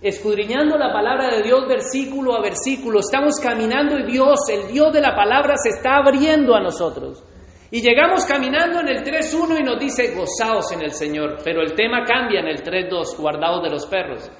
escudriñando 0.00 0.76
la 0.76 0.92
palabra 0.92 1.36
de 1.36 1.42
Dios 1.42 1.66
versículo 1.68 2.36
a 2.36 2.42
versículo, 2.42 3.00
estamos 3.00 3.40
caminando 3.40 3.98
y 3.98 4.10
Dios, 4.10 4.40
el 4.50 4.72
Dios 4.72 4.92
de 4.92 5.00
la 5.00 5.14
palabra, 5.14 5.54
se 5.56 5.70
está 5.70 5.96
abriendo 5.96 6.54
a 6.54 6.60
nosotros. 6.60 7.24
Y 7.70 7.80
llegamos 7.80 8.24
caminando 8.24 8.80
en 8.80 8.88
el 8.88 9.02
3.1 9.02 9.60
y 9.60 9.62
nos 9.62 9.78
dice, 9.78 10.14
gozaos 10.14 10.70
en 10.72 10.82
el 10.82 10.92
Señor, 10.92 11.38
pero 11.42 11.62
el 11.62 11.74
tema 11.74 12.04
cambia 12.04 12.40
en 12.40 12.48
el 12.48 12.62
3.2, 12.62 13.16
guardados 13.18 13.62
de 13.62 13.70
los 13.70 13.86
perros. 13.86 14.30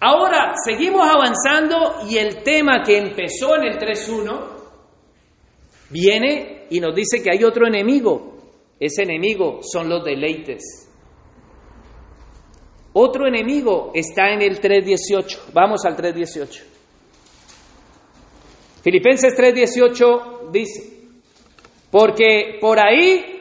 Ahora, 0.00 0.52
seguimos 0.64 1.08
avanzando 1.08 2.08
y 2.08 2.18
el 2.18 2.42
tema 2.42 2.82
que 2.84 2.98
empezó 2.98 3.56
en 3.56 3.64
el 3.64 3.78
3.1 3.78 4.51
viene 5.92 6.66
y 6.70 6.80
nos 6.80 6.94
dice 6.94 7.22
que 7.22 7.30
hay 7.30 7.44
otro 7.44 7.66
enemigo. 7.66 8.38
Ese 8.80 9.02
enemigo 9.02 9.60
son 9.62 9.88
los 9.88 10.02
deleites. 10.04 10.88
Otro 12.94 13.26
enemigo 13.26 13.92
está 13.94 14.32
en 14.32 14.42
el 14.42 14.60
3.18. 14.60 15.52
Vamos 15.52 15.84
al 15.84 15.96
3.18. 15.96 16.62
Filipenses 18.82 19.38
3.18 19.38 20.50
dice, 20.50 21.06
porque 21.90 22.58
por 22.60 22.78
ahí, 22.84 23.40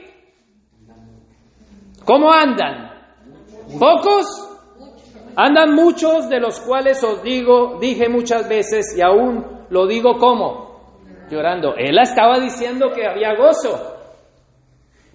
¿cómo 2.06 2.32
andan? 2.32 2.92
¿Pocos? 3.80 4.26
Andan 5.36 5.74
muchos 5.74 6.30
de 6.30 6.40
los 6.40 6.60
cuales 6.60 7.04
os 7.04 7.24
digo, 7.24 7.80
dije 7.80 8.08
muchas 8.08 8.48
veces 8.48 8.96
y 8.96 9.02
aún 9.02 9.66
lo 9.70 9.88
digo 9.88 10.20
como, 10.20 10.71
llorando. 11.32 11.76
Él 11.78 11.98
estaba 12.00 12.40
diciendo 12.40 12.92
que 12.94 13.08
había 13.08 13.34
gozo. 13.36 13.98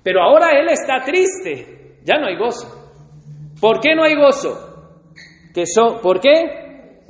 Pero 0.02 0.22
ahora 0.22 0.50
él 0.58 0.68
está 0.68 1.04
triste, 1.04 1.98
ya 2.04 2.18
no 2.18 2.26
hay 2.26 2.36
gozo. 2.36 2.66
¿Por 3.60 3.80
qué 3.80 3.94
no 3.94 4.04
hay 4.04 4.14
gozo? 4.14 5.02
Que 5.52 5.66
son, 5.66 6.00
¿Por 6.00 6.20
qué? 6.20 7.02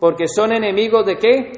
Porque 0.00 0.26
son 0.26 0.52
enemigos 0.52 1.06
de 1.06 1.16
qué? 1.16 1.52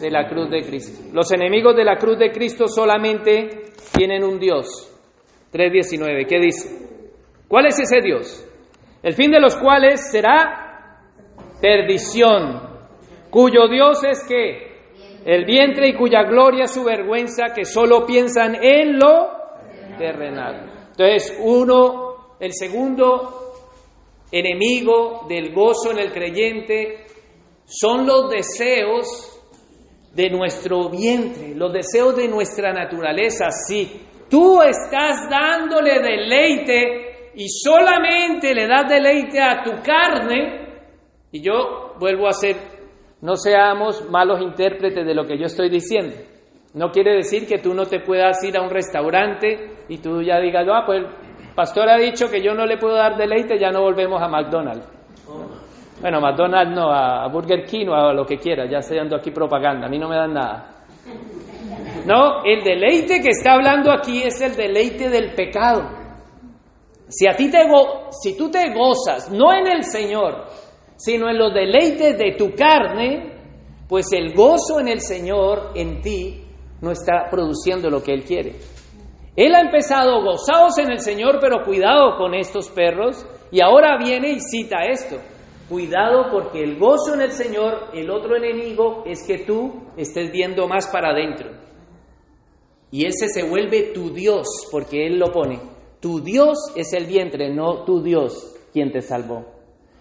De 0.00 0.10
la 0.10 0.28
cruz 0.28 0.50
de 0.50 0.62
Cristo. 0.64 1.10
Los 1.12 1.30
enemigos 1.32 1.76
de 1.76 1.84
la 1.84 1.96
cruz 1.96 2.18
de 2.18 2.32
Cristo 2.32 2.66
solamente 2.66 3.72
tienen 3.96 4.24
un 4.24 4.38
Dios. 4.38 4.88
3.19, 5.52 6.26
¿qué 6.26 6.40
dice? 6.40 6.92
¿Cuál 7.46 7.66
es 7.66 7.78
ese 7.78 8.00
Dios? 8.00 8.48
El 9.02 9.14
fin 9.14 9.30
de 9.30 9.40
los 9.40 9.56
cuales 9.56 10.10
será 10.10 10.98
perdición, 11.60 12.60
cuyo 13.30 13.68
Dios 13.68 14.02
es 14.04 14.24
que 14.26 14.71
el 15.24 15.44
vientre 15.44 15.88
y 15.88 15.94
cuya 15.94 16.22
gloria 16.22 16.66
su 16.66 16.84
vergüenza, 16.84 17.52
que 17.54 17.64
solo 17.64 18.04
piensan 18.06 18.56
en 18.62 18.98
lo 18.98 19.30
terrenal. 19.98 20.88
Entonces, 20.90 21.38
uno, 21.40 22.36
el 22.40 22.52
segundo 22.52 23.54
enemigo 24.30 25.26
del 25.28 25.52
gozo 25.54 25.92
en 25.92 25.98
el 25.98 26.12
creyente 26.12 27.06
son 27.64 28.06
los 28.06 28.30
deseos 28.30 29.32
de 30.14 30.28
nuestro 30.30 30.90
vientre, 30.90 31.54
los 31.54 31.72
deseos 31.72 32.16
de 32.16 32.28
nuestra 32.28 32.72
naturaleza. 32.72 33.50
Si 33.50 33.90
tú 34.28 34.60
estás 34.60 35.28
dándole 35.30 36.00
deleite 36.00 37.32
y 37.34 37.48
solamente 37.48 38.54
le 38.54 38.66
das 38.66 38.88
deleite 38.88 39.40
a 39.40 39.62
tu 39.62 39.70
carne, 39.82 40.62
y 41.30 41.40
yo 41.40 41.94
vuelvo 41.98 42.28
a 42.28 42.32
ser, 42.32 42.56
no 43.22 43.36
seamos 43.36 44.08
malos 44.10 44.40
intérpretes 44.42 45.06
de 45.06 45.14
lo 45.14 45.24
que 45.24 45.38
yo 45.38 45.46
estoy 45.46 45.70
diciendo. 45.70 46.14
No 46.74 46.90
quiere 46.90 47.14
decir 47.14 47.46
que 47.46 47.58
tú 47.58 47.72
no 47.72 47.86
te 47.86 48.00
puedas 48.00 48.42
ir 48.44 48.56
a 48.56 48.62
un 48.62 48.70
restaurante 48.70 49.84
y 49.88 49.98
tú 49.98 50.22
ya 50.22 50.40
digas, 50.40 50.66
ah, 50.72 50.82
pues 50.84 51.00
el 51.00 51.54
pastor 51.54 51.88
ha 51.88 51.96
dicho 51.96 52.28
que 52.28 52.42
yo 52.42 52.54
no 52.54 52.66
le 52.66 52.78
puedo 52.78 52.94
dar 52.94 53.16
deleite, 53.16 53.58
ya 53.58 53.70
no 53.70 53.82
volvemos 53.82 54.20
a 54.20 54.28
McDonald's. 54.28 54.88
Bueno, 56.00 56.20
McDonald's 56.20 56.74
no, 56.74 56.90
a 56.90 57.28
Burger 57.28 57.64
King 57.64 57.86
o 57.88 57.94
a 57.94 58.12
lo 58.12 58.26
que 58.26 58.38
quiera, 58.38 58.68
ya 58.68 58.78
estoy 58.78 58.96
dando 58.96 59.16
aquí 59.16 59.30
propaganda, 59.30 59.86
a 59.86 59.88
mí 59.88 59.98
no 59.98 60.08
me 60.08 60.16
dan 60.16 60.32
nada. 60.34 60.68
No, 62.06 62.42
el 62.44 62.64
deleite 62.64 63.20
que 63.20 63.30
está 63.30 63.52
hablando 63.52 63.92
aquí 63.92 64.22
es 64.22 64.40
el 64.40 64.56
deleite 64.56 65.08
del 65.08 65.34
pecado. 65.34 65.88
Si 67.08 67.28
a 67.28 67.36
ti 67.36 67.50
te 67.50 67.58
si 68.10 68.36
tú 68.36 68.50
te 68.50 68.72
gozas 68.74 69.30
no 69.30 69.52
en 69.52 69.68
el 69.68 69.84
Señor, 69.84 70.46
sino 70.96 71.28
en 71.28 71.38
los 71.38 71.52
deleites 71.52 72.18
de 72.18 72.34
tu 72.36 72.54
carne, 72.54 73.32
pues 73.88 74.12
el 74.12 74.34
gozo 74.34 74.80
en 74.80 74.88
el 74.88 75.00
Señor 75.00 75.72
en 75.74 76.00
ti 76.00 76.44
no 76.80 76.90
está 76.90 77.28
produciendo 77.30 77.90
lo 77.90 78.02
que 78.02 78.12
él 78.12 78.24
quiere. 78.24 78.56
Él 79.34 79.54
ha 79.54 79.60
empezado 79.60 80.22
gozados 80.22 80.76
en 80.78 80.90
el 80.90 81.00
Señor, 81.00 81.38
pero 81.40 81.64
cuidado 81.64 82.16
con 82.18 82.34
estos 82.34 82.68
perros, 82.70 83.24
y 83.50 83.62
ahora 83.62 83.96
viene 83.98 84.30
y 84.32 84.40
cita 84.40 84.84
esto. 84.90 85.16
Cuidado 85.68 86.26
porque 86.30 86.62
el 86.62 86.78
gozo 86.78 87.14
en 87.14 87.22
el 87.22 87.32
Señor, 87.32 87.90
el 87.94 88.10
otro 88.10 88.36
enemigo, 88.36 89.04
es 89.06 89.26
que 89.26 89.38
tú 89.38 89.84
estés 89.96 90.30
viendo 90.30 90.68
más 90.68 90.88
para 90.88 91.10
adentro. 91.10 91.50
Y 92.90 93.06
ese 93.06 93.28
se 93.28 93.48
vuelve 93.48 93.92
tu 93.94 94.10
Dios, 94.10 94.46
porque 94.70 95.06
Él 95.06 95.18
lo 95.18 95.32
pone. 95.32 95.60
Tu 96.00 96.20
Dios 96.20 96.58
es 96.76 96.92
el 96.92 97.06
vientre, 97.06 97.54
no 97.54 97.84
tu 97.84 98.02
Dios 98.02 98.54
quien 98.72 98.92
te 98.92 99.00
salvó. 99.00 99.46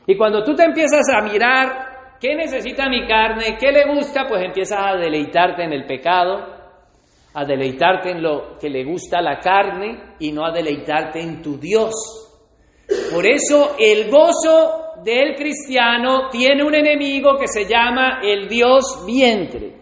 Y 0.08 0.18
cuando 0.18 0.44
tú 0.44 0.56
te 0.56 0.64
empiezas 0.64 1.08
a 1.14 1.22
mirar 1.22 2.18
qué 2.20 2.36
necesita 2.36 2.90
mi 2.90 3.08
carne, 3.08 3.58
qué 3.60 3.72
le 3.72 3.94
gusta, 3.94 4.26
pues 4.28 4.44
empiezas 4.44 4.80
a 4.80 4.96
deleitarte 4.96 5.64
en 5.64 5.74
el 5.74 5.86
pecado, 5.86 6.46
a 7.34 7.46
deleitarte 7.46 8.12
en 8.12 8.22
lo 8.22 8.58
que 8.60 8.70
le 8.70 8.84
gusta 8.84 9.22
la 9.22 9.40
carne 9.40 10.16
y 10.20 10.32
no 10.32 10.46
a 10.46 10.52
deleitarte 10.52 11.22
en 11.22 11.42
tu 11.42 11.58
Dios. 11.58 11.94
Por 13.14 13.26
eso 13.26 13.76
el 13.80 14.10
gozo 14.10 15.02
del 15.04 15.36
cristiano 15.36 16.30
tiene 16.30 16.64
un 16.64 16.76
enemigo 16.76 17.38
que 17.38 17.48
se 17.48 17.66
llama 17.66 18.20
el 18.24 18.48
Dios 18.48 19.04
vientre. 19.06 19.80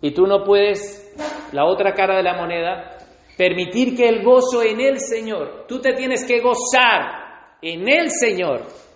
Y 0.00 0.12
tú 0.12 0.26
no 0.26 0.44
puedes, 0.44 1.14
la 1.52 1.64
otra 1.64 1.92
cara 1.94 2.16
de 2.16 2.22
la 2.22 2.36
moneda, 2.36 2.96
permitir 3.36 3.96
que 3.96 4.08
el 4.08 4.22
gozo 4.22 4.62
en 4.62 4.80
el 4.80 5.00
Señor, 5.00 5.64
tú 5.66 5.80
te 5.80 5.94
tienes 5.94 6.24
que 6.24 6.40
gozar 6.40 7.56
en 7.60 7.88
el 7.88 8.10
Señor 8.10 8.87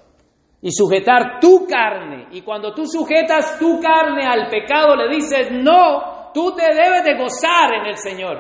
y 0.63 0.71
sujetar 0.73 1.41
tu 1.41 1.67
carne. 1.67 2.29
Y 2.31 2.41
cuando 2.41 2.73
tú 2.73 2.87
sujetas 2.87 3.59
tu 3.59 3.81
carne 3.81 4.25
al 4.25 4.49
pecado, 4.49 4.97
le 4.97 5.15
dices, 5.15 5.51
no, 5.51 6.31
tú 6.33 6.55
te 6.55 6.65
debes 6.75 7.05
de 7.05 7.19
gozar 7.19 7.75
en 7.75 7.87
el 7.89 7.97
Señor. 7.99 8.39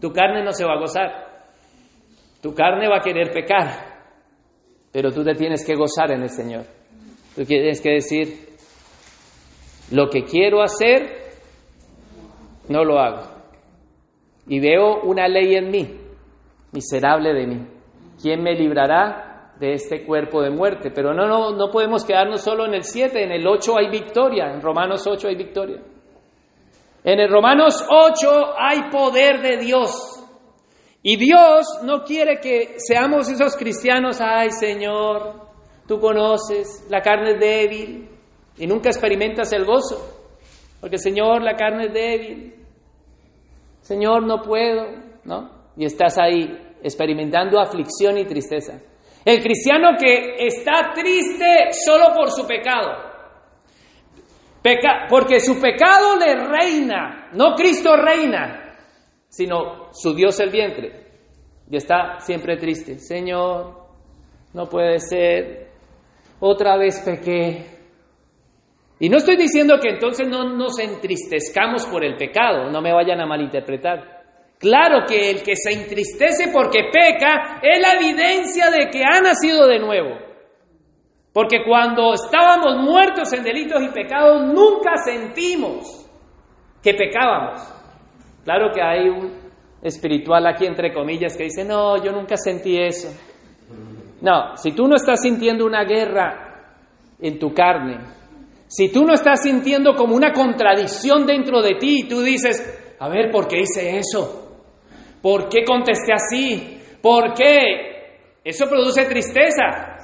Tu 0.00 0.10
carne 0.12 0.42
no 0.42 0.52
se 0.52 0.64
va 0.64 0.74
a 0.74 0.80
gozar. 0.80 1.10
Tu 2.40 2.54
carne 2.54 2.88
va 2.88 2.98
a 2.98 3.02
querer 3.02 3.30
pecar 3.30 3.90
pero 4.92 5.12
tú 5.12 5.24
te 5.24 5.34
tienes 5.34 5.64
que 5.64 5.74
gozar 5.74 6.10
en 6.10 6.22
el 6.22 6.30
Señor. 6.30 6.64
Tú 7.34 7.44
tienes 7.44 7.80
que 7.80 7.90
decir, 7.90 8.48
lo 9.92 10.08
que 10.08 10.24
quiero 10.24 10.62
hacer, 10.62 11.32
no 12.68 12.84
lo 12.84 12.98
hago. 12.98 13.22
Y 14.48 14.58
veo 14.58 15.02
una 15.02 15.28
ley 15.28 15.54
en 15.54 15.70
mí, 15.70 16.00
miserable 16.72 17.32
de 17.32 17.46
mí. 17.46 17.66
¿Quién 18.20 18.42
me 18.42 18.54
librará 18.54 19.29
de 19.60 19.74
este 19.74 20.04
cuerpo 20.04 20.42
de 20.42 20.50
muerte? 20.50 20.90
Pero 20.90 21.14
no, 21.14 21.28
no, 21.28 21.52
no 21.52 21.70
podemos 21.70 22.04
quedarnos 22.04 22.40
solo 22.40 22.66
en 22.66 22.74
el 22.74 22.82
7, 22.82 23.22
en 23.22 23.30
el 23.30 23.46
8 23.46 23.78
hay 23.78 23.90
victoria, 23.90 24.52
en 24.52 24.60
Romanos 24.60 25.06
8 25.06 25.28
hay 25.28 25.36
victoria. 25.36 25.80
En 27.04 27.20
el 27.20 27.30
Romanos 27.30 27.86
8 27.88 28.54
hay 28.58 28.90
poder 28.90 29.40
de 29.40 29.58
Dios. 29.58 30.16
Y 31.02 31.16
Dios 31.16 31.66
no 31.84 32.02
quiere 32.02 32.40
que 32.40 32.74
seamos 32.78 33.30
esos 33.30 33.56
cristianos, 33.56 34.20
ay 34.20 34.50
Señor, 34.50 35.48
tú 35.86 35.98
conoces, 35.98 36.86
la 36.90 37.00
carne 37.00 37.32
es 37.32 37.40
débil 37.40 38.08
y 38.58 38.66
nunca 38.66 38.90
experimentas 38.90 39.52
el 39.52 39.64
gozo. 39.64 40.20
Porque 40.80 40.98
Señor, 40.98 41.42
la 41.42 41.54
carne 41.54 41.86
es 41.86 41.92
débil. 41.92 42.54
Señor, 43.80 44.22
no 44.22 44.42
puedo, 44.42 44.86
¿no? 45.24 45.50
Y 45.76 45.84
estás 45.84 46.18
ahí 46.18 46.76
experimentando 46.82 47.60
aflicción 47.60 48.18
y 48.18 48.24
tristeza. 48.24 48.80
El 49.24 49.42
cristiano 49.42 49.90
que 49.98 50.46
está 50.46 50.92
triste 50.94 51.72
solo 51.72 52.14
por 52.14 52.30
su 52.30 52.46
pecado. 52.46 53.10
Peca 54.62 55.06
porque 55.08 55.40
su 55.40 55.60
pecado 55.60 56.16
le 56.16 56.34
reina, 56.46 57.30
no 57.32 57.54
Cristo 57.54 57.96
reina 57.96 58.60
sino 59.30 59.88
su 59.92 60.14
Dios 60.14 60.38
el 60.40 60.50
vientre. 60.50 61.06
Y 61.70 61.76
está 61.76 62.18
siempre 62.18 62.56
triste. 62.56 62.98
Señor, 62.98 63.86
no 64.52 64.66
puede 64.66 64.98
ser. 64.98 65.70
Otra 66.40 66.76
vez 66.76 67.00
pequé. 67.00 67.64
Y 68.98 69.08
no 69.08 69.16
estoy 69.16 69.36
diciendo 69.36 69.78
que 69.80 69.90
entonces 69.90 70.28
no 70.28 70.56
nos 70.56 70.78
entristezcamos 70.78 71.86
por 71.86 72.04
el 72.04 72.16
pecado, 72.16 72.70
no 72.70 72.82
me 72.82 72.92
vayan 72.92 73.20
a 73.20 73.26
malinterpretar. 73.26 74.19
Claro 74.60 75.06
que 75.08 75.30
el 75.30 75.42
que 75.42 75.56
se 75.56 75.72
entristece 75.72 76.50
porque 76.52 76.90
peca 76.92 77.60
es 77.62 77.80
la 77.80 77.92
evidencia 77.98 78.70
de 78.70 78.90
que 78.90 79.02
ha 79.02 79.18
nacido 79.22 79.66
de 79.66 79.78
nuevo. 79.78 80.18
Porque 81.32 81.64
cuando 81.66 82.12
estábamos 82.12 82.76
muertos 82.84 83.32
en 83.32 83.42
delitos 83.42 83.82
y 83.82 83.88
pecados, 83.88 84.52
nunca 84.52 84.98
sentimos 85.02 86.06
que 86.82 86.92
pecábamos. 86.92 87.62
Claro 88.44 88.70
que 88.74 88.82
hay 88.82 89.08
un 89.08 89.32
espiritual 89.80 90.46
aquí 90.46 90.66
entre 90.66 90.92
comillas 90.92 91.38
que 91.38 91.44
dice, 91.44 91.64
no, 91.64 91.96
yo 92.04 92.12
nunca 92.12 92.36
sentí 92.36 92.76
eso. 92.76 93.08
No, 94.20 94.58
si 94.58 94.72
tú 94.72 94.86
no 94.86 94.96
estás 94.96 95.22
sintiendo 95.22 95.64
una 95.64 95.84
guerra 95.84 96.74
en 97.18 97.38
tu 97.38 97.54
carne, 97.54 97.98
si 98.66 98.92
tú 98.92 99.06
no 99.06 99.14
estás 99.14 99.42
sintiendo 99.42 99.94
como 99.94 100.14
una 100.14 100.32
contradicción 100.32 101.24
dentro 101.26 101.62
de 101.62 101.76
ti 101.76 102.00
y 102.00 102.08
tú 102.08 102.20
dices, 102.20 102.96
a 102.98 103.08
ver, 103.08 103.30
¿por 103.30 103.48
qué 103.48 103.60
hice 103.60 103.96
eso? 103.96 104.49
¿Por 105.22 105.48
qué 105.48 105.64
contesté 105.64 106.12
así? 106.12 106.80
¿Por 107.02 107.34
qué? 107.34 108.38
Eso 108.44 108.66
produce 108.66 109.04
tristeza. 109.04 109.96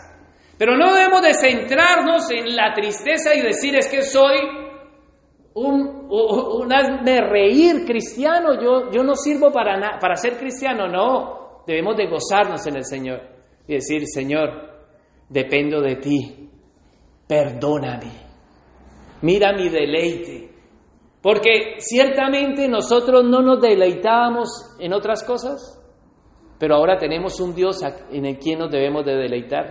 Pero 0.58 0.76
no 0.76 0.94
debemos 0.94 1.22
de 1.22 1.34
centrarnos 1.34 2.30
en 2.30 2.54
la 2.56 2.72
tristeza 2.72 3.34
y 3.34 3.42
decir 3.42 3.76
es 3.76 3.88
que 3.88 4.02
soy 4.02 4.36
un, 5.54 6.06
un, 6.10 6.68
de 7.04 7.20
reír 7.22 7.84
cristiano, 7.86 8.60
yo, 8.60 8.90
yo 8.90 9.02
no 9.02 9.14
sirvo 9.14 9.50
para, 9.50 9.98
para 9.98 10.14
ser 10.16 10.36
cristiano, 10.36 10.86
no, 10.86 11.62
debemos 11.66 11.96
de 11.96 12.08
gozarnos 12.08 12.66
en 12.66 12.76
el 12.76 12.84
Señor 12.84 13.22
y 13.66 13.74
decir, 13.74 14.06
Señor, 14.06 14.50
dependo 15.28 15.80
de 15.80 15.96
ti, 15.96 16.50
perdóname, 17.26 18.12
mira 19.22 19.54
mi 19.54 19.70
deleite, 19.70 20.50
porque 21.26 21.80
ciertamente 21.80 22.68
nosotros 22.68 23.24
no 23.24 23.42
nos 23.42 23.60
deleitábamos 23.60 24.76
en 24.78 24.92
otras 24.92 25.24
cosas, 25.24 25.76
pero 26.56 26.76
ahora 26.76 26.98
tenemos 26.98 27.40
un 27.40 27.52
Dios 27.52 27.80
en 28.12 28.26
el 28.26 28.38
quien 28.38 28.60
nos 28.60 28.70
debemos 28.70 29.04
de 29.04 29.16
deleitar. 29.16 29.70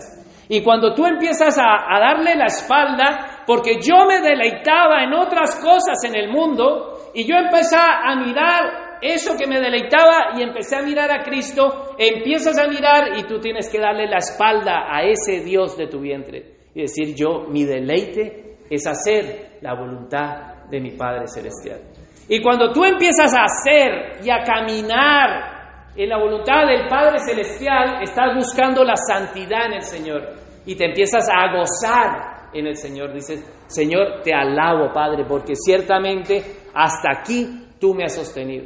Y 0.49 0.61
cuando 0.61 0.93
tú 0.93 1.05
empiezas 1.05 1.57
a, 1.57 1.97
darle 1.97 2.35
la 2.35 2.47
espalda, 2.47 3.45
porque 3.47 3.77
yo 3.81 4.05
me 4.05 4.19
deleitaba 4.19 5.01
en 5.05 5.13
otras 5.13 5.55
cosas 5.63 6.03
en 6.03 6.17
el 6.17 6.29
mundo, 6.29 7.11
y 7.13 7.25
yo 7.25 7.37
empecé 7.37 7.77
a 7.77 8.13
mirar 8.17 8.97
eso 9.01 9.37
que 9.37 9.47
me 9.47 9.61
deleitaba 9.61 10.37
y 10.37 10.41
empecé 10.41 10.75
a 10.75 10.81
mirar 10.81 11.09
a 11.09 11.23
Cristo, 11.23 11.95
empiezas 11.97 12.59
a 12.59 12.67
mirar 12.67 13.17
y 13.17 13.23
tú 13.23 13.39
tienes 13.39 13.69
que 13.71 13.79
darle 13.79 14.09
la 14.09 14.17
espalda 14.17 14.93
a 14.93 15.03
ese 15.03 15.39
Dios 15.39 15.77
de 15.77 15.87
tu 15.87 16.01
vientre 16.01 16.67
y 16.75 16.81
decir 16.81 17.15
yo, 17.15 17.45
mi 17.47 17.63
deleite 17.63 18.57
es 18.69 18.85
hacer 18.85 19.59
la 19.61 19.73
voluntad 19.73 20.54
de 20.69 20.79
mi 20.79 20.91
Padre 20.91 21.27
Celestial. 21.27 21.81
Y 22.27 22.41
cuando 22.41 22.71
tú 22.71 22.83
empiezas 22.83 23.33
a 23.33 23.43
hacer 23.43 24.23
y 24.23 24.29
a 24.29 24.43
caminar 24.43 25.91
en 25.95 26.09
la 26.09 26.17
voluntad 26.17 26.65
del 26.65 26.87
Padre 26.87 27.19
Celestial, 27.19 28.01
estás 28.01 28.35
buscando 28.35 28.83
la 28.83 28.95
santidad 28.95 29.67
en 29.67 29.73
el 29.73 29.81
Señor 29.83 30.21
y 30.65 30.75
te 30.75 30.85
empiezas 30.85 31.27
a 31.29 31.55
gozar 31.55 32.49
en 32.53 32.67
el 32.67 32.75
Señor. 32.75 33.13
Dices, 33.13 33.45
Señor, 33.67 34.21
te 34.23 34.33
alabo, 34.33 34.91
Padre, 34.91 35.25
porque 35.27 35.55
ciertamente 35.55 36.43
hasta 36.73 37.09
aquí 37.19 37.67
tú 37.79 37.93
me 37.93 38.05
has 38.05 38.15
sostenido. 38.15 38.65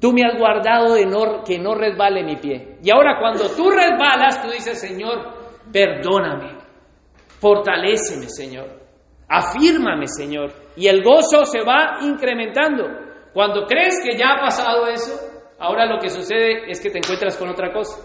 Tú 0.00 0.12
me 0.12 0.22
has 0.22 0.38
guardado 0.38 0.94
de 0.94 1.06
que 1.46 1.58
no 1.58 1.74
resbale 1.74 2.22
mi 2.22 2.36
pie. 2.36 2.78
Y 2.82 2.90
ahora 2.90 3.18
cuando 3.18 3.48
tú 3.50 3.70
resbalas, 3.70 4.42
tú 4.42 4.50
dices, 4.50 4.80
Señor, 4.80 5.18
perdóname, 5.72 6.58
fortaléceme, 7.40 8.28
Señor, 8.28 8.85
afírmame, 9.28 10.06
Señor. 10.06 10.52
Y 10.76 10.88
el 10.88 11.02
gozo 11.02 11.44
se 11.44 11.62
va 11.62 11.98
incrementando. 12.02 12.84
Cuando 13.32 13.66
crees 13.66 14.00
que 14.02 14.16
ya 14.16 14.34
ha 14.34 14.40
pasado 14.40 14.86
eso, 14.86 15.12
ahora 15.58 15.86
lo 15.86 15.98
que 15.98 16.08
sucede 16.08 16.70
es 16.70 16.80
que 16.80 16.90
te 16.90 16.98
encuentras 16.98 17.36
con 17.36 17.48
otra 17.48 17.72
cosa. 17.72 17.98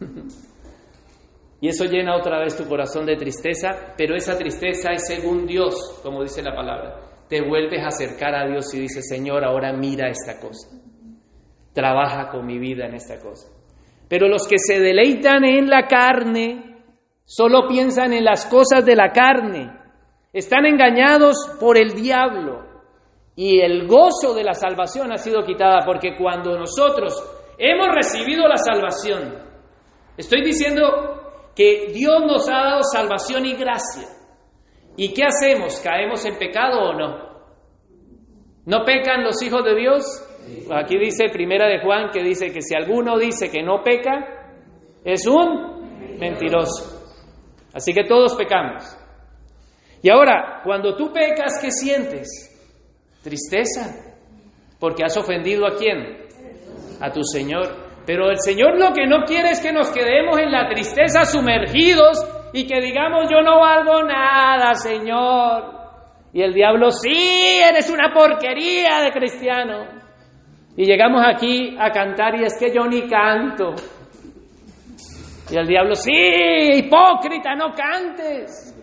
y 1.60 1.68
eso 1.68 1.84
llena 1.84 2.16
otra 2.16 2.38
vez 2.40 2.56
tu 2.56 2.68
corazón 2.68 3.06
de 3.06 3.16
tristeza, 3.16 3.94
pero 3.96 4.14
esa 4.14 4.36
tristeza 4.36 4.92
es 4.92 5.06
según 5.06 5.46
Dios, 5.46 6.00
como 6.02 6.22
dice 6.22 6.42
la 6.42 6.54
palabra 6.54 7.14
te 7.28 7.40
vuelves 7.40 7.82
a 7.82 7.88
acercar 7.88 8.34
a 8.34 8.46
Dios 8.46 8.72
y 8.74 8.80
dices, 8.80 9.08
Señor, 9.08 9.44
ahora 9.44 9.72
mira 9.72 10.08
esta 10.08 10.38
cosa. 10.40 10.68
Trabaja 11.72 12.28
con 12.28 12.46
mi 12.46 12.58
vida 12.58 12.86
en 12.86 12.94
esta 12.94 13.18
cosa. 13.18 13.48
Pero 14.08 14.28
los 14.28 14.46
que 14.46 14.58
se 14.58 14.78
deleitan 14.78 15.44
en 15.44 15.68
la 15.68 15.86
carne, 15.86 16.82
solo 17.24 17.66
piensan 17.66 18.12
en 18.12 18.24
las 18.24 18.46
cosas 18.46 18.84
de 18.84 18.94
la 18.94 19.10
carne. 19.10 19.72
Están 20.34 20.66
engañados 20.66 21.36
por 21.60 21.78
el 21.78 21.94
diablo. 21.94 22.64
Y 23.36 23.60
el 23.60 23.86
gozo 23.86 24.34
de 24.34 24.42
la 24.42 24.54
salvación 24.54 25.12
ha 25.12 25.16
sido 25.16 25.44
quitada 25.44 25.86
porque 25.86 26.16
cuando 26.16 26.58
nosotros 26.58 27.14
hemos 27.56 27.88
recibido 27.94 28.46
la 28.48 28.56
salvación, 28.56 29.38
estoy 30.16 30.42
diciendo 30.44 30.82
que 31.54 31.92
Dios 31.94 32.20
nos 32.26 32.48
ha 32.48 32.64
dado 32.64 32.82
salvación 32.82 33.46
y 33.46 33.54
gracia. 33.54 34.08
¿Y 34.96 35.14
qué 35.14 35.22
hacemos? 35.24 35.80
¿Caemos 35.80 36.24
en 36.26 36.36
pecado 36.36 36.80
o 36.80 36.92
no? 36.94 37.34
¿No 38.66 38.84
pecan 38.84 39.22
los 39.22 39.40
hijos 39.40 39.64
de 39.64 39.76
Dios? 39.76 40.04
Aquí 40.72 40.98
dice 40.98 41.28
Primera 41.32 41.68
de 41.68 41.80
Juan 41.80 42.10
que 42.12 42.22
dice 42.22 42.52
que 42.52 42.60
si 42.60 42.74
alguno 42.74 43.18
dice 43.18 43.50
que 43.50 43.62
no 43.62 43.82
peca, 43.84 44.50
es 45.04 45.26
un 45.28 46.18
mentiroso. 46.18 47.02
Así 47.72 47.92
que 47.92 48.04
todos 48.04 48.34
pecamos. 48.34 48.84
Y 50.04 50.10
ahora, 50.10 50.60
cuando 50.62 50.94
tú 50.96 51.10
pecas, 51.10 51.58
¿qué 51.62 51.70
sientes? 51.70 52.28
Tristeza. 53.22 54.12
Porque 54.78 55.02
has 55.02 55.16
ofendido 55.16 55.66
a 55.66 55.78
quién? 55.78 56.18
A 57.00 57.10
tu 57.10 57.22
Señor. 57.24 58.02
Pero 58.04 58.28
el 58.28 58.36
Señor 58.38 58.78
lo 58.78 58.92
que 58.92 59.06
no 59.06 59.24
quiere 59.24 59.52
es 59.52 59.62
que 59.62 59.72
nos 59.72 59.90
quedemos 59.92 60.38
en 60.38 60.52
la 60.52 60.68
tristeza 60.68 61.24
sumergidos 61.24 62.22
y 62.52 62.66
que 62.66 62.82
digamos 62.82 63.30
yo 63.30 63.40
no 63.40 63.60
valgo 63.60 64.02
nada, 64.02 64.74
Señor. 64.74 65.72
Y 66.34 66.42
el 66.42 66.52
diablo, 66.52 66.90
sí, 66.90 67.62
eres 67.66 67.88
una 67.88 68.12
porquería 68.12 69.00
de 69.04 69.10
cristiano. 69.10 69.86
Y 70.76 70.84
llegamos 70.84 71.22
aquí 71.26 71.78
a 71.80 71.90
cantar 71.90 72.38
y 72.38 72.44
es 72.44 72.58
que 72.60 72.70
yo 72.74 72.84
ni 72.86 73.08
canto. 73.08 73.72
Y 75.50 75.56
el 75.56 75.66
diablo, 75.66 75.94
sí, 75.94 76.12
hipócrita, 76.12 77.54
no 77.54 77.72
cantes. 77.72 78.73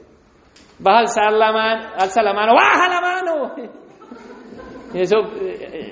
Vas 0.82 0.96
a 0.96 1.00
alzar 1.00 1.34
la 1.34 1.52
mano, 1.52 1.90
alza 1.98 2.24
la 2.24 2.34
mano, 2.34 2.54
baja 2.56 2.88
la 2.90 3.02
mano. 3.02 3.56
Eso 4.94 5.18
eh, 5.40 5.92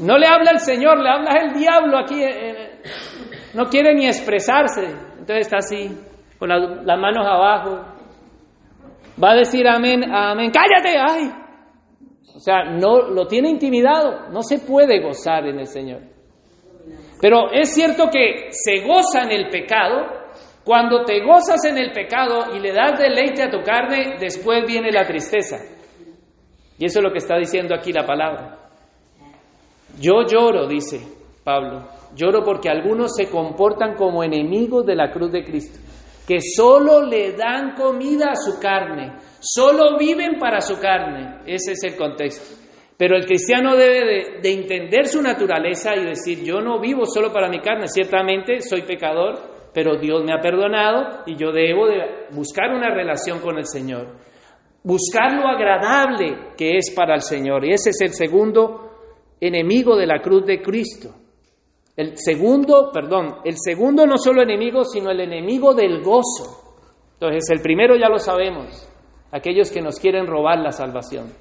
no 0.00 0.16
le 0.16 0.26
habla 0.26 0.52
el 0.52 0.60
Señor, 0.60 0.98
le 0.98 1.08
habla 1.08 1.30
el 1.42 1.52
diablo 1.52 1.98
aquí. 1.98 2.22
Eh, 2.22 2.50
eh, 2.50 2.82
no 3.54 3.66
quiere 3.66 3.94
ni 3.94 4.06
expresarse. 4.06 4.84
Entonces 4.86 5.46
está 5.46 5.58
así 5.58 5.90
con 6.38 6.48
las 6.48 6.98
manos 6.98 7.26
abajo. 7.26 7.84
Va 9.22 9.32
a 9.32 9.34
decir 9.36 9.66
amén, 9.68 10.04
amén, 10.12 10.50
cállate, 10.50 10.96
ay. 10.98 11.30
O 12.34 12.38
sea, 12.38 12.64
no 12.64 13.08
lo 13.10 13.26
tiene 13.26 13.48
intimidado, 13.48 14.28
no 14.30 14.42
se 14.42 14.58
puede 14.58 15.00
gozar 15.00 15.46
en 15.46 15.58
el 15.58 15.66
Señor. 15.66 16.02
Pero 17.20 17.50
es 17.50 17.74
cierto 17.74 18.10
que 18.10 18.48
se 18.50 18.86
goza 18.86 19.22
en 19.22 19.32
el 19.32 19.48
pecado. 19.48 20.15
Cuando 20.66 21.04
te 21.04 21.24
gozas 21.24 21.64
en 21.64 21.78
el 21.78 21.92
pecado 21.92 22.56
y 22.56 22.58
le 22.58 22.72
das 22.72 22.98
deleite 22.98 23.44
a 23.44 23.50
tu 23.50 23.62
carne, 23.62 24.16
después 24.18 24.66
viene 24.66 24.90
la 24.90 25.06
tristeza. 25.06 25.58
Y 26.76 26.84
eso 26.84 26.98
es 26.98 27.04
lo 27.04 27.12
que 27.12 27.18
está 27.18 27.38
diciendo 27.38 27.72
aquí 27.72 27.92
la 27.92 28.04
palabra. 28.04 28.58
Yo 30.00 30.26
lloro, 30.26 30.66
dice 30.66 31.00
Pablo, 31.44 31.86
lloro 32.16 32.42
porque 32.42 32.68
algunos 32.68 33.14
se 33.14 33.30
comportan 33.30 33.94
como 33.94 34.24
enemigos 34.24 34.84
de 34.84 34.96
la 34.96 35.12
cruz 35.12 35.30
de 35.30 35.44
Cristo 35.44 35.78
que 36.26 36.40
solo 36.40 37.02
le 37.02 37.34
dan 37.36 37.74
comida 37.76 38.32
a 38.32 38.34
su 38.34 38.58
carne, 38.60 39.12
solo 39.38 39.96
viven 39.96 40.40
para 40.40 40.60
su 40.60 40.78
carne. 40.80 41.42
Ese 41.46 41.72
es 41.72 41.84
el 41.84 41.96
contexto. 41.96 42.56
Pero 42.96 43.16
el 43.16 43.26
cristiano 43.26 43.76
debe 43.76 44.40
de, 44.42 44.52
entender 44.52 45.06
su 45.06 45.22
naturaleza 45.22 45.94
y 45.94 46.04
decir, 46.04 46.42
yo 46.42 46.60
no 46.60 46.80
vivo 46.80 47.04
solo 47.06 47.32
para 47.32 47.48
mi 47.48 47.60
carne, 47.60 47.86
ciertamente 47.86 48.60
soy 48.60 48.82
pecador, 48.82 49.55
pero 49.76 49.98
Dios 49.98 50.24
me 50.24 50.32
ha 50.32 50.40
perdonado 50.40 51.22
y 51.26 51.36
yo 51.36 51.52
debo 51.52 51.86
de 51.86 52.28
buscar 52.32 52.70
una 52.70 52.88
relación 52.88 53.40
con 53.40 53.58
el 53.58 53.66
Señor, 53.66 54.06
buscar 54.82 55.34
lo 55.34 55.46
agradable 55.46 56.54
que 56.56 56.78
es 56.78 56.94
para 56.96 57.14
el 57.14 57.20
Señor. 57.20 57.62
Y 57.62 57.74
ese 57.74 57.90
es 57.90 58.00
el 58.00 58.14
segundo 58.14 58.90
enemigo 59.38 59.94
de 59.94 60.06
la 60.06 60.22
cruz 60.22 60.46
de 60.46 60.62
Cristo. 60.62 61.10
El 61.94 62.16
segundo, 62.16 62.90
perdón, 62.90 63.34
el 63.44 63.56
segundo 63.58 64.06
no 64.06 64.16
solo 64.16 64.40
enemigo, 64.40 64.82
sino 64.82 65.10
el 65.10 65.20
enemigo 65.20 65.74
del 65.74 66.02
gozo. 66.02 66.78
Entonces, 67.12 67.44
el 67.50 67.60
primero 67.60 67.96
ya 67.96 68.08
lo 68.08 68.16
sabemos, 68.16 68.90
aquellos 69.30 69.70
que 69.70 69.82
nos 69.82 70.00
quieren 70.00 70.26
robar 70.26 70.58
la 70.60 70.72
salvación. 70.72 71.34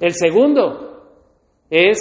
El 0.00 0.14
segundo 0.14 1.04
es 1.70 1.98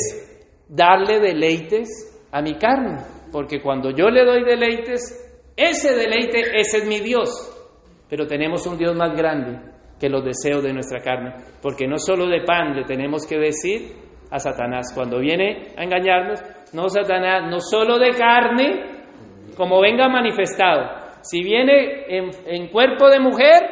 darle 0.68 1.20
deleites 1.20 2.26
a 2.32 2.42
mi 2.42 2.56
carne, 2.56 3.04
porque 3.32 3.62
cuando 3.62 3.92
yo 3.92 4.10
le 4.10 4.26
doy 4.26 4.44
deleites, 4.44 5.26
ese 5.58 5.96
deleite, 5.96 6.40
ese 6.60 6.78
es 6.78 6.86
mi 6.86 7.00
Dios. 7.00 7.54
Pero 8.10 8.28
tenemos 8.28 8.66
un 8.68 8.78
Dios 8.78 8.96
más 8.96 9.18
grande 9.18 9.60
que 10.00 10.10
los 10.10 10.24
deseos 10.24 10.64
de 10.64 10.74
nuestra 10.74 11.02
carne, 11.02 11.34
porque 11.62 11.88
no 11.88 11.98
solo 11.98 12.28
de 12.28 12.42
pan 12.42 12.76
le 12.76 12.84
tenemos 12.84 13.26
que 13.26 13.38
decir 13.38 13.96
a 14.30 14.40
Satanás 14.40 14.92
cuando 14.94 15.20
viene 15.20 15.74
a 15.76 15.84
engañarnos, 15.84 16.42
no 16.74 16.88
Satanás, 16.90 17.50
no 17.50 17.60
solo 17.60 17.98
de 17.98 18.12
carne, 18.12 18.98
como 19.56 19.82
venga 19.82 20.08
manifestado. 20.08 21.08
Si 21.22 21.44
viene 21.44 22.06
en, 22.08 22.68
cuerpo 22.70 23.10
de 23.10 23.20
mujer, 23.20 23.64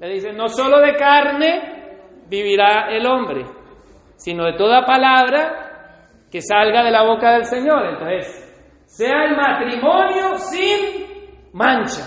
le 0.00 0.08
dice, 0.08 0.32
no 0.32 0.48
solo 0.48 0.80
de 0.80 0.94
carne 0.96 1.60
vivirá 2.28 2.88
el 2.90 3.06
hombre, 3.06 3.44
sino 4.16 4.44
de 4.44 4.54
toda 4.54 4.84
palabra 4.84 6.26
que 6.30 6.40
salga 6.40 6.82
de 6.82 6.90
la 6.90 7.04
boca 7.04 7.34
del 7.34 7.44
Señor. 7.44 7.86
Entonces, 7.86 8.84
sea 8.86 9.24
el 9.24 9.36
matrimonio 9.36 10.36
sin 10.36 11.11
mancha. 11.52 12.04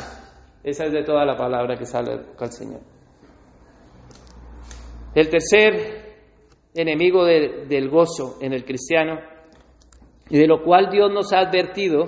Esa 0.64 0.86
es 0.86 0.92
de 0.92 1.04
toda 1.04 1.26
la 1.26 1.38
palabra 1.38 1.76
que 1.78 1.86
sale 1.86 2.18
del 2.18 2.52
Señor. 2.52 2.82
El 5.14 5.30
tercer 5.30 6.06
enemigo 6.74 7.24
del 7.24 7.90
gozo 7.90 8.38
en 8.42 8.54
el 8.54 8.66
cristiano 8.66 9.20
y 10.30 10.38
de 10.38 10.48
lo 10.48 10.64
cual 10.64 10.90
Dios 10.90 11.12
nos 11.12 11.32
ha 11.34 11.40
advertido 11.40 12.06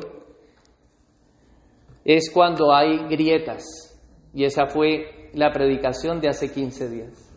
es 2.04 2.32
cuando 2.34 2.74
hay 2.74 3.08
grietas. 3.08 3.64
Y 4.34 4.44
esa 4.44 4.66
fue 4.68 5.30
la 5.34 5.52
predicación 5.52 6.20
de 6.20 6.30
hace 6.30 6.52
15 6.52 6.90
días. 6.90 7.28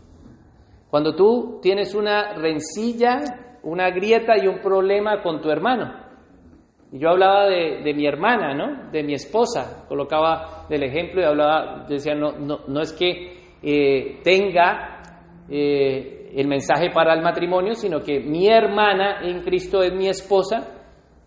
Cuando 0.90 1.14
tú 1.14 1.60
tienes 1.62 1.94
una 1.94 2.34
rencilla, 2.34 3.58
una 3.62 3.90
grieta 3.90 4.32
y 4.42 4.48
un 4.48 4.60
problema 4.60 5.22
con 5.22 5.40
tu 5.40 5.50
hermano. 5.50 5.99
Y 6.92 6.98
yo 6.98 7.10
hablaba 7.10 7.46
de, 7.48 7.94
mi 7.94 8.06
hermana, 8.06 8.54
¿no? 8.54 8.90
De 8.90 9.02
mi 9.02 9.14
esposa. 9.14 9.86
Colocaba 9.88 10.66
del 10.68 10.82
ejemplo 10.82 11.20
y 11.20 11.24
hablaba, 11.24 11.86
decía, 11.88 12.14
no, 12.14 12.32
no, 12.32 12.60
no 12.66 12.80
es 12.80 12.92
que 12.92 13.38
eh, 13.62 14.20
tenga 14.24 15.02
eh, 15.48 16.32
el 16.34 16.48
mensaje 16.48 16.90
para 16.90 17.14
el 17.14 17.22
matrimonio, 17.22 17.74
sino 17.74 18.00
que 18.00 18.20
mi 18.20 18.48
hermana 18.48 19.20
en 19.22 19.42
Cristo 19.42 19.82
es 19.82 19.92
mi 19.92 20.08
esposa, 20.08 20.66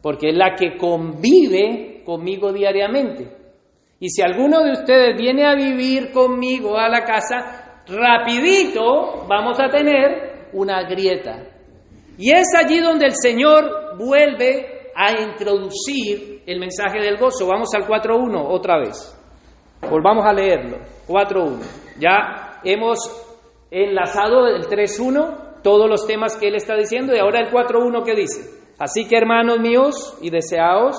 porque 0.02 0.30
es 0.30 0.38
la 0.38 0.56
que 0.56 0.76
convive 0.78 2.04
conmigo 2.06 2.52
diariamente. 2.52 3.44
Y 4.00 4.10
si 4.10 4.22
alguno 4.22 4.62
de 4.64 4.72
ustedes 4.72 5.18
viene 5.18 5.46
a 5.46 5.56
vivir 5.56 6.12
conmigo 6.12 6.78
a 6.78 6.90
la 6.90 7.04
casa, 7.06 7.84
rapidito 7.88 9.26
vamos 9.30 9.58
a 9.62 9.70
tener 9.70 10.50
una 10.52 10.84
grieta. 10.84 11.48
Y 12.18 12.32
es 12.32 12.48
allí 12.58 12.80
donde 12.80 13.06
el 13.06 13.14
Señor 13.14 13.98
vuelve 13.98 14.73
a 14.96 15.22
introducir 15.22 16.44
el 16.46 16.60
mensaje 16.60 17.00
del 17.00 17.18
gozo. 17.18 17.48
Vamos 17.48 17.70
al 17.76 17.88
4.1 17.88 18.46
otra 18.48 18.80
vez. 18.80 19.20
Volvamos 19.90 20.26
a 20.26 20.34
leerlo. 20.34 20.78
4.1. 21.08 22.00
Ya 22.00 22.60
hemos 22.64 23.00
enlazado 23.70 24.48
el 24.48 24.68
3.1, 24.68 25.62
todos 25.64 25.90
los 25.90 26.06
temas 26.06 26.38
que 26.38 26.48
él 26.48 26.56
está 26.56 26.76
diciendo, 26.76 27.14
y 27.16 27.20
ahora 27.20 27.40
el 27.40 27.52
4.1 27.52 28.04
que 28.04 28.16
dice. 28.16 28.64
Así 28.80 29.08
que 29.08 29.18
hermanos 29.18 29.60
míos 29.60 30.18
y 30.22 30.30
deseados, 30.30 30.96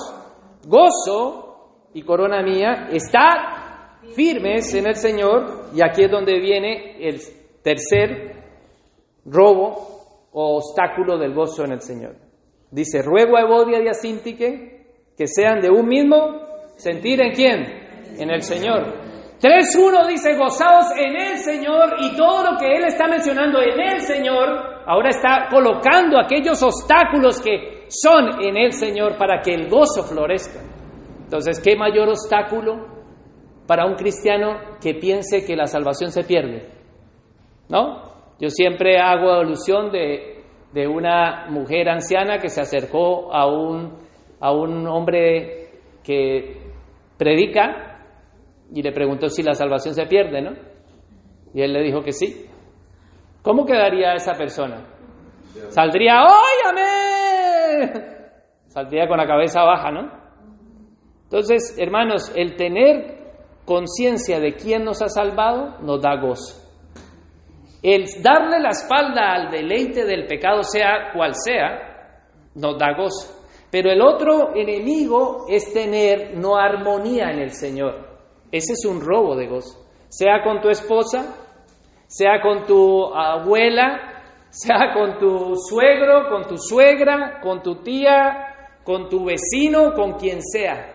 gozo 0.67 1.89
y 1.93 2.03
corona 2.03 2.41
mía, 2.41 2.89
está 2.91 3.99
firmes 4.15 4.73
en 4.75 4.87
el 4.87 4.95
Señor, 4.95 5.69
y 5.73 5.81
aquí 5.83 6.03
es 6.03 6.11
donde 6.11 6.39
viene 6.39 7.07
el 7.07 7.19
tercer 7.63 8.35
robo 9.25 10.27
o 10.31 10.57
obstáculo 10.57 11.17
del 11.17 11.33
gozo 11.33 11.63
en 11.63 11.71
el 11.71 11.81
Señor. 11.81 12.24
Dice, 12.71 13.01
ruego 13.01 13.37
a 13.37 13.41
Evodia 13.41 13.81
y 13.81 13.87
a 13.87 13.93
Sintique 13.93 14.75
que 15.17 15.27
sean 15.27 15.61
de 15.61 15.69
un 15.69 15.87
mismo 15.87 16.41
sentir 16.77 17.21
en 17.21 17.31
quién? 17.31 17.63
En 18.19 18.29
el 18.29 18.41
Señor. 18.41 19.05
3.1 19.39 20.07
dice, 20.07 20.35
gozaos 20.37 20.87
en 20.97 21.15
el 21.15 21.37
Señor 21.37 21.95
y 21.99 22.15
todo 22.15 22.51
lo 22.51 22.57
que 22.57 22.75
Él 22.75 22.85
está 22.85 23.07
mencionando 23.07 23.59
en 23.61 23.79
el 23.79 24.01
Señor, 24.01 24.83
ahora 24.85 25.09
está 25.09 25.47
colocando 25.51 26.17
aquellos 26.19 26.61
obstáculos 26.63 27.41
que 27.41 27.85
son 27.89 28.41
en 28.41 28.57
el 28.57 28.71
Señor 28.71 29.17
para 29.17 29.41
que 29.41 29.53
el 29.53 29.69
gozo 29.69 30.03
florezca. 30.03 30.61
Entonces, 31.23 31.59
¿qué 31.59 31.75
mayor 31.75 32.09
obstáculo 32.09 32.87
para 33.67 33.85
un 33.85 33.95
cristiano 33.95 34.77
que 34.81 34.93
piense 34.95 35.45
que 35.45 35.55
la 35.55 35.65
salvación 35.65 36.11
se 36.11 36.23
pierde? 36.23 36.69
¿No? 37.69 38.03
Yo 38.39 38.49
siempre 38.49 38.99
hago 38.99 39.31
alusión 39.31 39.91
de, 39.91 40.34
de 40.73 40.87
una 40.87 41.47
mujer 41.49 41.89
anciana 41.89 42.39
que 42.39 42.49
se 42.49 42.61
acercó 42.61 43.33
a 43.33 43.47
un, 43.47 43.97
a 44.39 44.51
un 44.51 44.87
hombre 44.87 45.69
que 46.03 46.61
predica 47.17 48.01
y 48.71 48.81
le 48.81 48.91
preguntó 48.91 49.29
si 49.29 49.43
la 49.43 49.53
salvación 49.53 49.93
se 49.93 50.05
pierde, 50.05 50.41
¿no? 50.41 50.51
Y 51.53 51.61
él 51.61 51.73
le 51.73 51.83
dijo 51.83 52.01
que 52.01 52.11
sí. 52.11 52.47
¿Cómo 53.41 53.65
quedaría 53.65 54.13
esa 54.13 54.33
persona? 54.33 54.85
Saldría, 55.69 56.23
¡óyame! 56.23 57.91
Saldría 58.67 59.07
con 59.07 59.17
la 59.17 59.27
cabeza 59.27 59.63
baja, 59.63 59.91
¿no? 59.91 60.11
Entonces, 61.23 61.77
hermanos, 61.79 62.31
el 62.35 62.55
tener 62.55 63.15
conciencia 63.65 64.39
de 64.39 64.53
quién 64.55 64.83
nos 64.83 65.01
ha 65.01 65.09
salvado 65.09 65.79
nos 65.81 66.01
da 66.01 66.15
gozo. 66.19 66.64
El 67.87 68.05
darle 68.23 68.59
la 68.59 68.69
espalda 68.69 69.31
al 69.35 69.51
deleite 69.51 70.05
del 70.05 70.25
pecado, 70.25 70.63
sea 70.63 71.11
cual 71.13 71.35
sea, 71.35 72.23
nos 72.55 72.79
da 72.79 72.95
gozo. 72.97 73.45
Pero 73.69 73.91
el 73.91 74.01
otro 74.01 74.55
enemigo 74.55 75.45
es 75.47 75.71
tener 75.71 76.35
no 76.35 76.57
armonía 76.57 77.29
en 77.29 77.41
el 77.41 77.51
Señor. 77.51 78.17
Ese 78.51 78.73
es 78.73 78.85
un 78.85 79.01
robo 79.01 79.35
de 79.35 79.45
gozo. 79.45 79.85
Sea 80.07 80.41
con 80.43 80.61
tu 80.61 80.69
esposa, 80.69 81.35
sea 82.07 82.41
con 82.41 82.65
tu 82.65 83.13
abuela, 83.13 84.23
sea 84.49 84.91
con 84.91 85.19
tu 85.19 85.55
suegro, 85.55 86.27
con 86.27 86.47
tu 86.47 86.57
suegra, 86.57 87.39
con 87.39 87.61
tu 87.61 87.83
tía, 87.83 88.79
con 88.83 89.09
tu 89.09 89.25
vecino, 89.25 89.93
con 89.93 90.13
quien 90.13 90.41
sea. 90.41 90.91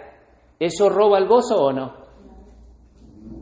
¿Eso 0.58 0.88
roba 0.88 1.18
el 1.18 1.28
gozo 1.28 1.54
o 1.54 1.72
no? 1.72 1.94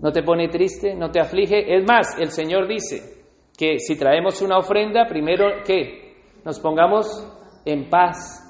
¿No 0.02 0.12
te 0.12 0.22
pone 0.22 0.48
triste? 0.48 0.94
¿No 0.94 1.10
te 1.10 1.18
aflige? 1.18 1.74
Es 1.74 1.82
más, 1.88 2.14
el 2.18 2.28
Señor 2.30 2.68
dice, 2.68 3.17
que 3.58 3.80
si 3.80 3.98
traemos 3.98 4.40
una 4.40 4.58
ofrenda, 4.58 5.06
primero 5.08 5.64
que 5.66 6.14
nos 6.44 6.60
pongamos 6.60 7.06
en 7.64 7.90
paz. 7.90 8.44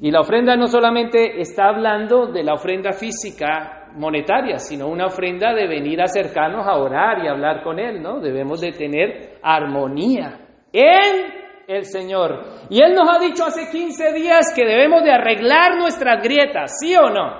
Y 0.00 0.10
la 0.10 0.20
ofrenda 0.20 0.56
no 0.56 0.66
solamente 0.66 1.40
está 1.40 1.68
hablando 1.68 2.26
de 2.26 2.42
la 2.42 2.54
ofrenda 2.54 2.92
física 2.92 3.92
monetaria, 3.94 4.58
sino 4.58 4.88
una 4.88 5.06
ofrenda 5.06 5.54
de 5.54 5.68
venir 5.68 6.00
a 6.00 6.04
acercarnos 6.04 6.66
a 6.66 6.76
orar 6.76 7.24
y 7.24 7.28
hablar 7.28 7.62
con 7.62 7.78
Él, 7.78 8.02
¿no? 8.02 8.18
Debemos 8.18 8.60
de 8.60 8.72
tener 8.72 9.38
armonía 9.40 10.40
en 10.72 11.32
el 11.68 11.84
Señor. 11.84 12.42
Y 12.70 12.82
Él 12.82 12.94
nos 12.94 13.08
ha 13.08 13.20
dicho 13.20 13.44
hace 13.44 13.70
15 13.70 14.12
días 14.12 14.52
que 14.56 14.66
debemos 14.66 15.04
de 15.04 15.12
arreglar 15.12 15.76
nuestras 15.78 16.20
grietas, 16.20 16.78
¿sí 16.80 16.96
o 16.96 17.08
no? 17.10 17.38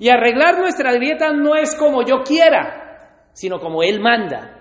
Y 0.00 0.08
arreglar 0.08 0.58
nuestras 0.58 0.96
grietas 0.96 1.32
no 1.32 1.54
es 1.54 1.76
como 1.76 2.04
yo 2.04 2.24
quiera, 2.24 3.28
sino 3.32 3.60
como 3.60 3.84
Él 3.84 4.00
manda. 4.00 4.55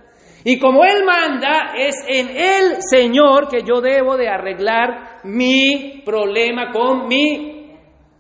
Y 0.48 0.60
como 0.60 0.86
Él 0.86 1.04
manda, 1.04 1.74
es 1.76 2.06
en 2.08 2.30
el 2.30 2.76
Señor 2.80 3.48
que 3.48 3.64
yo 3.64 3.82
debo 3.82 4.16
de 4.16 4.30
arreglar 4.30 5.22
mi 5.24 6.04
problema 6.06 6.72
con 6.72 7.08
mi 7.08 7.76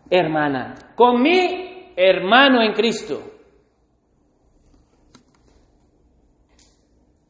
hermana, 0.09 0.73
con 0.95 1.21
mi 1.21 1.91
hermano 1.95 2.63
en 2.63 2.73
Cristo. 2.73 3.21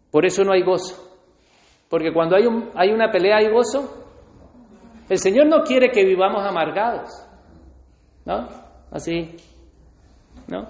Por 0.09 0.25
eso 0.25 0.45
no 0.45 0.53
hay 0.53 0.63
gozo. 0.63 0.95
Porque 1.89 2.13
cuando 2.13 2.37
hay, 2.37 2.45
un, 2.45 2.71
hay 2.73 2.91
una 2.91 3.11
pelea 3.11 3.39
hay 3.39 3.49
gozo. 3.49 4.07
El 5.09 5.17
Señor 5.17 5.47
no 5.47 5.61
quiere 5.63 5.91
que 5.91 6.05
vivamos 6.05 6.41
amargados. 6.41 7.09
¿No? 8.23 8.47
Así. 8.91 9.35
¿No? 10.47 10.69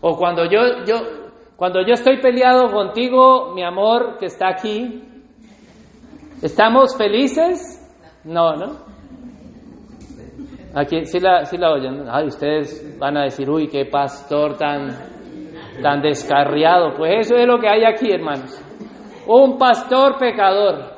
O 0.00 0.16
cuando 0.16 0.44
yo, 0.44 0.84
yo, 0.84 1.27
cuando 1.58 1.80
yo 1.84 1.94
estoy 1.94 2.20
peleado 2.20 2.70
contigo, 2.70 3.52
mi 3.52 3.64
amor, 3.64 4.16
que 4.16 4.26
está 4.26 4.46
aquí, 4.48 5.02
¿estamos 6.40 6.96
felices? 6.96 7.84
No, 8.22 8.54
¿no? 8.54 8.76
Aquí 10.72 11.04
sí 11.06 11.18
la, 11.18 11.44
sí 11.46 11.56
la 11.58 11.72
oyen. 11.72 12.04
Ay, 12.08 12.26
ustedes 12.26 12.96
van 12.96 13.16
a 13.16 13.24
decir, 13.24 13.50
uy, 13.50 13.66
qué 13.66 13.86
pastor 13.86 14.56
tan, 14.56 14.86
tan 15.82 16.00
descarriado. 16.00 16.94
Pues 16.96 17.26
eso 17.26 17.34
es 17.34 17.46
lo 17.48 17.58
que 17.58 17.68
hay 17.68 17.82
aquí, 17.84 18.08
hermanos. 18.08 18.56
Un 19.26 19.58
pastor 19.58 20.16
pecador. 20.16 20.92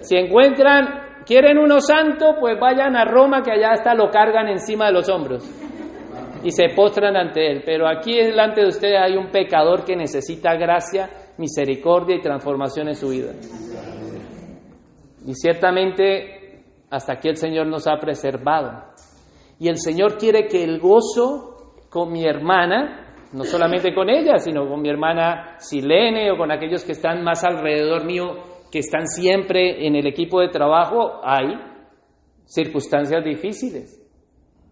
Si 0.00 0.16
encuentran, 0.16 1.22
quieren 1.24 1.58
uno 1.58 1.78
santo, 1.80 2.34
pues 2.40 2.58
vayan 2.58 2.96
a 2.96 3.04
Roma, 3.04 3.40
que 3.40 3.52
allá 3.52 3.74
está, 3.74 3.94
lo 3.94 4.10
cargan 4.10 4.48
encima 4.48 4.86
de 4.86 4.94
los 4.94 5.08
hombros 5.08 5.63
y 6.44 6.50
se 6.50 6.68
postran 6.76 7.16
ante 7.16 7.50
Él. 7.50 7.62
Pero 7.64 7.88
aquí 7.88 8.14
delante 8.16 8.60
de 8.60 8.68
ustedes 8.68 9.00
hay 9.00 9.16
un 9.16 9.30
pecador 9.30 9.84
que 9.84 9.96
necesita 9.96 10.54
gracia, 10.54 11.08
misericordia 11.38 12.16
y 12.16 12.20
transformación 12.20 12.88
en 12.88 12.94
su 12.94 13.08
vida. 13.08 13.32
Y 15.26 15.34
ciertamente 15.34 16.62
hasta 16.90 17.14
aquí 17.14 17.28
el 17.28 17.36
Señor 17.36 17.66
nos 17.66 17.88
ha 17.88 17.96
preservado. 17.96 18.84
Y 19.58 19.68
el 19.68 19.78
Señor 19.78 20.18
quiere 20.18 20.46
que 20.46 20.62
el 20.62 20.78
gozo 20.78 21.72
con 21.88 22.12
mi 22.12 22.24
hermana, 22.24 23.16
no 23.32 23.44
solamente 23.44 23.94
con 23.94 24.10
ella, 24.10 24.36
sino 24.36 24.68
con 24.68 24.82
mi 24.82 24.90
hermana 24.90 25.56
Silene 25.58 26.30
o 26.30 26.36
con 26.36 26.52
aquellos 26.52 26.84
que 26.84 26.92
están 26.92 27.24
más 27.24 27.42
alrededor 27.42 28.04
mío, 28.04 28.34
que 28.70 28.80
están 28.80 29.06
siempre 29.06 29.86
en 29.86 29.96
el 29.96 30.06
equipo 30.06 30.40
de 30.40 30.48
trabajo, 30.48 31.20
hay 31.24 31.54
circunstancias 32.44 33.24
difíciles. 33.24 34.03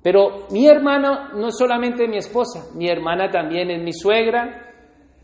Pero 0.03 0.47
mi 0.51 0.67
hermana 0.67 1.31
no 1.35 1.49
es 1.49 1.57
solamente 1.57 2.09
mi 2.09 2.17
esposa, 2.17 2.75
mi 2.75 2.89
hermana 2.89 3.31
también 3.31 3.71
es 3.71 3.83
mi 3.83 3.93
suegra, 3.93 4.73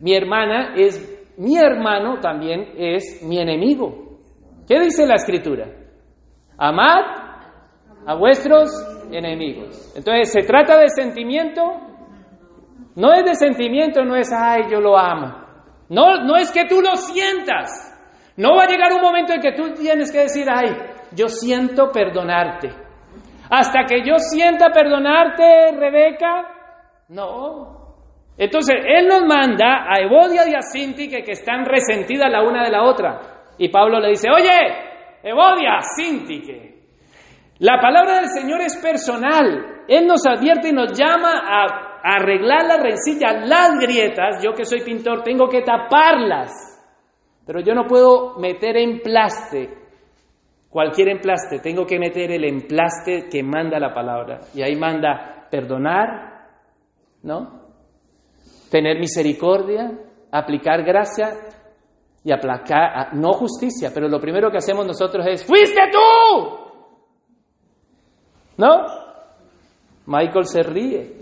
mi 0.01 0.15
hermana 0.15 0.75
es 0.77 1.17
mi 1.37 1.57
hermano 1.57 2.19
también 2.21 2.73
es 2.77 3.23
mi 3.23 3.39
enemigo. 3.39 4.19
¿Qué 4.67 4.81
dice 4.81 5.07
la 5.07 5.15
escritura? 5.15 5.67
Amad 6.57 7.05
a 8.07 8.15
vuestros 8.15 8.71
enemigos. 9.11 9.95
Entonces, 9.97 10.33
¿se 10.33 10.43
trata 10.43 10.79
de 10.79 10.89
sentimiento? 10.89 11.63
No 12.97 13.13
es 13.13 13.25
de 13.25 13.35
sentimiento, 13.35 14.05
no 14.05 14.17
es, 14.17 14.33
ay, 14.33 14.63
yo 14.71 14.81
lo 14.81 14.99
amo. 14.99 15.33
No, 15.89 16.25
no 16.25 16.37
es 16.37 16.51
que 16.51 16.67
tú 16.67 16.81
lo 16.81 16.97
sientas. 16.97 17.71
No 18.37 18.57
va 18.57 18.65
a 18.65 18.67
llegar 18.67 18.93
un 18.93 19.01
momento 19.01 19.33
en 19.33 19.41
que 19.41 19.53
tú 19.53 19.73
tienes 19.75 20.11
que 20.11 20.21
decir, 20.21 20.47
ay, 20.51 20.75
yo 21.13 21.29
siento 21.29 21.91
perdonarte. 21.93 22.88
Hasta 23.51 23.85
que 23.85 24.05
yo 24.05 24.19
sienta 24.19 24.71
perdonarte, 24.71 25.73
Rebeca, 25.79 26.59
no. 27.09 27.79
Entonces, 28.37 28.77
Él 28.87 29.09
nos 29.09 29.25
manda 29.25 29.87
a 29.89 30.01
Evodia 30.01 30.43
y 30.49 30.55
a 30.55 30.61
Sintique 30.61 31.25
que 31.25 31.33
están 31.33 31.65
resentidas 31.65 32.31
la 32.31 32.43
una 32.43 32.63
de 32.63 32.71
la 32.71 32.85
otra. 32.85 33.21
Y 33.57 33.69
Pablo 33.69 33.99
le 33.99 34.11
dice, 34.11 34.29
oye, 34.31 34.51
Evodia, 35.23 35.81
Sintique, 35.97 36.79
la 37.61 37.81
palabra 37.81 38.21
del 38.21 38.29
Señor 38.29 38.61
es 38.61 38.77
personal. 38.77 39.85
Él 39.89 40.07
nos 40.07 40.27
advierte 40.27 40.69
y 40.69 40.73
nos 40.73 40.93
llama 40.97 41.43
a, 41.45 41.89
arreglar 42.01 42.67
las 42.67 42.81
rencillas, 42.81 43.49
las 43.49 43.79
grietas. 43.81 44.43
Yo 44.45 44.53
que 44.53 44.65
soy 44.65 44.83
pintor 44.83 45.23
tengo 45.23 45.49
que 45.49 45.63
taparlas. 45.63 46.53
Pero 47.45 47.61
yo 47.61 47.75
no 47.75 47.87
puedo 47.87 48.39
meter 48.39 48.77
en 48.77 49.01
plaste 49.01 49.78
cualquier 50.69 51.09
emplaste, 51.09 51.61
tengo 51.61 51.87
que 51.87 51.99
meter 51.99 52.31
el 52.33 52.45
emplaste 52.45 53.29
que 53.31 53.43
manda 53.43 53.79
la 53.79 53.95
palabra. 53.95 54.41
Y 54.55 54.63
ahí 54.63 54.77
manda 54.77 55.47
perdonar, 55.51 56.49
¿no? 57.23 57.69
Tener 58.71 58.99
misericordia, 58.99 59.91
aplicar 60.31 60.83
gracia. 60.85 61.35
y 62.25 62.33
aplacar, 62.33 63.15
no 63.15 63.33
justicia, 63.33 63.91
pero 63.95 64.09
lo 64.09 64.21
primero 64.21 64.51
que 64.51 64.59
hacemos 64.59 64.85
nosotros 64.85 65.25
es, 65.27 65.45
fuiste 65.47 65.81
tú. 65.91 66.59
¿No? 68.59 68.85
Michael 70.05 70.45
se 70.45 70.63
ríe. 70.63 71.17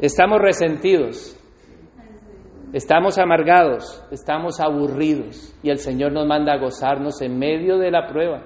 Estamos 0.00 0.40
resentidos, 0.40 1.36
estamos 2.72 3.18
amargados, 3.18 4.02
estamos 4.10 4.60
aburridos 4.60 5.54
y 5.62 5.70
el 5.70 5.78
Señor 5.78 6.12
nos 6.12 6.26
manda 6.26 6.54
a 6.54 6.58
gozarnos 6.58 7.20
en 7.20 7.38
medio 7.38 7.78
de 7.78 7.90
la 7.90 8.06
prueba. 8.06 8.42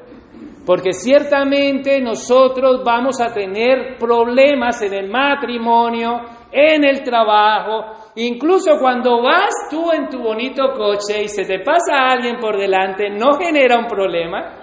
Porque 0.66 0.92
ciertamente 0.92 2.00
nosotros 2.00 2.82
vamos 2.84 3.20
a 3.20 3.32
tener 3.32 3.96
problemas 3.98 4.82
en 4.82 4.94
el 4.94 5.08
matrimonio, 5.08 6.22
en 6.50 6.84
el 6.84 7.02
trabajo, 7.04 8.12
incluso 8.16 8.72
cuando 8.80 9.22
vas 9.22 9.54
tú 9.70 9.92
en 9.92 10.08
tu 10.08 10.18
bonito 10.18 10.72
coche 10.74 11.22
y 11.22 11.28
se 11.28 11.44
te 11.44 11.60
pasa 11.60 12.08
alguien 12.10 12.38
por 12.40 12.58
delante, 12.58 13.08
no 13.10 13.34
genera 13.34 13.78
un 13.78 13.86
problema. 13.86 14.54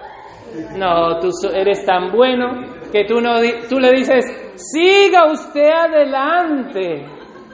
No, 0.77 1.19
tú 1.19 1.29
eres 1.53 1.85
tan 1.85 2.11
bueno 2.11 2.83
que 2.91 3.05
tú, 3.05 3.21
no, 3.21 3.39
tú 3.69 3.79
le 3.79 3.91
dices, 3.91 4.53
siga 4.55 5.31
usted 5.31 5.69
adelante, 5.69 7.05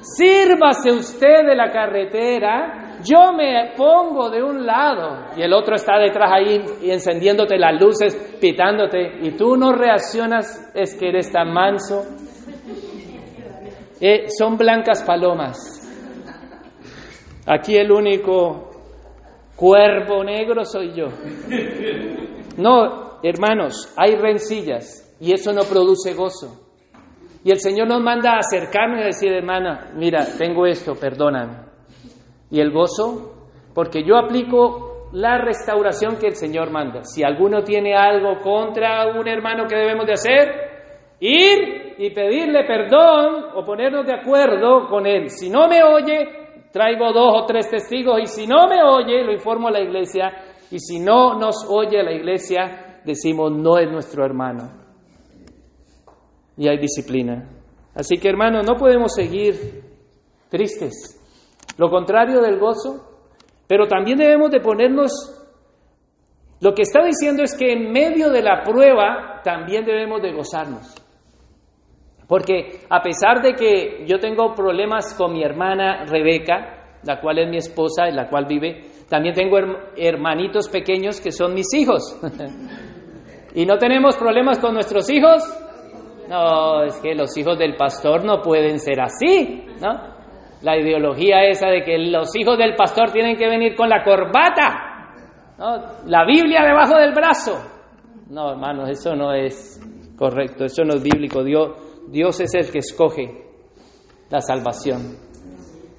sírvase 0.01 0.91
usted 0.91 1.45
de 1.45 1.55
la 1.55 1.71
carretera 1.71 2.89
yo 3.03 3.31
me 3.31 3.73
pongo 3.77 4.29
de 4.29 4.43
un 4.43 4.65
lado 4.65 5.27
y 5.37 5.41
el 5.41 5.53
otro 5.53 5.75
está 5.75 5.97
detrás 5.97 6.31
ahí 6.33 6.61
encendiéndote 6.83 7.57
las 7.57 7.81
luces, 7.81 8.37
pitándote, 8.41 9.19
y 9.21 9.31
tú 9.37 9.55
no 9.55 9.71
reaccionas, 9.71 10.71
es 10.73 10.95
que 10.95 11.09
eres 11.09 11.31
tan 11.31 11.53
manso. 11.53 12.03
Eh, 14.01 14.25
son 14.37 14.57
blancas 14.57 15.03
palomas. 15.03 15.57
Aquí 17.45 17.77
el 17.77 17.91
único 17.91 18.69
cuerpo 19.55 20.23
negro 20.23 20.65
soy 20.65 20.93
yo. 20.93 21.07
No, 22.57 23.19
hermanos, 23.23 23.93
hay 23.97 24.15
rencillas 24.15 25.15
y 25.21 25.33
eso 25.33 25.53
no 25.53 25.61
produce 25.63 26.13
gozo. 26.13 26.68
Y 27.43 27.51
el 27.51 27.59
Señor 27.59 27.87
nos 27.87 28.01
manda 28.01 28.33
a 28.33 28.39
acercarnos 28.39 29.01
y 29.01 29.05
decir, 29.05 29.31
hermana, 29.31 29.91
mira, 29.95 30.25
tengo 30.37 30.65
esto, 30.65 30.93
perdóname 30.95 31.69
y 32.51 32.59
el 32.59 32.71
gozo, 32.71 33.47
porque 33.73 34.03
yo 34.03 34.17
aplico 34.17 35.09
la 35.13 35.37
restauración 35.37 36.17
que 36.17 36.27
el 36.27 36.35
Señor 36.35 36.71
manda. 36.71 37.03
Si 37.03 37.23
alguno 37.23 37.63
tiene 37.63 37.95
algo 37.95 38.39
contra 38.41 39.07
un 39.07 39.27
hermano 39.27 39.65
que 39.67 39.75
debemos 39.75 40.05
de 40.05 40.13
hacer, 40.13 40.49
ir 41.19 41.95
y 41.97 42.11
pedirle 42.11 42.63
perdón 42.65 43.45
o 43.55 43.65
ponernos 43.65 44.05
de 44.05 44.13
acuerdo 44.13 44.87
con 44.87 45.05
él. 45.05 45.29
Si 45.29 45.49
no 45.49 45.67
me 45.67 45.83
oye, 45.83 46.27
traigo 46.71 47.11
dos 47.11 47.43
o 47.43 47.45
tres 47.45 47.69
testigos 47.69 48.19
y 48.21 48.25
si 48.25 48.47
no 48.47 48.67
me 48.67 48.81
oye, 48.83 49.23
lo 49.23 49.31
informo 49.31 49.67
a 49.67 49.71
la 49.71 49.81
iglesia 49.81 50.31
y 50.71 50.79
si 50.79 50.99
no 50.99 51.35
nos 51.35 51.65
oye 51.69 52.01
la 52.03 52.11
iglesia, 52.11 53.01
decimos 53.03 53.51
no 53.51 53.77
es 53.77 53.91
nuestro 53.91 54.23
hermano. 54.23 54.88
Y 56.59 56.67
hay 56.67 56.77
disciplina. 56.77 57.49
Así 57.95 58.17
que 58.17 58.29
hermanos, 58.29 58.63
no 58.67 58.75
podemos 58.75 59.15
seguir 59.15 59.55
tristes 60.47 61.19
lo 61.79 61.89
contrario 61.89 62.41
del 62.41 62.59
gozo, 62.59 63.05
pero 63.65 63.87
también 63.87 64.17
debemos 64.17 64.51
de 64.51 64.59
ponernos, 64.59 65.11
lo 66.59 66.73
que 66.73 66.81
está 66.81 67.01
diciendo 67.05 67.41
es 67.41 67.55
que 67.57 67.71
en 67.71 67.93
medio 67.93 68.29
de 68.29 68.41
la 68.41 68.63
prueba 68.63 69.39
también 69.45 69.85
debemos 69.85 70.21
de 70.21 70.33
gozarnos. 70.33 70.93
Porque 72.27 72.81
a 72.89 73.01
pesar 73.01 73.41
de 73.41 73.53
que 73.53 74.05
yo 74.05 74.19
tengo 74.19 74.53
problemas 74.53 75.15
con 75.17 75.31
mi 75.31 75.41
hermana 75.41 76.03
Rebeca, 76.03 76.97
la 77.03 77.21
cual 77.21 77.39
es 77.39 77.49
mi 77.49 77.57
esposa, 77.57 78.09
en 78.09 78.17
la 78.17 78.27
cual 78.27 78.45
vive, 78.45 78.81
también 79.07 79.33
tengo 79.33 79.57
hermanitos 79.95 80.67
pequeños 80.67 81.21
que 81.21 81.31
son 81.31 81.53
mis 81.53 81.73
hijos. 81.73 82.19
¿Y 83.55 83.65
no 83.65 83.77
tenemos 83.77 84.17
problemas 84.17 84.59
con 84.59 84.73
nuestros 84.73 85.09
hijos? 85.09 85.43
No, 86.29 86.83
es 86.83 86.97
que 87.01 87.15
los 87.15 87.35
hijos 87.37 87.57
del 87.57 87.75
pastor 87.75 88.23
no 88.23 88.41
pueden 88.41 88.79
ser 88.79 89.01
así, 89.01 89.65
¿no? 89.81 90.19
la 90.61 90.77
ideología 90.77 91.45
esa 91.45 91.67
de 91.67 91.83
que 91.83 91.97
los 91.97 92.35
hijos 92.35 92.57
del 92.57 92.75
pastor 92.75 93.11
tienen 93.11 93.35
que 93.35 93.47
venir 93.47 93.75
con 93.75 93.89
la 93.89 94.03
corbata, 94.03 95.13
la 96.05 96.25
Biblia 96.25 96.63
debajo 96.63 96.97
del 96.97 97.13
brazo. 97.13 97.57
No, 98.29 98.51
hermanos, 98.51 98.89
eso 98.89 99.15
no 99.15 99.33
es 99.33 99.81
correcto, 100.17 100.65
eso 100.65 100.83
no 100.83 100.95
es 100.95 101.03
bíblico. 101.03 101.43
Dios, 101.43 101.71
Dios 102.09 102.39
es 102.39 102.53
el 102.53 102.71
que 102.71 102.79
escoge 102.79 103.45
la 104.29 104.41
salvación. 104.41 105.17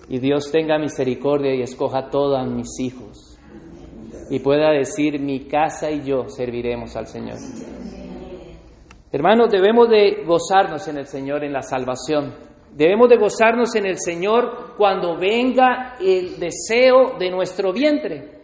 Y 0.09 0.19
Dios 0.19 0.51
tenga 0.51 0.79
misericordia 0.79 1.55
y 1.55 1.63
escoja 1.63 1.99
a 1.99 2.11
todos 2.11 2.47
mis 2.47 2.81
hijos. 2.81 3.39
Y 4.31 4.41
pueda 4.41 4.71
decir, 4.71 5.21
mi 5.21 5.47
casa 5.47 5.91
y 5.91 6.03
yo 6.03 6.29
serviremos 6.29 6.97
al 6.97 7.07
Señor. 7.07 7.39
Hermanos, 9.13 9.51
debemos 9.51 9.89
de 9.89 10.23
gozarnos 10.25 10.87
en 10.87 10.99
el 10.99 11.07
Señor, 11.07 11.43
en 11.43 11.53
la 11.53 11.63
salvación. 11.63 12.33
Debemos 12.73 13.09
de 13.09 13.17
gozarnos 13.17 13.75
en 13.75 13.87
el 13.87 13.99
Señor 13.99 14.75
cuando 14.77 15.19
venga 15.19 15.97
el 16.01 16.39
deseo 16.39 17.19
de 17.19 17.29
nuestro 17.29 17.73
vientre. 17.73 18.39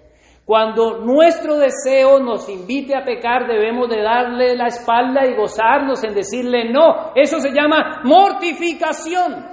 Cuando 0.45 0.99
nuestro 1.05 1.57
deseo 1.59 2.19
nos 2.19 2.49
invite 2.49 2.97
a 2.97 3.05
pecar, 3.05 3.47
debemos 3.47 3.89
de 3.89 4.03
darle 4.03 4.57
la 4.57 4.67
espalda 4.67 5.25
y 5.25 5.37
gozarnos 5.37 6.03
en 6.03 6.15
decirle 6.15 6.73
no. 6.73 7.13
Eso 7.15 7.39
se 7.39 7.53
llama 7.53 8.01
mortificación. 8.03 9.45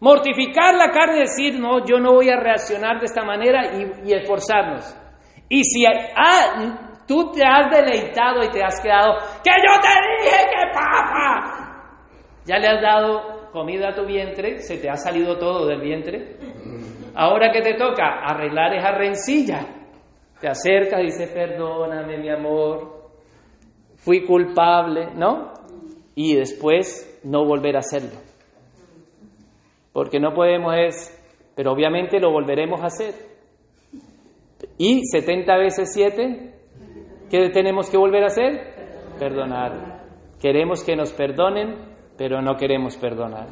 Mortificar 0.00 0.74
la 0.76 0.90
carne 0.90 1.20
decir, 1.20 1.60
no, 1.60 1.84
yo 1.84 1.98
no 1.98 2.14
voy 2.14 2.30
a 2.30 2.40
reaccionar 2.40 3.00
de 3.00 3.06
esta 3.06 3.22
manera 3.22 3.72
y, 4.04 4.12
esforzarnos. 4.14 4.96
Y 5.50 5.64
si 5.64 5.84
ah, 5.86 6.87
tú 7.08 7.32
te 7.32 7.42
has 7.44 7.70
deleitado 7.70 8.44
y 8.44 8.50
te 8.50 8.62
has 8.62 8.80
quedado, 8.80 9.14
que 9.42 9.50
yo 9.50 9.80
te 9.80 9.88
dije 10.22 10.44
que 10.50 10.72
papa, 10.72 12.04
ya 12.44 12.58
le 12.58 12.68
has 12.68 12.82
dado 12.82 13.50
comida 13.50 13.88
a 13.88 13.94
tu 13.94 14.04
vientre, 14.04 14.58
se 14.58 14.76
te 14.76 14.90
ha 14.90 14.96
salido 14.96 15.38
todo 15.38 15.66
del 15.66 15.80
vientre. 15.80 16.36
Ahora 17.14 17.50
que 17.50 17.62
te 17.62 17.74
toca 17.74 18.20
arreglar 18.24 18.74
esa 18.74 18.92
rencilla, 18.92 19.66
te 20.40 20.48
acercas 20.48 21.00
y 21.00 21.04
dices, 21.04 21.30
perdóname 21.30 22.18
mi 22.18 22.30
amor, 22.30 23.10
fui 23.96 24.24
culpable, 24.24 25.08
¿no? 25.14 25.52
Y 26.14 26.36
después 26.36 27.20
no 27.24 27.44
volver 27.44 27.76
a 27.76 27.80
hacerlo. 27.80 28.20
Porque 29.92 30.20
no 30.20 30.32
podemos 30.32 30.74
es, 30.76 31.50
pero 31.56 31.72
obviamente 31.72 32.20
lo 32.20 32.30
volveremos 32.30 32.80
a 32.82 32.86
hacer. 32.86 33.14
Y 34.76 35.02
70 35.10 35.56
veces 35.56 35.92
7, 35.92 36.57
¿qué 37.30 37.50
tenemos 37.50 37.90
que 37.90 37.96
volver 37.96 38.24
a 38.24 38.26
hacer? 38.26 38.74
Perdonar. 39.18 40.02
Queremos 40.40 40.84
que 40.84 40.96
nos 40.96 41.12
perdonen 41.12 41.88
pero 42.18 42.42
no 42.42 42.56
queremos 42.56 42.96
perdonar. 42.96 43.46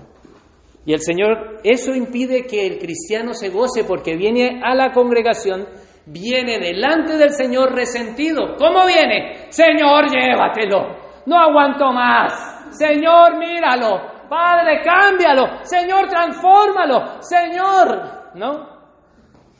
Y 0.84 0.92
el 0.92 1.00
Señor, 1.00 1.60
eso 1.64 1.94
impide 1.94 2.46
que 2.46 2.66
el 2.66 2.78
cristiano 2.78 3.32
se 3.32 3.50
goce 3.50 3.84
porque 3.84 4.16
viene 4.16 4.60
a 4.62 4.74
la 4.74 4.92
congregación, 4.92 5.66
viene 6.06 6.58
delante 6.58 7.16
del 7.16 7.30
Señor 7.30 7.72
resentido. 7.74 8.56
¿Cómo 8.58 8.86
viene? 8.86 9.46
Señor, 9.50 10.10
llévatelo. 10.10 10.96
No 11.26 11.38
aguanto 11.38 11.92
más. 11.92 12.76
Señor, 12.76 13.38
míralo. 13.38 14.28
Padre, 14.28 14.80
cámbialo. 14.84 15.64
Señor, 15.64 16.08
transfórmalo. 16.08 17.22
Señor, 17.22 18.32
¿no? 18.34 18.76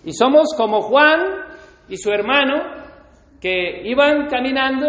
Y 0.04 0.12
somos 0.12 0.54
como 0.56 0.82
Juan 0.82 1.20
y 1.88 1.96
su 1.96 2.10
hermano 2.10 2.76
que 3.41 3.82
iban 3.84 4.26
caminando 4.28 4.87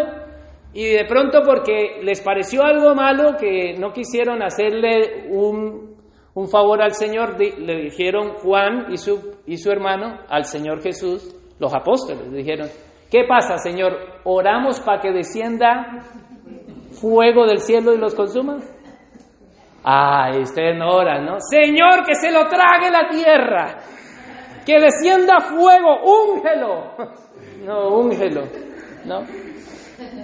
y 0.73 0.85
de 0.85 1.05
pronto 1.05 1.41
porque 1.43 2.01
les 2.03 2.21
pareció 2.21 2.63
algo 2.63 2.93
malo 2.93 3.35
que 3.39 3.73
no 3.79 3.91
quisieron 3.91 4.43
hacerle 4.43 5.27
un, 5.29 5.95
favor 6.51 6.83
al 6.83 6.93
Señor, 6.93 7.39
le 7.39 7.81
dijeron 7.81 8.35
Juan 8.35 8.91
y 8.91 8.97
su, 8.97 9.37
y 9.47 9.57
su 9.57 9.71
hermano 9.71 10.19
al 10.29 10.45
Señor 10.45 10.83
Jesús, 10.83 11.35
los 11.59 11.73
apóstoles, 11.73 12.31
dijeron, 12.31 12.67
¿qué 13.09 13.23
pasa 13.27 13.57
Señor? 13.57 13.93
¿Oramos 14.23 14.79
para 14.81 15.01
que 15.01 15.11
descienda 15.11 16.03
fuego 17.01 17.47
del 17.47 17.59
cielo 17.59 17.93
y 17.93 17.97
los 17.97 18.13
consuma? 18.13 18.57
Ay, 19.83 20.41
ustedes 20.41 20.77
no 20.77 20.89
oran, 20.89 21.25
¿no? 21.25 21.37
Señor, 21.39 22.05
que 22.05 22.13
se 22.13 22.31
lo 22.31 22.45
trague 22.47 22.91
la 22.91 23.07
tierra, 23.09 23.77
que 24.65 24.79
descienda 24.79 25.39
fuego, 25.39 26.01
úngelo. 26.03 26.93
No, 27.65 27.97
úngelo, 27.97 28.43
¿no? 29.05 29.21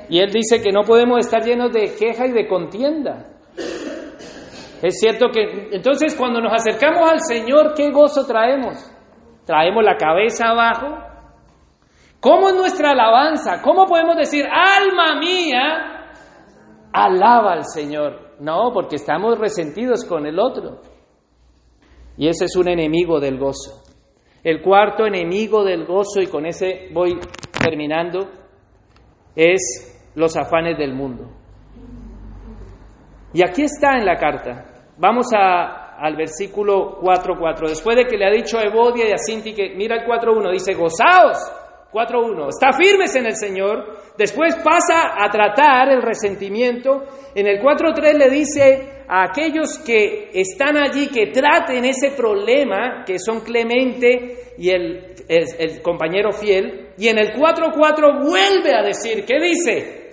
Y 0.09 0.19
él 0.19 0.31
dice 0.31 0.61
que 0.61 0.71
no 0.71 0.81
podemos 0.81 1.19
estar 1.19 1.43
llenos 1.43 1.71
de 1.71 1.95
queja 1.99 2.27
y 2.27 2.31
de 2.31 2.47
contienda. 2.47 3.25
Es 4.81 4.99
cierto 4.99 5.27
que 5.33 5.69
entonces 5.71 6.15
cuando 6.15 6.41
nos 6.41 6.53
acercamos 6.53 7.09
al 7.09 7.19
Señor, 7.21 7.73
¿qué 7.73 7.89
gozo 7.91 8.25
traemos? 8.25 8.91
Traemos 9.45 9.83
la 9.83 9.95
cabeza 9.95 10.49
abajo. 10.49 10.87
¿Cómo 12.19 12.49
es 12.49 12.55
nuestra 12.55 12.91
alabanza? 12.91 13.61
¿Cómo 13.61 13.85
podemos 13.85 14.15
decir, 14.15 14.45
alma 14.45 15.19
mía, 15.19 16.11
alaba 16.93 17.53
al 17.53 17.65
Señor? 17.65 18.35
No, 18.39 18.71
porque 18.73 18.95
estamos 18.97 19.37
resentidos 19.39 20.05
con 20.05 20.25
el 20.25 20.39
otro. 20.39 20.81
Y 22.17 22.27
ese 22.27 22.45
es 22.45 22.55
un 22.55 22.69
enemigo 22.69 23.19
del 23.19 23.37
gozo. 23.37 23.82
El 24.43 24.61
cuarto 24.61 25.05
enemigo 25.05 25.63
del 25.63 25.85
gozo, 25.85 26.21
y 26.21 26.27
con 26.27 26.45
ese 26.45 26.89
voy 26.91 27.17
terminando, 27.61 28.29
es 29.35 30.11
los 30.15 30.35
afanes 30.35 30.77
del 30.77 30.93
mundo. 30.93 31.29
Y 33.33 33.41
aquí 33.41 33.63
está 33.63 33.97
en 33.97 34.05
la 34.05 34.17
carta. 34.17 34.65
Vamos 34.97 35.27
a, 35.35 35.95
al 35.97 36.15
versículo 36.15 36.99
4.4. 37.01 37.69
Después 37.69 37.95
de 37.95 38.05
que 38.05 38.17
le 38.17 38.25
ha 38.25 38.31
dicho 38.31 38.59
a 38.59 38.63
Evodia 38.63 39.07
y 39.07 39.11
a 39.11 39.17
Sinti 39.17 39.53
que, 39.53 39.73
mira 39.75 39.95
el 39.95 40.05
4.1, 40.05 40.51
dice, 40.51 40.73
gozaos. 40.73 41.37
4.1, 41.93 42.49
está 42.49 42.73
firmes 42.73 43.15
en 43.15 43.27
el 43.27 43.35
Señor. 43.35 44.01
Después 44.17 44.55
pasa 44.63 45.13
a 45.15 45.29
tratar 45.29 45.89
el 45.89 46.01
resentimiento. 46.01 47.03
En 47.35 47.47
el 47.47 47.61
4.3 47.61 48.17
le 48.17 48.29
dice 48.29 49.03
a 49.07 49.25
aquellos 49.25 49.77
que 49.79 50.31
están 50.33 50.77
allí 50.77 51.07
que 51.07 51.27
traten 51.27 51.85
ese 51.85 52.11
problema, 52.11 53.03
que 53.05 53.19
son 53.19 53.41
Clemente 53.41 54.53
y 54.57 54.69
el, 54.69 55.81
compañero 55.83 56.31
fiel. 56.31 56.89
Y 56.97 57.07
en 57.07 57.19
el 57.19 57.33
4.4 57.33 58.23
vuelve 58.23 58.75
a 58.75 58.83
decir, 58.83 59.23
¿qué 59.25 59.39
dice? 59.39 60.03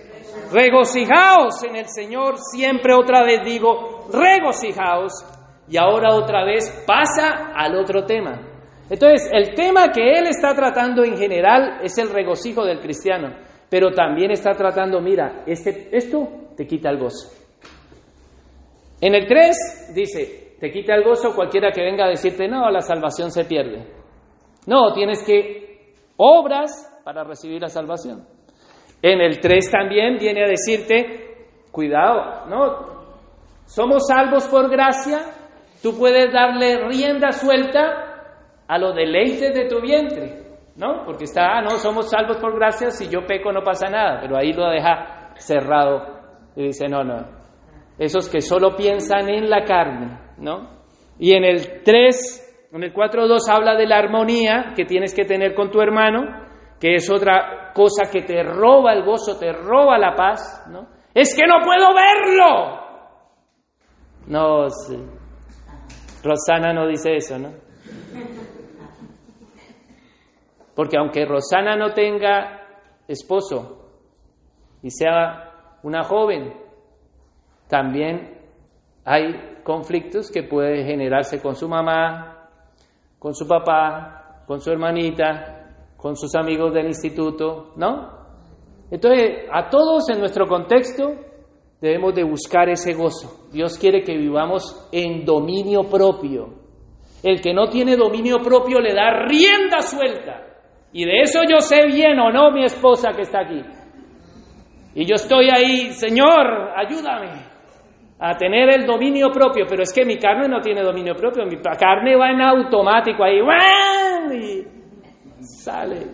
Regocijaos 0.52 1.62
en 1.64 1.76
el 1.76 1.88
Señor, 1.88 2.36
siempre 2.38 2.94
otra 2.94 3.22
vez 3.22 3.40
digo, 3.44 4.08
regocijaos. 4.12 5.12
Y 5.68 5.78
ahora 5.78 6.14
otra 6.14 6.44
vez 6.44 6.84
pasa 6.86 7.52
al 7.54 7.76
otro 7.76 8.04
tema. 8.04 8.49
Entonces, 8.90 9.30
el 9.32 9.54
tema 9.54 9.92
que 9.92 10.18
él 10.18 10.26
está 10.26 10.52
tratando 10.52 11.04
en 11.04 11.16
general 11.16 11.78
es 11.80 11.96
el 11.96 12.10
regocijo 12.10 12.64
del 12.64 12.80
cristiano, 12.80 13.36
pero 13.70 13.92
también 13.92 14.32
está 14.32 14.50
tratando, 14.50 15.00
mira, 15.00 15.44
este, 15.46 15.96
esto 15.96 16.28
te 16.56 16.66
quita 16.66 16.90
el 16.90 16.98
gozo. 16.98 17.30
En 19.00 19.14
el 19.14 19.28
3 19.28 19.92
dice, 19.94 20.56
te 20.58 20.72
quita 20.72 20.94
el 20.96 21.04
gozo 21.04 21.34
cualquiera 21.36 21.70
que 21.70 21.82
venga 21.82 22.04
a 22.04 22.08
decirte, 22.08 22.48
no, 22.48 22.68
la 22.68 22.80
salvación 22.80 23.30
se 23.30 23.44
pierde. 23.44 23.86
No, 24.66 24.92
tienes 24.92 25.22
que 25.24 25.94
obras 26.16 27.00
para 27.04 27.22
recibir 27.22 27.62
la 27.62 27.68
salvación. 27.68 28.26
En 29.00 29.20
el 29.20 29.38
3 29.38 29.70
también 29.70 30.18
viene 30.18 30.44
a 30.44 30.48
decirte, 30.48 31.46
cuidado, 31.70 32.46
¿no? 32.48 33.00
Somos 33.66 34.08
salvos 34.08 34.48
por 34.48 34.68
gracia, 34.68 35.20
tú 35.80 35.96
puedes 35.96 36.32
darle 36.32 36.88
rienda 36.88 37.30
suelta 37.30 38.09
a 38.70 38.78
los 38.78 38.94
deleites 38.94 39.52
de 39.52 39.66
tu 39.66 39.80
vientre, 39.80 40.44
¿no? 40.76 41.04
Porque 41.04 41.24
está, 41.24 41.58
ah, 41.58 41.60
no, 41.60 41.70
somos 41.70 42.08
salvos 42.08 42.36
por 42.36 42.54
gracia, 42.54 42.92
si 42.92 43.08
yo 43.08 43.26
peco 43.26 43.50
no 43.52 43.64
pasa 43.64 43.90
nada, 43.90 44.20
pero 44.22 44.36
ahí 44.36 44.52
lo 44.52 44.70
deja 44.70 45.34
cerrado 45.34 46.20
y 46.54 46.66
dice, 46.66 46.86
no, 46.86 47.02
no, 47.02 47.16
esos 47.98 48.28
que 48.28 48.40
solo 48.40 48.76
piensan 48.76 49.28
en 49.28 49.50
la 49.50 49.64
carne, 49.64 50.20
¿no? 50.38 50.84
Y 51.18 51.34
en 51.34 51.42
el 51.42 51.82
3, 51.82 52.68
en 52.72 52.84
el 52.84 52.94
4.2 52.94 53.40
habla 53.50 53.74
de 53.74 53.88
la 53.88 53.98
armonía 53.98 54.72
que 54.76 54.84
tienes 54.84 55.16
que 55.16 55.24
tener 55.24 55.56
con 55.56 55.72
tu 55.72 55.80
hermano, 55.80 56.46
que 56.80 56.94
es 56.94 57.10
otra 57.10 57.72
cosa 57.74 58.08
que 58.08 58.22
te 58.22 58.40
roba 58.44 58.92
el 58.92 59.02
gozo, 59.02 59.36
te 59.36 59.52
roba 59.52 59.98
la 59.98 60.14
paz, 60.14 60.64
¿no? 60.70 60.86
Es 61.12 61.34
que 61.34 61.42
no 61.44 61.56
puedo 61.64 61.88
verlo. 61.92 62.80
No, 64.28 64.70
sí. 64.70 64.96
Rosana 66.22 66.72
no 66.72 66.86
dice 66.86 67.16
eso, 67.16 67.36
¿no? 67.36 67.50
Porque 70.80 70.96
aunque 70.96 71.26
Rosana 71.26 71.76
no 71.76 71.92
tenga 71.92 72.58
esposo 73.06 73.90
y 74.82 74.88
sea 74.88 75.76
una 75.82 76.04
joven, 76.04 76.54
también 77.68 78.38
hay 79.04 79.60
conflictos 79.62 80.30
que 80.30 80.44
pueden 80.44 80.86
generarse 80.86 81.38
con 81.42 81.54
su 81.54 81.68
mamá, 81.68 82.48
con 83.18 83.34
su 83.34 83.46
papá, 83.46 84.42
con 84.46 84.62
su 84.62 84.70
hermanita, 84.70 85.92
con 85.98 86.16
sus 86.16 86.34
amigos 86.34 86.72
del 86.72 86.86
instituto, 86.86 87.74
¿no? 87.76 88.12
Entonces, 88.90 89.48
a 89.52 89.68
todos 89.68 90.08
en 90.08 90.18
nuestro 90.18 90.46
contexto 90.46 91.12
debemos 91.78 92.14
de 92.14 92.24
buscar 92.24 92.70
ese 92.70 92.94
gozo. 92.94 93.50
Dios 93.52 93.76
quiere 93.76 94.02
que 94.02 94.16
vivamos 94.16 94.88
en 94.92 95.26
dominio 95.26 95.82
propio. 95.82 96.54
El 97.22 97.42
que 97.42 97.52
no 97.52 97.68
tiene 97.68 97.98
dominio 97.98 98.38
propio 98.38 98.80
le 98.80 98.94
da 98.94 99.26
rienda 99.26 99.82
suelta. 99.82 100.46
Y 100.92 101.04
de 101.04 101.20
eso 101.22 101.40
yo 101.48 101.60
sé 101.60 101.86
bien 101.86 102.18
o 102.18 102.30
no 102.30 102.50
mi 102.50 102.64
esposa 102.64 103.12
que 103.12 103.22
está 103.22 103.40
aquí. 103.40 103.62
Y 104.94 105.04
yo 105.04 105.14
estoy 105.14 105.48
ahí, 105.50 105.92
Señor, 105.92 106.72
ayúdame 106.76 107.50
a 108.18 108.36
tener 108.36 108.68
el 108.74 108.86
dominio 108.86 109.30
propio, 109.30 109.64
pero 109.68 109.82
es 109.82 109.92
que 109.92 110.04
mi 110.04 110.18
carne 110.18 110.46
no 110.48 110.60
tiene 110.60 110.82
dominio 110.82 111.14
propio, 111.14 111.46
mi 111.46 111.56
carne 111.56 112.16
va 112.16 112.30
en 112.30 112.42
automático 112.42 113.24
ahí, 113.24 113.38
y 114.34 114.66
sale. 115.40 116.06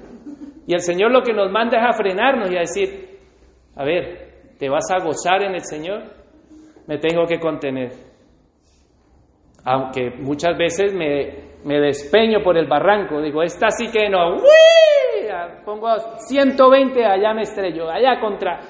Y 0.66 0.74
el 0.74 0.80
Señor 0.80 1.10
lo 1.10 1.22
que 1.22 1.32
nos 1.32 1.50
manda 1.50 1.78
es 1.78 1.84
a 1.84 1.92
frenarnos 1.96 2.50
y 2.50 2.56
a 2.56 2.60
decir, 2.60 3.18
a 3.74 3.84
ver, 3.84 4.54
¿te 4.58 4.68
vas 4.68 4.88
a 4.90 5.02
gozar 5.02 5.42
en 5.42 5.54
el 5.54 5.64
Señor? 5.64 6.02
Me 6.86 6.98
tengo 6.98 7.24
que 7.26 7.40
contener. 7.40 7.90
Aunque 9.64 10.10
muchas 10.10 10.56
veces 10.56 10.94
me, 10.94 11.45
me 11.66 11.80
despeño 11.80 12.44
por 12.44 12.56
el 12.56 12.68
barranco, 12.68 13.20
digo, 13.20 13.42
esta 13.42 13.70
sí 13.70 13.90
que 13.90 14.08
no, 14.08 14.36
¡Uy! 14.36 14.40
pongo 15.64 15.88
120, 16.16 17.04
allá 17.04 17.34
me 17.34 17.42
estrello, 17.42 17.90
allá 17.90 18.20
contra. 18.20 18.60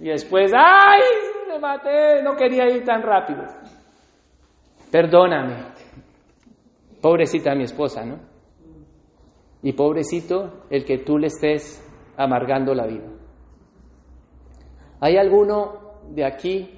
Y 0.00 0.08
después, 0.08 0.52
¡ay! 0.52 1.00
Me 1.46 1.60
maté, 1.60 2.20
no 2.24 2.34
quería 2.34 2.66
ir 2.66 2.84
tan 2.84 3.00
rápido. 3.00 3.44
Perdóname. 4.90 5.54
Pobrecita 7.00 7.54
mi 7.54 7.62
esposa, 7.62 8.04
¿no? 8.04 8.18
Y 9.62 9.72
pobrecito 9.72 10.64
el 10.70 10.84
que 10.84 10.98
tú 10.98 11.16
le 11.16 11.28
estés 11.28 11.80
amargando 12.16 12.74
la 12.74 12.88
vida. 12.88 13.06
¿Hay 15.00 15.16
alguno 15.16 16.00
de 16.10 16.24
aquí 16.24 16.74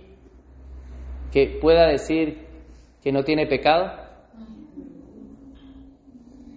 que 1.32 1.58
pueda 1.58 1.86
decir 1.86 2.46
que 3.02 3.12
no 3.12 3.22
tiene 3.24 3.46
pecado? 3.46 4.09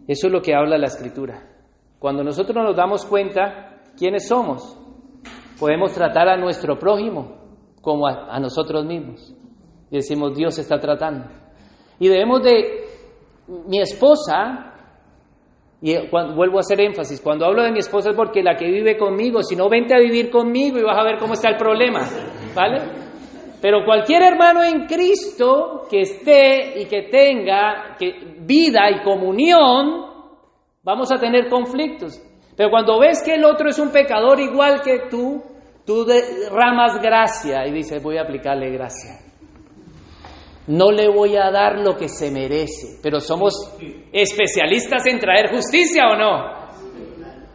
Eso 0.08 0.28
es 0.28 0.34
lo 0.34 0.42
que 0.42 0.54
habla 0.54 0.78
la 0.78 0.88
escritura. 0.88 1.42
Cuando 2.00 2.24
nosotros 2.24 2.56
nos 2.56 2.76
damos 2.76 3.06
cuenta 3.06 3.82
quiénes 3.98 4.28
somos, 4.28 4.78
podemos 5.60 5.94
tratar 5.94 6.28
a 6.28 6.38
nuestro 6.38 6.78
prójimo 6.78 7.38
como 7.82 8.08
a, 8.08 8.40
nosotros 8.40 8.86
mismos. 8.86 9.34
Y 9.90 9.98
decimos, 9.98 10.36
Dios 10.36 10.58
está 10.58 10.80
tratando. 10.80 11.26
Y 12.00 12.08
debemos 12.08 12.44
de, 12.44 12.86
mi 13.68 13.80
esposa 13.80 14.74
y 15.82 16.08
cuando, 16.10 16.36
vuelvo 16.36 16.58
a 16.58 16.62
hacer 16.62 16.80
énfasis, 16.80 17.20
cuando 17.22 17.46
hablo 17.46 17.64
de 17.64 17.72
mi 17.72 17.80
esposa 17.80 18.12
es 18.12 18.16
porque 18.16 18.42
la 18.42 18.56
que 18.56 18.66
vive 18.66 18.98
conmigo, 18.98 19.44
si 19.44 19.56
no, 19.56 19.70
vente 19.70 19.94
a 19.94 20.00
vivir 20.00 20.30
conmigo 20.30 20.80
y 20.80 20.84
vas 20.84 20.98
a 20.98 21.04
ver 21.04 21.18
cómo 21.18 21.34
está 21.34 21.50
el 21.50 21.58
problema, 21.58 22.02
¿vale? 22.56 23.03
Pero 23.64 23.86
cualquier 23.86 24.24
hermano 24.24 24.62
en 24.62 24.88
Cristo 24.88 25.88
que 25.90 26.02
esté 26.02 26.82
y 26.82 26.86
que 26.86 27.04
tenga 27.04 27.96
vida 28.40 28.92
y 28.92 29.02
comunión, 29.04 30.04
vamos 30.84 31.10
a 31.14 31.16
tener 31.18 31.48
conflictos. 31.48 32.22
Pero 32.58 32.70
cuando 32.70 33.00
ves 33.00 33.24
que 33.24 33.36
el 33.36 33.46
otro 33.46 33.70
es 33.70 33.80
un 33.80 33.90
pecador 33.90 34.42
igual 34.42 34.82
que 34.82 35.08
tú, 35.10 35.42
tú 35.86 36.04
derramas 36.04 37.02
gracia 37.02 37.66
y 37.66 37.72
dices, 37.72 38.04
voy 38.04 38.18
a 38.18 38.24
aplicarle 38.24 38.70
gracia. 38.70 39.12
No 40.68 40.92
le 40.92 41.08
voy 41.08 41.38
a 41.38 41.50
dar 41.50 41.80
lo 41.80 41.96
que 41.96 42.10
se 42.10 42.32
merece, 42.32 43.00
pero 43.02 43.22
somos 43.22 43.78
especialistas 44.12 45.08
en 45.08 45.20
traer 45.20 45.50
justicia 45.50 46.10
o 46.10 46.18
no. 46.18 46.36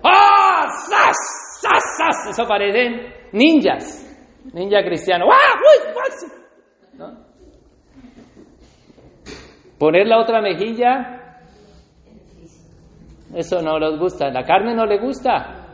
¡Ah! 0.03 0.69
¡Sas! 0.89 1.17
¡Sas! 1.61 1.83
¡Sas! 1.99 2.31
Eso 2.31 2.49
parecen 2.49 3.13
ninjas. 3.33 4.08
Ninja 4.53 4.83
cristiano. 4.83 5.27
¡Ah! 5.31 5.61
¿No? 6.95 7.29
Poner 9.79 10.07
la 10.07 10.19
otra 10.19 10.41
mejilla, 10.41 11.41
eso 13.35 13.63
no 13.63 13.79
nos 13.79 13.99
gusta. 13.99 14.31
La 14.31 14.45
carne 14.45 14.75
no 14.75 14.87
le 14.87 14.99
gusta, 14.99 15.69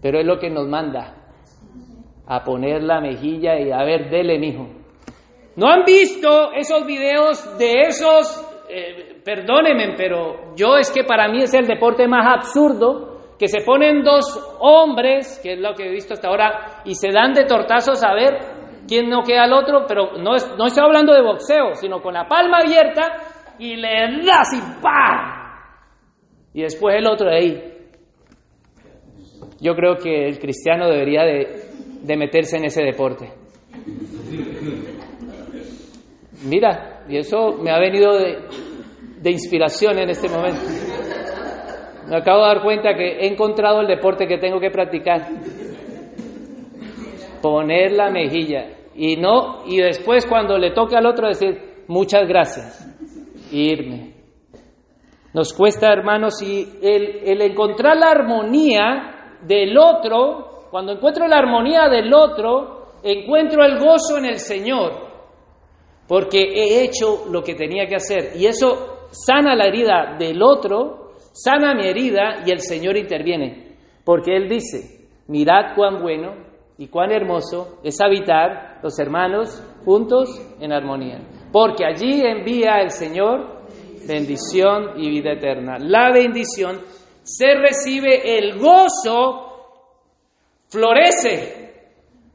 pero 0.00 0.18
es 0.18 0.26
lo 0.26 0.38
que 0.38 0.50
nos 0.50 0.66
manda 0.66 1.14
a 2.26 2.42
poner 2.42 2.82
la 2.82 3.00
mejilla 3.00 3.58
y 3.60 3.70
a 3.70 3.84
ver, 3.84 4.10
dele, 4.10 4.38
mijo. 4.38 4.66
¿No 5.54 5.68
han 5.68 5.84
visto 5.84 6.52
esos 6.52 6.86
videos 6.86 7.58
de 7.58 7.82
esos, 7.82 8.64
eh, 8.68 9.20
perdónenme, 9.24 9.94
pero 9.96 10.56
yo 10.56 10.76
es 10.76 10.90
que 10.90 11.04
para 11.04 11.28
mí 11.28 11.42
es 11.42 11.52
el 11.54 11.66
deporte 11.66 12.08
más 12.08 12.26
absurdo, 12.38 13.11
que 13.42 13.48
se 13.48 13.62
ponen 13.66 14.04
dos 14.04 14.22
hombres, 14.60 15.40
que 15.42 15.54
es 15.54 15.58
lo 15.58 15.74
que 15.74 15.88
he 15.88 15.90
visto 15.90 16.14
hasta 16.14 16.28
ahora, 16.28 16.80
y 16.84 16.94
se 16.94 17.10
dan 17.10 17.32
de 17.32 17.44
tortazos 17.44 18.00
a 18.04 18.14
ver 18.14 18.38
quién 18.86 19.10
no 19.10 19.24
queda 19.24 19.42
al 19.42 19.52
otro, 19.52 19.84
pero 19.88 20.16
no, 20.16 20.36
es, 20.36 20.48
no 20.56 20.66
estoy 20.66 20.84
hablando 20.84 21.12
de 21.12 21.22
boxeo, 21.22 21.74
sino 21.74 22.00
con 22.00 22.14
la 22.14 22.28
palma 22.28 22.58
abierta 22.58 23.02
y 23.58 23.74
le 23.74 24.22
das 24.24 24.48
y 24.54 24.80
¡pam! 24.80 25.58
Y 26.54 26.62
después 26.62 26.94
el 26.94 27.08
otro 27.08 27.30
de 27.30 27.36
ahí. 27.36 27.74
Yo 29.60 29.74
creo 29.74 29.96
que 29.96 30.28
el 30.28 30.38
cristiano 30.38 30.88
debería 30.88 31.24
de, 31.24 31.64
de 32.00 32.16
meterse 32.16 32.58
en 32.58 32.66
ese 32.66 32.84
deporte. 32.84 33.28
Mira, 36.44 37.02
y 37.08 37.16
eso 37.16 37.58
me 37.60 37.72
ha 37.72 37.80
venido 37.80 38.16
de, 38.16 38.38
de 39.20 39.30
inspiración 39.32 39.98
en 39.98 40.10
este 40.10 40.28
momento. 40.28 40.60
Me 42.08 42.16
acabo 42.16 42.42
de 42.42 42.54
dar 42.54 42.62
cuenta 42.62 42.94
que 42.94 43.20
he 43.20 43.26
encontrado 43.26 43.80
el 43.80 43.86
deporte 43.86 44.26
que 44.26 44.38
tengo 44.38 44.58
que 44.58 44.70
practicar. 44.70 45.28
Poner 47.40 47.92
la 47.92 48.10
mejilla. 48.10 48.68
Y 48.94 49.16
no, 49.16 49.64
y 49.66 49.78
después 49.78 50.26
cuando 50.26 50.58
le 50.58 50.72
toque 50.72 50.96
al 50.96 51.06
otro 51.06 51.28
decir, 51.28 51.84
muchas 51.88 52.28
gracias. 52.28 52.86
Irme. 53.50 54.14
Nos 55.32 55.52
cuesta, 55.54 55.90
hermanos, 55.90 56.42
y 56.42 56.68
el, 56.82 57.20
el 57.24 57.40
encontrar 57.40 57.96
la 57.96 58.10
armonía 58.10 59.38
del 59.42 59.76
otro, 59.78 60.66
cuando 60.70 60.92
encuentro 60.92 61.26
la 61.26 61.38
armonía 61.38 61.88
del 61.88 62.12
otro, 62.12 62.92
encuentro 63.02 63.64
el 63.64 63.78
gozo 63.78 64.18
en 64.18 64.26
el 64.26 64.38
Señor, 64.38 64.92
porque 66.06 66.38
he 66.38 66.84
hecho 66.84 67.24
lo 67.30 67.42
que 67.42 67.54
tenía 67.54 67.86
que 67.86 67.96
hacer. 67.96 68.36
Y 68.36 68.46
eso 68.46 69.08
sana 69.10 69.54
la 69.54 69.66
herida 69.66 70.16
del 70.18 70.42
otro, 70.42 71.01
sana 71.32 71.74
mi 71.74 71.86
herida 71.86 72.42
y 72.46 72.50
el 72.50 72.60
Señor 72.60 72.96
interviene, 72.96 73.76
porque 74.04 74.36
Él 74.36 74.48
dice, 74.48 75.06
mirad 75.28 75.74
cuán 75.74 76.02
bueno 76.02 76.34
y 76.78 76.88
cuán 76.88 77.12
hermoso 77.12 77.78
es 77.82 78.00
habitar 78.00 78.80
los 78.82 78.98
hermanos 78.98 79.62
juntos 79.84 80.28
en 80.60 80.72
armonía, 80.72 81.20
porque 81.52 81.84
allí 81.84 82.22
envía 82.24 82.80
el 82.80 82.90
Señor 82.90 83.62
bendición 84.06 84.92
y 84.96 85.08
vida 85.10 85.32
eterna. 85.32 85.76
La 85.78 86.10
bendición 86.12 86.80
se 87.22 87.54
recibe, 87.54 88.38
el 88.38 88.58
gozo 88.58 89.52
florece. 90.68 91.60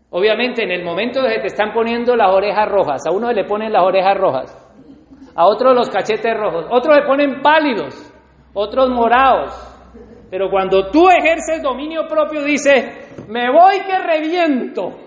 Obviamente 0.09 0.63
en 0.63 0.71
el 0.71 0.85
momento 0.85 1.21
de 1.21 1.35
que 1.35 1.41
te 1.41 1.47
están 1.47 1.73
poniendo 1.73 2.15
las 2.15 2.33
orejas 2.33 2.69
rojas, 2.69 3.05
a 3.05 3.11
uno 3.11 3.31
le 3.31 3.43
ponen 3.43 3.73
las 3.73 3.83
orejas 3.83 4.17
rojas, 4.17 5.33
a 5.35 5.45
otros 5.45 5.75
los 5.75 5.89
cachetes 5.89 6.33
rojos, 6.33 6.65
otros 6.71 6.95
le 6.95 7.05
ponen 7.05 7.41
pálidos, 7.41 8.13
otros 8.57 8.89
morados. 8.89 9.53
Pero 10.31 10.49
cuando 10.49 10.89
tú 10.89 11.07
ejerces 11.09 11.61
dominio 11.61 12.07
propio, 12.07 12.43
dices, 12.43 13.27
me 13.29 13.51
voy 13.51 13.75
que 13.85 13.97
reviento. 13.99 14.97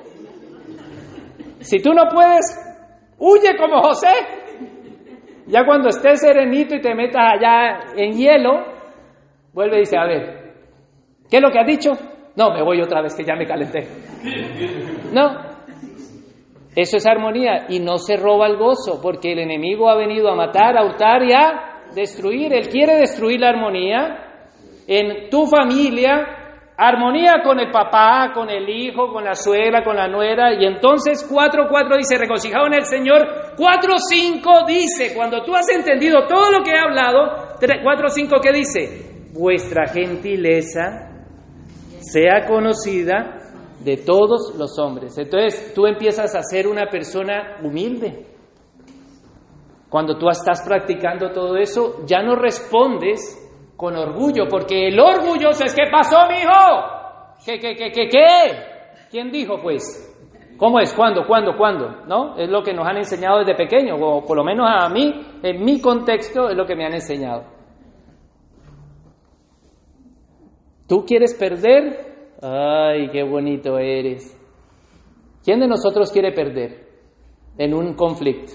Si 1.59 1.79
tú 1.83 1.93
no 1.93 2.05
puedes, 2.09 2.47
huye 3.19 3.57
como 3.59 3.83
José. 3.83 4.13
Ya 5.49 5.67
cuando 5.67 5.89
estés 5.89 6.21
serenito 6.21 6.77
y 6.77 6.81
te 6.81 6.95
metas 6.95 7.23
allá 7.35 7.81
en 7.97 8.13
hielo, 8.13 8.65
vuelve 9.53 9.79
y 9.79 9.81
dice, 9.81 9.99
a 9.99 10.07
ver, 10.07 10.55
¿qué 11.29 11.39
es 11.39 11.43
lo 11.43 11.51
que 11.51 11.59
has 11.59 11.67
dicho? 11.67 11.91
No, 12.37 12.53
me 12.53 12.63
voy 12.63 12.81
otra 12.81 13.03
vez 13.03 13.15
que 13.17 13.25
ya 13.25 13.35
me 13.35 13.47
calenté. 13.47 13.89
No, 15.13 15.51
eso 16.77 16.97
es 16.99 17.07
armonía 17.07 17.67
y 17.69 17.81
no 17.81 17.99
se 17.99 18.17
roba 18.17 18.47
el 18.47 18.57
gozo 18.57 19.01
porque 19.03 19.33
el 19.33 19.41
enemigo 19.41 19.91
ha 19.91 19.97
venido 19.97 20.31
a 20.31 20.37
matar, 20.37 20.79
a 20.79 20.85
hurtar 20.85 21.25
y 21.25 21.33
a 21.33 21.80
destruir. 21.95 22.53
Él 22.53 22.69
quiere 22.69 22.97
destruir 22.97 23.41
la 23.41 23.51
armonía 23.51 24.31
en 24.87 25.31
tu 25.31 25.47
familia, 25.47 26.75
armonía 26.77 27.43
con 27.45 27.61
el 27.61 27.71
papá, 27.71 28.33
con 28.35 28.49
el 28.51 28.69
hijo, 28.69 29.13
con 29.13 29.25
la 29.25 29.35
suegra, 29.35 29.85
con 29.85 29.97
la 29.97 30.09
nuera. 30.09 30.55
Y 30.55 30.65
entonces 30.65 31.29
4.4 31.31 31.97
dice, 31.97 32.19
regocijado 32.19 32.67
en 32.67 32.75
el 32.75 32.85
Señor. 32.85 33.55
4.5 33.57 34.67
dice, 34.67 35.15
cuando 35.15 35.43
tú 35.43 35.55
has 35.55 35.69
entendido 35.69 36.27
todo 36.27 36.51
lo 36.51 36.63
que 36.63 36.73
he 36.73 36.79
hablado, 36.79 37.57
4.5 37.61 38.41
¿qué 38.43 38.53
dice? 38.53 39.31
Vuestra 39.33 39.87
gentileza 39.87 41.11
sea 42.01 42.47
conocida 42.47 43.37
de 43.85 43.97
todos 43.97 44.55
los 44.59 44.79
hombres. 44.79 45.17
Entonces 45.19 45.73
tú 45.75 45.87
empiezas 45.87 46.35
a 46.35 46.43
ser 46.43 46.67
una 46.67 46.87
persona 46.87 47.59
humilde. 47.63 48.30
Cuando 49.91 50.17
tú 50.17 50.29
estás 50.29 50.63
practicando 50.67 51.33
todo 51.33 51.57
eso, 51.57 52.07
ya 52.07 52.23
no 52.23 52.37
respondes 52.37 53.37
con 53.77 53.97
orgullo, 53.97 54.47
porque 54.49 54.87
el 54.87 55.01
orgulloso 55.01 55.65
es, 55.65 55.75
¿qué 55.75 55.91
pasó, 55.91 56.29
mi 56.29 56.37
hijo? 56.37 57.43
¿Qué, 57.45 57.59
qué, 57.59 57.75
qué, 57.75 57.91
qué, 57.91 58.09
qué? 58.09 58.71
¿Quién 59.11 59.33
dijo, 59.33 59.57
pues? 59.61 60.07
¿Cómo 60.57 60.79
es? 60.79 60.95
¿Cuándo? 60.95 61.27
¿Cuándo? 61.27 61.57
¿Cuándo? 61.57 62.05
¿No? 62.07 62.37
Es 62.37 62.49
lo 62.49 62.63
que 62.63 62.73
nos 62.73 62.87
han 62.87 62.99
enseñado 62.99 63.41
desde 63.41 63.57
pequeño, 63.57 63.97
o 63.97 64.25
por 64.25 64.37
lo 64.37 64.45
menos 64.45 64.69
a 64.71 64.89
mí, 64.89 65.13
en 65.43 65.65
mi 65.65 65.81
contexto, 65.81 66.49
es 66.49 66.57
lo 66.57 66.67
que 66.67 66.77
me 66.77 66.87
han 66.87 66.95
enseñado. 66.95 67.45
¿Tú 70.87 71.05
quieres 71.05 71.35
perder? 71.35 72.37
Ay, 72.43 73.09
qué 73.11 73.25
bonito 73.25 73.77
eres. 73.79 74.37
¿Quién 75.43 75.59
de 75.59 75.67
nosotros 75.67 76.13
quiere 76.13 76.33
perder 76.33 76.87
en 77.59 77.75
un 77.75 77.95
conflicto? 77.95 78.53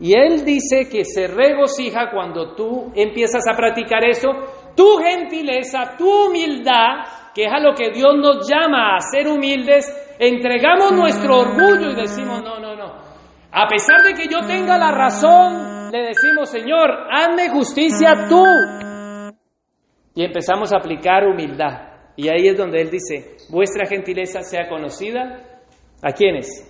Y 0.00 0.12
él 0.16 0.44
dice 0.44 0.88
que 0.90 1.04
se 1.04 1.28
regocija 1.28 2.10
cuando 2.10 2.54
tú 2.54 2.92
empiezas 2.94 3.42
a 3.48 3.56
practicar 3.56 4.04
eso, 4.04 4.28
tu 4.74 4.96
gentileza, 4.96 5.96
tu 5.96 6.26
humildad, 6.26 7.30
que 7.34 7.44
es 7.44 7.52
a 7.52 7.60
lo 7.60 7.74
que 7.74 7.90
Dios 7.90 8.14
nos 8.16 8.48
llama 8.48 8.96
a 8.96 9.00
ser 9.00 9.28
humildes, 9.28 9.86
entregamos 10.18 10.92
nuestro 10.92 11.38
orgullo 11.38 11.92
y 11.92 11.94
decimos, 11.94 12.42
no, 12.42 12.58
no, 12.58 12.74
no. 12.74 13.04
A 13.52 13.68
pesar 13.68 14.02
de 14.02 14.14
que 14.14 14.28
yo 14.28 14.40
tenga 14.46 14.76
la 14.76 14.90
razón, 14.90 15.92
le 15.92 16.08
decimos, 16.08 16.50
Señor, 16.50 16.90
hazme 17.10 17.50
justicia 17.50 18.26
tú. 18.28 18.44
Y 20.16 20.24
empezamos 20.24 20.72
a 20.72 20.78
aplicar 20.78 21.24
humildad. 21.24 21.94
Y 22.16 22.28
ahí 22.28 22.48
es 22.48 22.56
donde 22.56 22.80
él 22.80 22.90
dice, 22.90 23.36
vuestra 23.50 23.86
gentileza 23.86 24.42
sea 24.42 24.68
conocida 24.68 25.60
a 26.02 26.12
quiénes? 26.12 26.68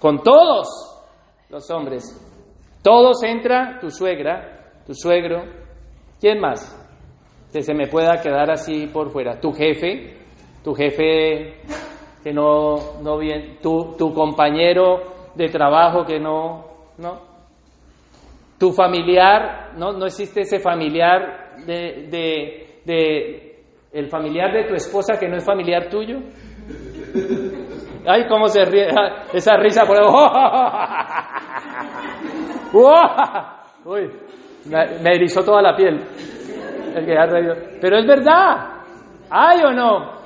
Con 0.00 0.22
todos 0.22 0.95
los 1.50 1.70
hombres. 1.70 2.04
Todos 2.82 3.22
entra 3.22 3.78
tu 3.80 3.90
suegra, 3.90 4.72
tu 4.86 4.94
suegro. 4.94 5.44
¿Quién 6.20 6.40
más? 6.40 6.82
Que 7.52 7.62
se 7.62 7.74
me 7.74 7.86
pueda 7.88 8.20
quedar 8.20 8.50
así 8.50 8.86
por 8.86 9.10
fuera. 9.10 9.40
Tu 9.40 9.52
jefe, 9.52 10.16
tu 10.62 10.74
jefe 10.74 11.60
que 12.22 12.32
no, 12.32 13.00
no 13.02 13.18
bien, 13.18 13.58
tu, 13.62 13.94
tu 13.96 14.12
compañero 14.12 15.30
de 15.34 15.48
trabajo 15.48 16.04
que 16.04 16.18
no, 16.18 16.64
no. 16.98 17.20
Tu 18.58 18.72
familiar, 18.72 19.72
no, 19.76 19.92
no 19.92 20.06
existe 20.06 20.40
ese 20.40 20.58
familiar 20.58 21.54
de, 21.66 22.08
de, 22.10 22.80
de 22.84 23.64
el 23.92 24.08
familiar 24.08 24.52
de 24.52 24.64
tu 24.64 24.74
esposa 24.74 25.18
que 25.18 25.28
no 25.28 25.36
es 25.36 25.44
familiar 25.44 25.88
tuyo. 25.88 26.18
Ay, 28.06 28.26
cómo 28.28 28.46
se 28.48 28.64
ríe 28.64 28.88
esa 29.32 29.56
risa 29.56 29.82
por 29.84 29.96
Uy, 33.84 34.10
me, 34.70 35.10
erizó 35.14 35.42
toda 35.42 35.62
la 35.62 35.76
piel. 35.76 36.00
Pero 37.80 37.98
es 37.98 38.06
verdad. 38.06 38.82
¿Hay 39.30 39.60
o 39.64 39.72
no? 39.72 40.16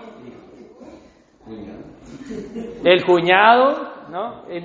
El 2.85 3.05
cuñado, 3.05 4.09
¿no? 4.11 4.49
¿En? 4.49 4.65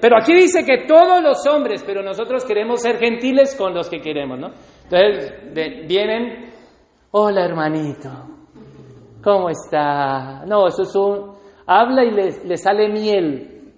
Pero 0.00 0.16
aquí 0.20 0.34
dice 0.34 0.64
que 0.64 0.86
todos 0.86 1.22
los 1.22 1.46
hombres, 1.46 1.82
pero 1.86 2.02
nosotros 2.02 2.44
queremos 2.44 2.80
ser 2.80 2.98
gentiles 2.98 3.54
con 3.56 3.74
los 3.74 3.88
que 3.88 4.00
queremos, 4.00 4.38
¿no? 4.38 4.50
Entonces 4.84 5.32
vienen, 5.86 6.52
hola 7.10 7.44
hermanito, 7.44 8.10
¿Cómo 9.22 9.50
está? 9.50 10.44
No, 10.46 10.66
eso 10.66 10.82
es 10.82 10.96
un... 10.96 11.32
Habla 11.64 12.04
y 12.04 12.10
le, 12.10 12.56
sale 12.56 12.88
miel, 12.88 13.72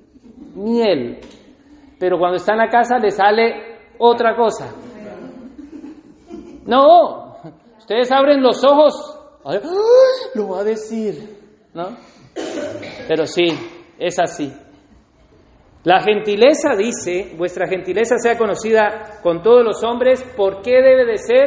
miel. 0.54 1.18
Pero 2.04 2.18
cuando 2.18 2.36
está 2.36 2.52
en 2.52 2.58
la 2.58 2.68
casa 2.68 2.98
le 2.98 3.10
sale 3.10 3.78
otra 3.96 4.36
cosa. 4.36 4.70
No, 6.66 7.38
ustedes 7.78 8.12
abren 8.12 8.42
los 8.42 8.62
ojos, 8.62 8.92
lo 10.34 10.48
va 10.50 10.60
a 10.60 10.64
decir, 10.64 11.14
¿no? 11.72 11.96
Pero 13.08 13.24
sí, 13.24 13.46
es 13.98 14.18
así. 14.18 14.52
La 15.84 16.02
gentileza 16.02 16.76
dice, 16.76 17.34
vuestra 17.38 17.66
gentileza 17.66 18.18
sea 18.18 18.36
conocida 18.36 19.20
con 19.22 19.42
todos 19.42 19.64
los 19.64 19.82
hombres, 19.82 20.22
¿por 20.36 20.60
qué 20.60 20.82
debe 20.82 21.06
de 21.06 21.16
ser? 21.16 21.46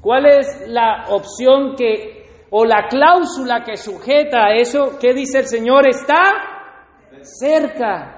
¿Cuál 0.00 0.26
es 0.26 0.66
la 0.66 1.04
opción 1.10 1.76
que 1.76 2.46
o 2.50 2.64
la 2.64 2.88
cláusula 2.88 3.62
que 3.64 3.76
sujeta 3.76 4.46
a 4.46 4.54
eso, 4.56 4.98
¿qué 5.00 5.14
dice 5.14 5.38
el 5.38 5.46
Señor? 5.46 5.86
Está 5.86 6.24
cerca. 7.22 8.16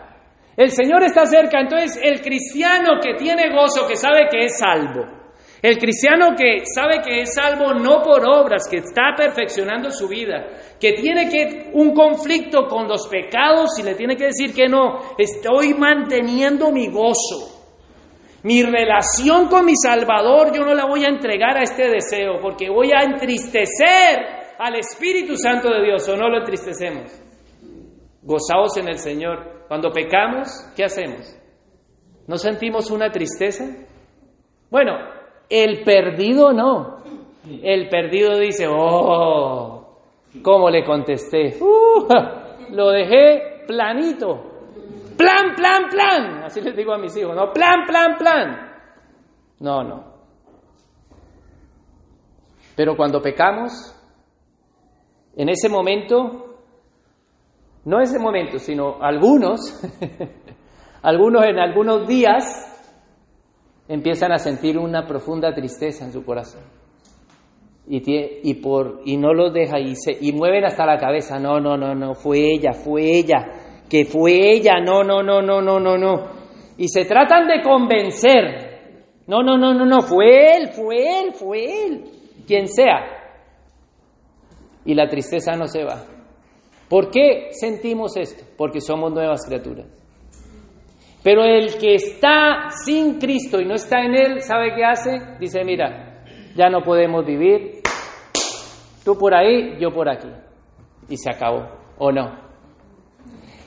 El 0.56 0.70
Señor 0.70 1.02
está 1.04 1.26
cerca. 1.26 1.60
Entonces 1.60 1.98
el 2.02 2.20
cristiano 2.20 3.00
que 3.02 3.14
tiene 3.14 3.50
gozo, 3.50 3.86
que 3.86 3.96
sabe 3.96 4.28
que 4.30 4.44
es 4.44 4.58
salvo, 4.58 5.22
el 5.62 5.78
cristiano 5.78 6.34
que 6.36 6.64
sabe 6.66 7.00
que 7.00 7.20
es 7.20 7.34
salvo 7.34 7.72
no 7.72 8.02
por 8.02 8.24
obras, 8.28 8.66
que 8.68 8.78
está 8.78 9.14
perfeccionando 9.16 9.90
su 9.92 10.08
vida, 10.08 10.48
que 10.80 10.92
tiene 10.94 11.28
que 11.28 11.70
un 11.72 11.94
conflicto 11.94 12.66
con 12.66 12.88
los 12.88 13.06
pecados 13.06 13.78
y 13.78 13.84
le 13.84 13.94
tiene 13.94 14.16
que 14.16 14.24
decir 14.24 14.52
que 14.52 14.68
no, 14.68 15.14
estoy 15.16 15.74
manteniendo 15.74 16.72
mi 16.72 16.88
gozo. 16.88 17.60
Mi 18.42 18.64
relación 18.64 19.46
con 19.46 19.64
mi 19.64 19.76
Salvador 19.76 20.52
yo 20.52 20.64
no 20.64 20.74
la 20.74 20.84
voy 20.84 21.04
a 21.04 21.08
entregar 21.08 21.56
a 21.56 21.62
este 21.62 21.88
deseo 21.88 22.40
porque 22.42 22.68
voy 22.68 22.90
a 22.92 23.04
entristecer 23.04 24.18
al 24.58 24.74
Espíritu 24.74 25.36
Santo 25.36 25.68
de 25.68 25.84
Dios 25.84 26.08
o 26.08 26.16
no 26.16 26.28
lo 26.28 26.38
entristecemos. 26.38 27.12
Gozaos 28.20 28.76
en 28.78 28.88
el 28.88 28.98
Señor. 28.98 29.51
Cuando 29.72 29.90
pecamos, 29.90 30.70
¿qué 30.76 30.84
hacemos? 30.84 31.34
¿No 32.26 32.36
sentimos 32.36 32.90
una 32.90 33.10
tristeza? 33.10 33.64
Bueno, 34.70 34.98
el 35.48 35.82
perdido 35.82 36.52
no. 36.52 36.98
El 37.62 37.88
perdido 37.88 38.38
dice, 38.38 38.66
oh, 38.68 39.96
¿cómo 40.42 40.68
le 40.68 40.84
contesté? 40.84 41.56
Uh, 41.58 42.06
lo 42.74 42.90
dejé 42.90 43.64
planito. 43.66 44.42
Plan, 45.16 45.54
plan, 45.56 45.88
plan. 45.88 46.44
Así 46.44 46.60
les 46.60 46.76
digo 46.76 46.92
a 46.92 46.98
mis 46.98 47.16
hijos, 47.16 47.34
no, 47.34 47.50
plan, 47.50 47.86
plan, 47.86 48.18
plan. 48.18 48.72
No, 49.60 49.82
no. 49.82 50.04
Pero 52.76 52.94
cuando 52.94 53.22
pecamos, 53.22 53.72
en 55.34 55.48
ese 55.48 55.70
momento, 55.70 56.51
no 57.84 58.00
ese 58.00 58.18
momento, 58.18 58.58
sino 58.58 59.02
algunos, 59.02 59.60
algunos 61.02 61.44
en 61.44 61.58
algunos 61.58 62.06
días 62.06 62.68
empiezan 63.88 64.32
a 64.32 64.38
sentir 64.38 64.78
una 64.78 65.06
profunda 65.06 65.52
tristeza 65.52 66.04
en 66.04 66.12
su 66.12 66.24
corazón. 66.24 66.62
Y, 67.88 68.54
por, 68.54 69.02
y 69.04 69.16
no 69.16 69.34
los 69.34 69.52
deja 69.52 69.80
y, 69.80 69.96
se, 69.96 70.16
y 70.20 70.32
mueven 70.32 70.64
hasta 70.64 70.86
la 70.86 70.98
cabeza, 70.98 71.38
no, 71.40 71.60
no, 71.60 71.76
no, 71.76 71.94
no, 71.94 72.14
fue 72.14 72.52
ella, 72.54 72.72
fue 72.72 73.02
ella, 73.18 73.48
que 73.90 74.04
fue 74.04 74.52
ella, 74.52 74.80
no, 74.80 75.02
no, 75.02 75.22
no, 75.22 75.42
no, 75.42 75.60
no, 75.60 75.80
no, 75.80 75.98
no. 75.98 76.28
Y 76.78 76.88
se 76.88 77.04
tratan 77.04 77.48
de 77.48 77.60
convencer, 77.60 79.24
no, 79.26 79.42
no, 79.42 79.58
no, 79.58 79.74
no, 79.74 79.84
no, 79.84 80.00
fue 80.00 80.56
él, 80.56 80.68
fue 80.68 81.20
él, 81.20 81.32
fue 81.32 81.86
él, 81.86 82.04
quien 82.46 82.68
sea. 82.68 83.00
Y 84.84 84.94
la 84.94 85.08
tristeza 85.08 85.56
no 85.56 85.66
se 85.66 85.84
va. 85.84 86.11
¿Por 86.92 87.10
qué 87.10 87.48
sentimos 87.52 88.18
esto? 88.18 88.44
Porque 88.54 88.82
somos 88.82 89.10
nuevas 89.14 89.46
criaturas. 89.46 89.86
Pero 91.24 91.42
el 91.42 91.78
que 91.78 91.94
está 91.94 92.68
sin 92.84 93.18
Cristo 93.18 93.58
y 93.58 93.64
no 93.64 93.76
está 93.76 94.02
en 94.02 94.14
Él, 94.14 94.42
¿sabe 94.42 94.74
qué 94.74 94.84
hace? 94.84 95.38
Dice, 95.40 95.64
mira, 95.64 96.22
ya 96.54 96.68
no 96.68 96.82
podemos 96.82 97.24
vivir, 97.24 97.80
tú 99.06 99.16
por 99.16 99.34
ahí, 99.34 99.78
yo 99.80 99.90
por 99.90 100.06
aquí. 100.06 100.28
Y 101.08 101.16
se 101.16 101.30
acabó, 101.30 101.66
¿o 101.96 102.12
no? 102.12 102.30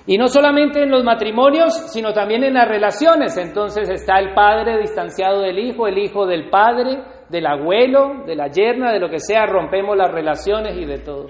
Y 0.05 0.19
no 0.19 0.28
solamente 0.28 0.84
en 0.84 0.91
los 0.91 1.03
matrimonios, 1.03 1.73
sino 1.91 2.13
también 2.13 2.43
en 2.43 2.53
las 2.53 2.67
relaciones. 2.67 3.36
Entonces 3.38 3.89
está 3.89 4.19
el 4.19 4.36
padre 4.36 4.78
distanciado 4.82 5.41
del 5.41 5.57
hijo, 5.57 5.88
el 5.88 5.97
hijo 5.97 6.28
del 6.28 6.51
padre, 6.51 7.03
del 7.30 7.47
abuelo, 7.47 8.23
de 8.28 8.36
la 8.36 8.49
yerna, 8.49 8.93
de 8.93 8.99
lo 8.99 9.09
que 9.09 9.17
sea, 9.17 9.47
rompemos 9.47 9.97
las 9.97 10.11
relaciones 10.11 10.78
y 10.78 10.86
de 10.86 10.99
todo. 10.99 11.26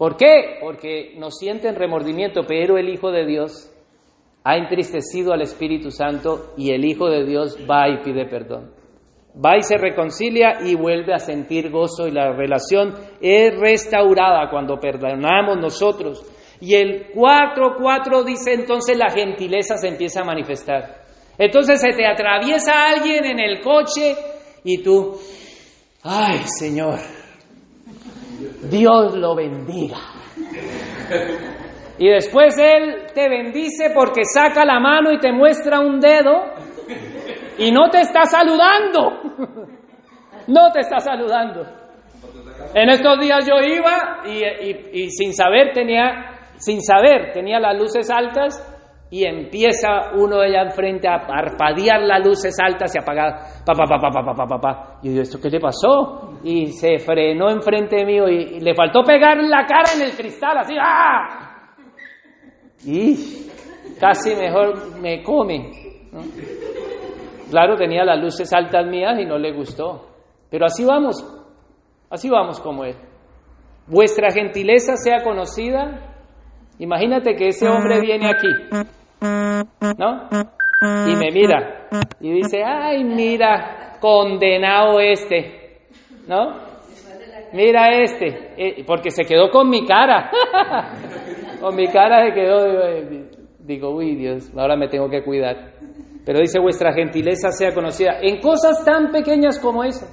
¿Por 0.00 0.16
qué? 0.16 0.56
Porque 0.62 1.12
nos 1.18 1.36
sienten 1.36 1.74
remordimiento, 1.74 2.44
pero 2.48 2.78
el 2.78 2.88
Hijo 2.88 3.10
de 3.10 3.26
Dios 3.26 3.70
ha 4.42 4.56
entristecido 4.56 5.34
al 5.34 5.42
Espíritu 5.42 5.90
Santo 5.90 6.54
y 6.56 6.70
el 6.70 6.86
Hijo 6.86 7.10
de 7.10 7.26
Dios 7.26 7.58
va 7.70 7.86
y 7.86 8.02
pide 8.02 8.24
perdón. 8.24 8.72
Va 9.36 9.58
y 9.58 9.62
se 9.62 9.76
reconcilia 9.76 10.60
y 10.64 10.74
vuelve 10.74 11.12
a 11.12 11.18
sentir 11.18 11.70
gozo 11.70 12.08
y 12.08 12.12
la 12.12 12.32
relación 12.32 12.94
es 13.20 13.54
restaurada 13.60 14.48
cuando 14.48 14.80
perdonamos 14.80 15.58
nosotros. 15.58 16.24
Y 16.62 16.76
el 16.76 17.12
4.4 17.12 18.24
dice 18.24 18.54
entonces 18.54 18.96
la 18.96 19.10
gentileza 19.10 19.76
se 19.76 19.88
empieza 19.88 20.22
a 20.22 20.24
manifestar. 20.24 21.04
Entonces 21.36 21.78
se 21.78 21.90
te 21.90 22.06
atraviesa 22.06 22.88
alguien 22.88 23.26
en 23.26 23.38
el 23.38 23.60
coche 23.60 24.14
y 24.64 24.82
tú, 24.82 25.18
ay 26.02 26.40
Señor, 26.58 26.98
Dios 28.70 29.16
lo 29.16 29.34
bendiga. 29.34 29.98
Y 31.98 32.08
después 32.08 32.56
Él 32.58 33.06
te 33.14 33.28
bendice 33.28 33.90
porque 33.94 34.22
saca 34.24 34.64
la 34.64 34.80
mano 34.80 35.12
y 35.12 35.18
te 35.18 35.32
muestra 35.32 35.80
un 35.80 36.00
dedo 36.00 36.44
y 37.58 37.70
no 37.70 37.90
te 37.90 38.00
está 38.00 38.24
saludando. 38.24 39.20
No 40.46 40.72
te 40.72 40.80
está 40.80 40.98
saludando. 40.98 41.64
En 42.74 42.88
estos 42.88 43.20
días 43.20 43.46
yo 43.46 43.54
iba 43.62 44.22
y, 44.26 45.10
sin 45.10 45.34
saber 45.34 45.72
tenía, 45.72 46.40
sin 46.56 46.82
saber 46.82 47.32
tenía 47.32 47.60
las 47.60 47.78
luces 47.78 48.10
altas 48.10 48.79
y 49.10 49.24
empieza 49.24 50.12
uno 50.16 50.38
de 50.38 50.46
allá 50.46 50.62
enfrente 50.62 51.08
a 51.08 51.26
parpadear 51.26 52.00
las 52.02 52.24
luces 52.24 52.56
altas 52.62 52.94
y 52.94 52.98
apagadas. 52.98 53.62
Pa, 53.66 53.74
pa, 53.74 53.84
pa, 53.84 53.98
pa, 53.98 54.10
pa, 54.10 54.34
pa, 54.34 54.46
pa, 54.46 54.60
pa. 54.60 54.98
Y 55.02 55.14
yo, 55.14 55.22
¿esto 55.22 55.40
qué 55.40 55.50
le 55.50 55.58
pasó? 55.58 56.38
Y 56.44 56.66
se 56.68 56.98
frenó 56.98 57.50
enfrente 57.50 58.04
mío 58.06 58.28
y, 58.28 58.56
y 58.56 58.60
le 58.60 58.74
faltó 58.74 59.02
pegar 59.02 59.36
la 59.42 59.66
cara 59.66 59.94
en 59.96 60.02
el 60.02 60.12
cristal, 60.12 60.58
así. 60.58 60.74
¡ah! 60.80 61.74
Y 62.86 63.48
casi 63.98 64.34
mejor 64.36 65.00
me 65.00 65.22
come. 65.22 65.70
Claro, 67.50 67.76
tenía 67.76 68.04
las 68.04 68.20
luces 68.20 68.52
altas 68.52 68.86
mías 68.86 69.18
y 69.18 69.26
no 69.26 69.38
le 69.38 69.52
gustó. 69.52 70.06
Pero 70.50 70.66
así 70.66 70.84
vamos, 70.84 71.24
así 72.08 72.30
vamos 72.30 72.60
como 72.60 72.84
él. 72.84 72.94
Vuestra 73.86 74.30
gentileza 74.30 74.96
sea 74.96 75.24
conocida. 75.24 76.14
Imagínate 76.78 77.34
que 77.34 77.48
ese 77.48 77.68
hombre 77.68 78.00
viene 78.00 78.30
aquí, 78.30 78.48
¿no? 79.20 80.28
Y 81.06 81.16
me 81.16 81.30
mira 81.30 81.88
y 82.20 82.32
dice, 82.32 82.62
ay, 82.64 83.04
mira, 83.04 83.98
condenado 84.00 84.98
este, 85.00 85.82
¿no? 86.26 86.70
Mira 87.52 87.88
este, 88.00 88.54
eh, 88.56 88.84
porque 88.86 89.10
se 89.10 89.24
quedó 89.24 89.50
con 89.50 89.68
mi 89.68 89.84
cara. 89.84 90.30
con 91.60 91.74
mi 91.74 91.88
cara 91.88 92.26
se 92.26 92.32
quedó, 92.32 93.26
digo, 93.58 93.90
uy 93.90 94.14
Dios, 94.14 94.50
ahora 94.56 94.76
me 94.76 94.88
tengo 94.88 95.08
que 95.10 95.22
cuidar. 95.22 95.72
Pero 96.24 96.38
dice, 96.38 96.60
vuestra 96.60 96.92
gentileza 96.92 97.50
sea 97.50 97.74
conocida 97.74 98.18
en 98.20 98.40
cosas 98.40 98.84
tan 98.84 99.10
pequeñas 99.10 99.58
como 99.58 99.82
esa. 99.84 100.06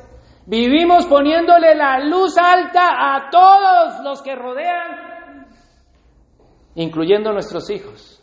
Vivimos 0.45 1.05
poniéndole 1.05 1.75
la 1.75 1.99
luz 1.99 2.37
alta 2.37 3.15
a 3.15 3.29
todos 3.29 4.03
los 4.03 4.21
que 4.21 4.33
rodean, 4.33 5.45
incluyendo 6.75 7.33
nuestros 7.33 7.69
hijos, 7.69 8.16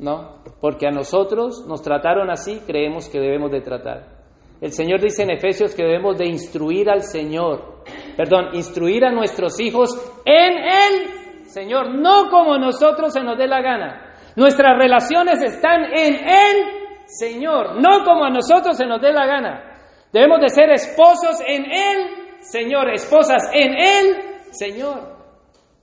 ¿no? 0.00 0.42
Porque 0.60 0.86
a 0.86 0.90
nosotros 0.90 1.64
nos 1.68 1.82
trataron 1.82 2.30
así, 2.30 2.60
creemos 2.66 3.08
que 3.08 3.20
debemos 3.20 3.50
de 3.50 3.60
tratar. 3.60 4.20
El 4.60 4.72
Señor 4.72 5.00
dice 5.00 5.22
en 5.22 5.30
Efesios 5.30 5.74
que 5.74 5.84
debemos 5.84 6.18
de 6.18 6.26
instruir 6.26 6.90
al 6.90 7.02
Señor, 7.02 7.82
perdón, 8.16 8.54
instruir 8.54 9.04
a 9.04 9.12
nuestros 9.12 9.58
hijos 9.60 9.90
en 10.26 10.58
Él 10.58 11.20
Señor, 11.50 11.96
no 11.96 12.30
como 12.30 12.56
nosotros 12.58 13.12
se 13.12 13.22
nos 13.22 13.36
dé 13.36 13.48
la 13.48 13.60
gana. 13.60 14.14
Nuestras 14.36 14.78
relaciones 14.78 15.42
están 15.42 15.82
en 15.92 16.14
el 16.14 17.06
Señor, 17.06 17.82
no 17.82 18.04
como 18.04 18.24
a 18.24 18.30
nosotros 18.30 18.76
se 18.76 18.86
nos 18.86 19.00
dé 19.00 19.12
la 19.12 19.26
gana. 19.26 19.64
Debemos 20.12 20.40
de 20.40 20.48
ser 20.48 20.70
esposos 20.70 21.40
en 21.44 21.64
el 21.64 22.40
Señor, 22.40 22.88
esposas 22.90 23.50
en 23.52 23.74
el 23.74 24.52
Señor, 24.52 25.16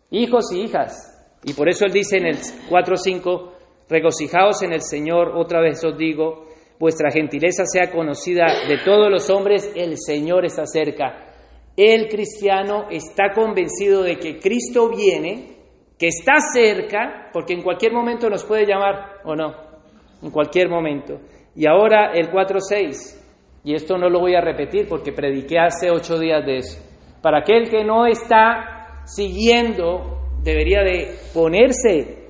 hijos 0.10 0.54
y 0.54 0.62
hijas. 0.62 1.14
Y 1.44 1.54
por 1.54 1.68
eso 1.68 1.86
Él 1.86 1.92
dice 1.92 2.18
en 2.18 2.28
el 2.28 2.38
4.5, 2.38 3.52
regocijaos 3.90 4.62
en 4.64 4.74
el 4.74 4.82
Señor, 4.82 5.34
otra 5.36 5.62
vez 5.62 5.84
os 5.84 5.98
digo, 5.98 6.46
vuestra 6.80 7.12
gentileza 7.12 7.64
sea 7.66 7.92
conocida 7.92 8.46
de 8.68 8.80
todos 8.84 9.10
los 9.10 9.30
hombres, 9.30 9.72
el 9.76 9.98
Señor 9.98 10.46
está 10.46 10.66
cerca. 10.66 11.26
El 11.76 12.08
cristiano 12.08 12.88
está 12.90 13.34
convencido 13.34 14.04
de 14.04 14.18
que 14.18 14.40
Cristo 14.40 14.90
viene 14.90 15.58
que 15.98 16.08
está 16.08 16.34
cerca, 16.54 17.30
porque 17.34 17.54
en 17.54 17.64
cualquier 17.64 17.92
momento 17.92 18.30
nos 18.30 18.44
puede 18.44 18.66
llamar 18.66 19.22
o 19.26 19.36
no, 19.36 19.54
en 20.22 20.32
cualquier 20.32 20.70
momento. 20.70 21.20
Y 21.56 21.68
ahora 21.68 22.12
el 22.14 22.30
4.6, 22.30 23.62
y 23.64 23.74
esto 23.74 23.98
no 23.98 24.10
lo 24.10 24.20
voy 24.20 24.36
a 24.36 24.42
repetir 24.42 24.88
porque 24.88 25.12
prediqué 25.12 25.58
hace 25.58 25.90
ocho 25.90 26.20
días 26.20 26.46
de 26.46 26.58
eso. 26.58 26.80
Para 27.22 27.40
aquel 27.40 27.70
que 27.70 27.84
no 27.84 28.06
está 28.06 29.04
siguiendo, 29.06 30.20
debería 30.44 30.82
de 30.82 31.16
ponerse 31.34 32.27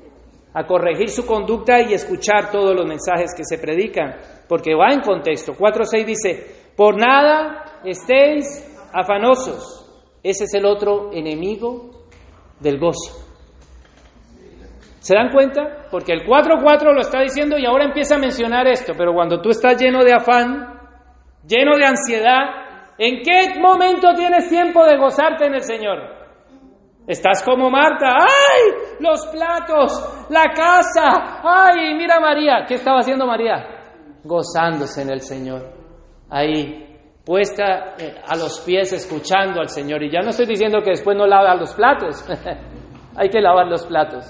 a 0.58 0.66
corregir 0.66 1.10
su 1.10 1.24
conducta 1.24 1.82
y 1.82 1.94
escuchar 1.94 2.50
todos 2.50 2.76
los 2.76 2.88
mensajes 2.88 3.32
que 3.38 3.44
se 3.44 3.60
predican, 3.60 4.16
porque 4.50 4.74
va 4.74 4.92
en 4.92 5.02
contexto. 5.02 5.54
4.6 5.54 6.04
dice, 6.04 6.72
por 6.76 7.00
nada 7.00 7.80
estéis 7.86 8.66
afanosos. 8.92 9.86
Ese 10.24 10.46
es 10.46 10.54
el 10.56 10.66
otro 10.66 11.12
enemigo 11.14 11.92
del 12.60 12.80
gozo. 12.80 13.24
¿Se 14.98 15.14
dan 15.14 15.32
cuenta? 15.32 15.86
Porque 15.92 16.12
el 16.12 16.26
4.4 16.26 16.92
lo 16.92 17.02
está 17.02 17.22
diciendo 17.22 17.60
y 17.60 17.66
ahora 17.68 17.86
empieza 17.86 18.16
a 18.16 18.18
mencionar 18.20 18.68
esto, 18.68 18.94
pero 18.98 19.14
cuando 19.14 19.40
tú 19.40 19.52
estás 19.52 19.80
lleno 19.80 20.04
de 20.04 20.14
afán, 20.14 20.74
lleno 21.48 21.78
de 21.78 21.86
ansiedad, 21.86 22.96
¿en 22.98 23.22
qué 23.22 23.60
momento 23.60 24.08
tienes 24.16 24.50
tiempo 24.50 24.84
de 24.86 24.98
gozarte 24.98 25.46
en 25.46 25.54
el 25.54 25.62
Señor? 25.62 26.16
Estás 27.08 27.42
como 27.42 27.70
Marta, 27.70 28.18
¡ay! 28.20 28.98
Los 29.00 29.26
platos, 29.28 30.28
la 30.30 30.44
casa, 30.54 31.40
¡ay! 31.42 31.96
Mira 31.96 32.20
María, 32.20 32.66
¿qué 32.68 32.74
estaba 32.74 33.00
haciendo 33.00 33.26
María? 33.26 33.66
Gozándose 34.26 35.04
en 35.04 35.12
el 35.12 35.22
Señor. 35.22 35.72
Ahí, 36.30 37.00
puesta 37.26 37.96
eh, 37.98 38.14
a 38.28 38.36
los 38.36 38.60
pies 38.60 38.92
escuchando 38.92 39.62
al 39.62 39.70
Señor. 39.70 40.04
Y 40.04 40.12
ya 40.12 40.20
no 40.20 40.32
estoy 40.32 40.48
diciendo 40.48 40.82
que 40.84 40.90
después 40.90 41.16
no 41.16 41.26
lava 41.26 41.56
los 41.56 41.74
platos, 41.76 42.28
hay 43.16 43.30
que 43.30 43.40
lavar 43.40 43.68
los 43.68 43.86
platos. 43.86 44.26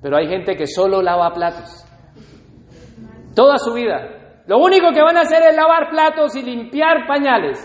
Pero 0.00 0.16
hay 0.16 0.28
gente 0.28 0.54
que 0.54 0.68
solo 0.68 1.02
lava 1.02 1.32
platos. 1.32 1.84
Toda 3.34 3.58
su 3.58 3.74
vida. 3.74 4.44
Lo 4.46 4.58
único 4.58 4.92
que 4.92 5.02
van 5.02 5.16
a 5.16 5.22
hacer 5.22 5.42
es 5.42 5.56
lavar 5.56 5.90
platos 5.90 6.36
y 6.36 6.42
limpiar 6.42 7.04
pañales, 7.08 7.58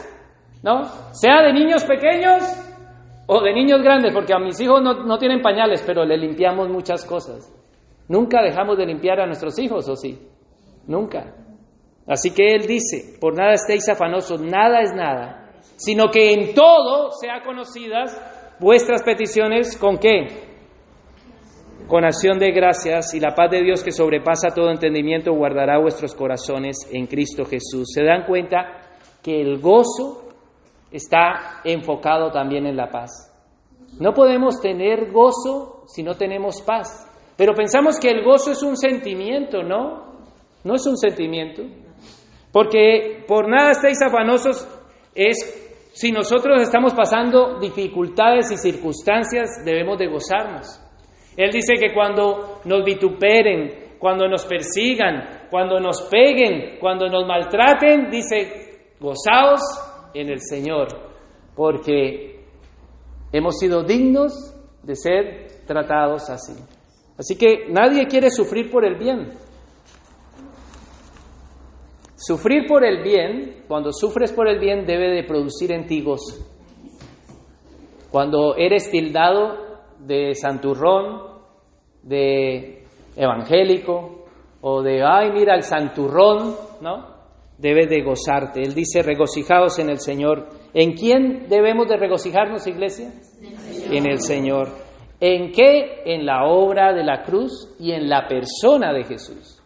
¿no? 0.64 0.84
Sea 1.12 1.44
de 1.44 1.54
niños 1.54 1.86
pequeños 1.86 2.71
o 3.34 3.40
de 3.40 3.54
niños 3.54 3.82
grandes, 3.82 4.14
porque 4.14 4.34
a 4.34 4.40
mis 4.40 4.60
hijos 4.60 4.82
no, 4.82 5.06
no 5.06 5.18
tienen 5.18 5.42
pañales, 5.42 5.82
pero 5.88 6.04
le 6.04 6.18
limpiamos 6.18 6.68
muchas 6.68 7.06
cosas. 7.06 7.50
Nunca 8.10 8.42
dejamos 8.42 8.78
de 8.78 8.86
limpiar 8.86 9.22
a 9.22 9.26
nuestros 9.26 9.58
hijos, 9.58 9.88
¿o 9.88 9.96
sí? 9.96 10.20
Nunca. 10.86 11.34
Así 12.06 12.34
que 12.34 12.54
Él 12.54 12.68
dice, 12.68 13.18
por 13.22 13.34
nada 13.34 13.54
estéis 13.54 13.88
afanosos, 13.88 14.42
nada 14.42 14.82
es 14.82 14.94
nada, 14.94 15.50
sino 15.78 16.10
que 16.12 16.34
en 16.34 16.54
todo 16.54 17.12
sea 17.14 17.42
conocidas 17.42 18.22
vuestras 18.60 19.02
peticiones 19.02 19.78
con 19.78 19.98
qué? 19.98 20.28
Con 21.88 22.04
acción 22.04 22.38
de 22.38 22.52
gracias 22.52 23.14
y 23.14 23.22
la 23.22 23.34
paz 23.34 23.50
de 23.50 23.62
Dios 23.62 23.82
que 23.82 23.94
sobrepasa 23.94 24.50
todo 24.54 24.72
entendimiento 24.72 25.32
guardará 25.32 25.80
vuestros 25.80 26.14
corazones 26.16 26.86
en 26.92 27.08
Cristo 27.08 27.46
Jesús. 27.46 27.94
¿Se 27.94 28.04
dan 28.04 28.26
cuenta 28.26 28.90
que 29.24 29.40
el 29.40 29.62
gozo 29.62 30.31
está 30.92 31.62
enfocado 31.64 32.32
también 32.32 32.66
en 32.66 32.76
la 32.76 32.90
paz? 32.90 33.32
No 34.00 34.14
podemos 34.14 34.62
tener 34.62 35.12
gozo 35.12 35.84
si 35.88 36.04
no 36.04 36.16
tenemos 36.16 36.62
paz. 36.62 37.08
Pero 37.38 37.54
pensamos 37.54 38.00
que 38.00 38.10
el 38.10 38.24
gozo 38.24 38.52
es 38.52 38.64
un 38.64 38.78
sentimiento, 38.78 39.64
¿no? 39.64 40.12
No 40.64 40.76
es 40.76 40.86
un 40.86 40.98
sentimiento. 40.98 41.64
Porque 42.52 43.24
por 43.28 43.50
nada 43.50 43.72
estáis 43.72 44.02
afanosos 44.02 44.68
es 45.16 45.62
si 45.94 46.12
nosotros 46.12 46.62
estamos 46.62 46.94
pasando 46.94 47.60
dificultades 47.60 48.52
y 48.52 48.58
circunstancias, 48.58 49.50
debemos 49.66 49.98
de 49.98 50.08
gozarnos. 50.08 50.80
Él 51.36 51.52
dice 51.52 51.74
que 51.76 51.94
cuando 51.94 52.62
nos 52.66 52.84
vituperen, 52.84 53.98
cuando 54.00 54.28
nos 54.28 54.46
persigan, 54.46 55.48
cuando 55.50 55.80
nos 55.80 56.02
peguen, 56.04 56.78
cuando 56.80 57.08
nos 57.08 57.26
maltraten, 57.28 58.10
dice, 58.10 58.96
gozaos 59.00 59.62
en 60.14 60.30
el 60.30 60.42
Señor, 60.42 60.88
porque 61.56 62.46
hemos 63.32 63.58
sido 63.58 63.84
dignos 63.84 64.56
de 64.84 64.96
ser 64.96 65.66
tratados 65.66 66.30
así. 66.30 66.54
Así 67.18 67.38
que 67.38 67.68
nadie 67.70 68.08
quiere 68.08 68.30
sufrir 68.30 68.72
por 68.72 68.86
el 68.86 68.96
bien. 68.96 69.30
Sufrir 72.16 72.68
por 72.68 72.86
el 72.86 73.04
bien, 73.04 73.64
cuando 73.68 73.92
sufres 73.92 74.32
por 74.32 74.48
el 74.48 74.60
bien, 74.60 74.86
debe 74.86 75.10
de 75.10 75.24
producir 75.24 75.72
en 75.72 75.88
ti 75.88 76.02
gozo. 76.02 76.46
Cuando 78.12 78.56
eres 78.56 78.92
tildado 78.92 79.58
de 80.00 80.36
santurrón, 80.36 81.22
de 82.04 82.86
evangélico, 83.16 84.26
o 84.62 84.82
de, 84.84 85.04
ay, 85.04 85.32
mira 85.32 85.56
el 85.56 85.64
santurrón, 85.64 86.56
¿no? 86.82 87.11
Debes 87.62 87.90
de 87.90 88.02
gozarte. 88.02 88.62
Él 88.62 88.74
dice, 88.74 89.04
regocijados 89.04 89.78
en 89.78 89.90
el 89.90 90.00
Señor. 90.00 90.50
¿En 90.74 90.94
quién 90.94 91.48
debemos 91.48 91.88
de 91.88 91.98
regocijarnos, 91.98 92.66
iglesia? 92.66 93.14
En 93.92 94.10
el 94.10 94.20
Señor. 94.20 94.70
¿En 95.20 95.52
qué? 95.52 96.02
En 96.06 96.26
la 96.26 96.46
obra 96.46 96.92
de 96.92 97.04
la 97.04 97.22
cruz 97.22 97.76
y 97.80 97.92
en 97.92 98.10
la 98.10 98.28
persona 98.28 98.92
de 98.92 99.04
Jesús. 99.04 99.62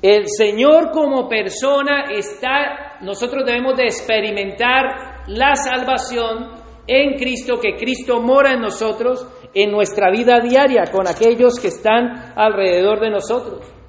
El 0.00 0.28
Señor 0.28 0.92
como 0.92 1.28
persona 1.28 2.06
está, 2.10 2.96
nosotros 3.02 3.44
debemos 3.44 3.76
de 3.76 3.84
experimentar 3.84 5.26
la 5.26 5.54
salvación 5.54 6.54
en 6.86 7.18
Cristo, 7.18 7.60
que 7.60 7.76
Cristo 7.76 8.22
mora 8.22 8.54
en 8.54 8.62
nosotros, 8.62 9.26
en 9.52 9.70
nuestra 9.70 10.10
vida 10.10 10.40
diaria, 10.40 10.84
con 10.90 11.06
aquellos 11.06 11.60
que 11.60 11.68
están 11.68 12.32
alrededor 12.34 13.00
de 13.00 13.10
nosotros. 13.10 13.79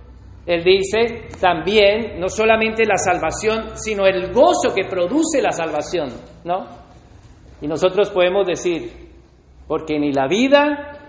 Él 0.45 0.63
dice 0.63 1.27
también, 1.39 2.19
no 2.19 2.27
solamente 2.27 2.83
la 2.85 2.97
salvación, 2.97 3.77
sino 3.77 4.05
el 4.05 4.33
gozo 4.33 4.73
que 4.75 4.85
produce 4.89 5.41
la 5.41 5.51
salvación, 5.51 6.09
¿no? 6.43 6.65
Y 7.61 7.67
nosotros 7.67 8.09
podemos 8.09 8.47
decir, 8.47 8.91
porque 9.67 9.99
ni 9.99 10.11
la 10.11 10.27
vida, 10.27 10.99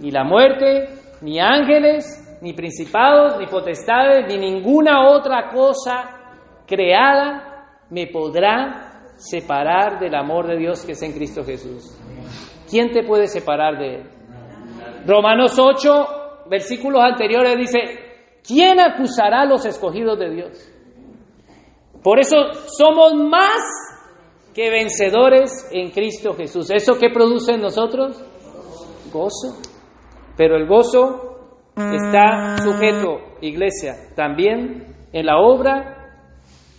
ni 0.00 0.10
la 0.10 0.22
muerte, 0.22 0.88
ni 1.22 1.40
ángeles, 1.40 2.38
ni 2.40 2.52
principados, 2.52 3.38
ni 3.38 3.46
potestades, 3.46 4.26
ni 4.28 4.38
ninguna 4.38 5.08
otra 5.10 5.48
cosa 5.50 6.10
creada 6.66 7.66
me 7.90 8.06
podrá 8.06 9.02
separar 9.16 9.98
del 9.98 10.14
amor 10.14 10.46
de 10.46 10.56
Dios 10.56 10.84
que 10.84 10.92
es 10.92 11.02
en 11.02 11.12
Cristo 11.12 11.44
Jesús. 11.44 11.98
¿Quién 12.70 12.90
te 12.90 13.04
puede 13.04 13.26
separar 13.26 13.78
de 13.78 13.96
Él? 13.96 14.10
Romanos 15.06 15.58
8, 15.58 16.46
versículos 16.48 17.02
anteriores 17.02 17.56
dice, 17.56 18.11
¿quién 18.46 18.80
acusará 18.80 19.42
a 19.42 19.46
los 19.46 19.64
escogidos 19.64 20.18
de 20.18 20.30
Dios? 20.30 20.72
Por 22.02 22.18
eso 22.18 22.36
somos 22.66 23.14
más 23.14 23.62
que 24.54 24.70
vencedores 24.70 25.68
en 25.72 25.90
Cristo 25.90 26.34
Jesús. 26.34 26.70
¿Eso 26.70 26.98
qué 26.98 27.08
produce 27.10 27.52
en 27.52 27.62
nosotros? 27.62 28.22
Gozo. 29.12 29.60
Pero 30.36 30.56
el 30.56 30.66
gozo 30.66 31.32
está 31.76 32.56
sujeto, 32.62 33.18
iglesia, 33.40 33.94
también 34.14 34.94
en 35.12 35.26
la 35.26 35.38
obra, 35.38 36.02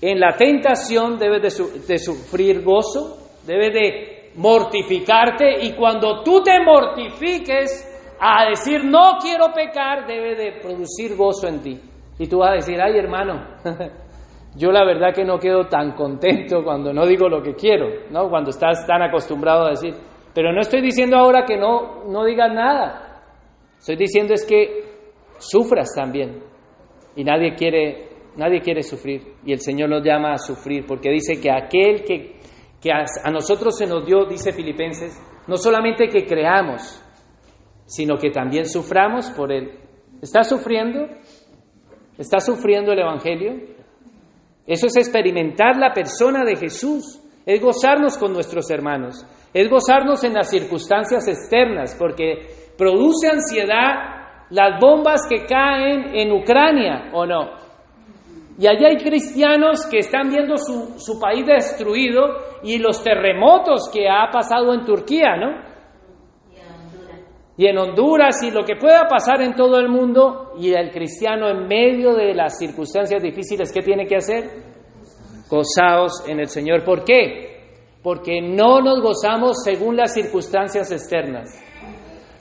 en 0.02 0.20
la 0.20 0.36
tentación 0.36 1.18
debes 1.18 1.58
de, 1.88 1.98
sufrir 1.98 2.64
gozo, 2.64 3.18
debes 3.46 3.74
de 3.74 4.32
mortificarte 4.36 5.64
y 5.66 5.74
cuando 5.74 6.24
tú 6.24 6.42
te 6.44 6.60
mortifiques 6.64 7.90
a 8.26 8.50
decir 8.50 8.86
no 8.86 9.18
quiero 9.22 9.54
pecar, 9.54 10.08
debe 10.08 10.36
de 10.36 10.62
producir 10.62 11.16
gozo 11.18 11.48
en 11.48 11.62
ti. 11.62 11.80
Y 12.18 12.28
tú 12.28 12.40
vas 12.40 12.52
a 12.52 12.54
decir, 12.54 12.82
ay 12.82 12.98
hermano, 12.98 13.58
yo 14.56 14.72
la 14.72 14.86
verdad 14.86 15.14
que 15.14 15.26
no 15.26 15.38
quedo 15.38 15.68
tan 15.68 15.92
contento 15.92 16.64
cuando 16.64 16.94
no 16.94 17.06
digo 17.06 17.28
lo 17.28 17.42
que 17.42 17.54
quiero, 17.54 17.88
¿no? 18.12 18.30
Cuando 18.30 18.52
estás 18.52 18.88
tan 18.88 19.02
acostumbrado 19.02 19.66
a 19.66 19.72
decir, 19.72 19.94
pero 20.34 20.54
no 20.54 20.62
estoy 20.62 20.82
diciendo 20.82 21.18
ahora 21.18 21.44
que 21.44 21.58
no, 21.58 22.06
no 22.06 22.24
digas 22.24 22.50
nada. 22.54 23.24
Estoy 23.78 23.98
diciendo 23.98 24.34
es 24.34 24.46
que 24.46 24.84
sufras 25.40 25.90
también. 25.94 26.42
Y 27.18 27.26
nadie 27.26 27.56
quiere, 27.56 28.08
nadie 28.38 28.62
quiere 28.62 28.84
sufrir. 28.84 29.36
Y 29.44 29.52
el 29.52 29.60
Señor 29.60 29.90
nos 29.90 30.02
llama 30.02 30.32
a 30.32 30.38
sufrir, 30.38 30.86
porque 30.88 31.10
dice 31.10 31.42
que 31.42 31.52
aquel 31.52 32.06
que, 32.06 32.38
que 32.82 32.92
a, 32.92 33.04
a 33.26 33.32
nosotros 33.32 33.78
se 33.78 33.86
nos 33.86 34.06
dio, 34.06 34.26
dice 34.26 34.54
Filipenses, 34.54 35.22
no 35.46 35.58
solamente 35.58 36.08
que 36.08 36.26
creamos, 36.26 37.03
sino 37.86 38.18
que 38.18 38.30
también 38.30 38.66
suframos 38.66 39.30
por 39.32 39.52
Él. 39.52 39.80
¿Está 40.22 40.44
sufriendo? 40.44 41.08
¿Está 42.18 42.40
sufriendo 42.40 42.92
el 42.92 43.00
Evangelio? 43.00 43.54
Eso 44.66 44.88
es 44.88 44.96
experimentar 44.96 45.76
la 45.76 45.92
persona 45.94 46.46
de 46.46 46.56
Jesús, 46.56 47.20
es 47.46 47.62
gozarnos 47.62 48.18
con 48.18 48.32
nuestros 48.32 48.70
hermanos, 48.72 49.26
es 49.54 49.70
gozarnos 49.70 50.24
en 50.24 50.34
las 50.34 50.50
circunstancias 50.50 51.28
externas, 51.28 51.96
porque 52.00 52.48
produce 52.78 53.28
ansiedad 53.30 54.48
las 54.50 54.80
bombas 54.80 55.28
que 55.30 55.46
caen 55.46 56.16
en 56.16 56.32
Ucrania, 56.32 57.10
¿o 57.14 57.26
no? 57.26 57.64
Y 58.58 58.68
allá 58.68 58.90
hay 58.90 58.98
cristianos 58.98 59.86
que 59.88 59.98
están 60.00 60.30
viendo 60.30 60.58
su, 60.58 61.00
su 61.00 61.20
país 61.20 61.46
destruido 61.46 62.22
y 62.64 62.78
los 62.78 63.04
terremotos 63.04 63.90
que 63.92 64.08
ha 64.08 64.30
pasado 64.32 64.74
en 64.74 64.86
Turquía, 64.86 65.36
¿no? 65.36 65.73
Y 67.56 67.68
en 67.68 67.78
Honduras 67.78 68.42
y 68.44 68.52
lo 68.52 68.64
que 68.64 68.76
pueda 68.76 69.08
pasar 69.08 69.42
en 69.42 69.54
todo 69.54 69.80
el 69.80 69.88
mundo 69.88 70.54
y 70.58 70.74
el 70.74 70.92
cristiano 70.92 71.48
en 71.48 71.68
medio 71.68 72.16
de 72.16 72.34
las 72.34 72.58
circunstancias 72.58 73.22
difíciles, 73.22 73.72
¿qué 73.72 73.82
tiene 73.82 74.08
que 74.08 74.16
hacer? 74.16 74.50
Gozaos 75.50 76.28
en 76.28 76.40
el 76.40 76.48
Señor. 76.48 76.84
¿Por 76.84 77.04
qué? 77.04 77.62
Porque 78.02 78.42
no 78.42 78.82
nos 78.82 79.02
gozamos 79.02 79.64
según 79.64 79.96
las 79.96 80.14
circunstancias 80.14 80.92
externas. 80.92 81.64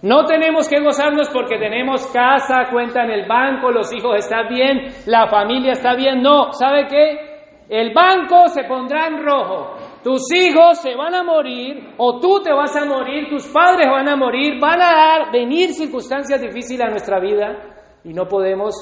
No 0.03 0.25
tenemos 0.25 0.69
que 0.69 0.81
gozarnos 0.81 1.29
porque 1.29 1.59
tenemos 1.59 2.07
casa, 2.07 2.71
cuenta 2.73 3.05
en 3.05 3.11
el 3.11 3.29
banco, 3.29 3.71
los 3.71 3.93
hijos 3.93 4.17
están 4.17 4.49
bien, 4.49 4.89
la 5.07 5.29
familia 5.29 5.73
está 5.73 5.95
bien. 5.95 6.23
No, 6.23 6.53
¿sabe 6.53 6.89
qué? 6.89 7.33
El 7.69 7.95
banco 7.95 8.49
se 8.49 8.65
pondrá 8.65 9.07
en 9.07 9.23
rojo. 9.23 9.77
Tus 10.03 10.23
hijos 10.35 10.81
se 10.81 10.97
van 10.97 11.15
a 11.15 11.23
morir 11.23 11.95
o 11.97 12.19
tú 12.19 12.43
te 12.43 12.53
vas 12.53 12.75
a 12.75 12.85
morir, 12.85 13.29
tus 13.29 13.47
padres 13.47 13.89
van 13.89 14.09
a 14.09 14.17
morir, 14.17 14.61
van 14.61 14.81
a 14.83 14.93
dar, 14.93 15.33
venir 15.33 15.73
circunstancias 15.73 16.41
difíciles 16.41 16.87
a 16.87 16.91
nuestra 16.91 17.21
vida 17.21 18.01
y 18.03 18.13
no 18.13 18.27
podemos 18.27 18.75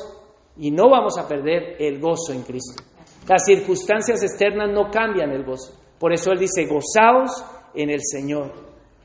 y 0.56 0.70
no 0.70 0.88
vamos 0.88 1.18
a 1.18 1.28
perder 1.28 1.76
el 1.78 2.00
gozo 2.00 2.32
en 2.32 2.42
Cristo. 2.42 2.82
Las 3.28 3.44
circunstancias 3.44 4.22
externas 4.22 4.70
no 4.72 4.90
cambian 4.90 5.30
el 5.30 5.44
gozo. 5.44 5.72
Por 5.98 6.12
eso 6.12 6.32
Él 6.32 6.38
dice, 6.38 6.66
gozaos 6.66 7.44
en 7.74 7.90
el 7.90 8.00
Señor. 8.00 8.52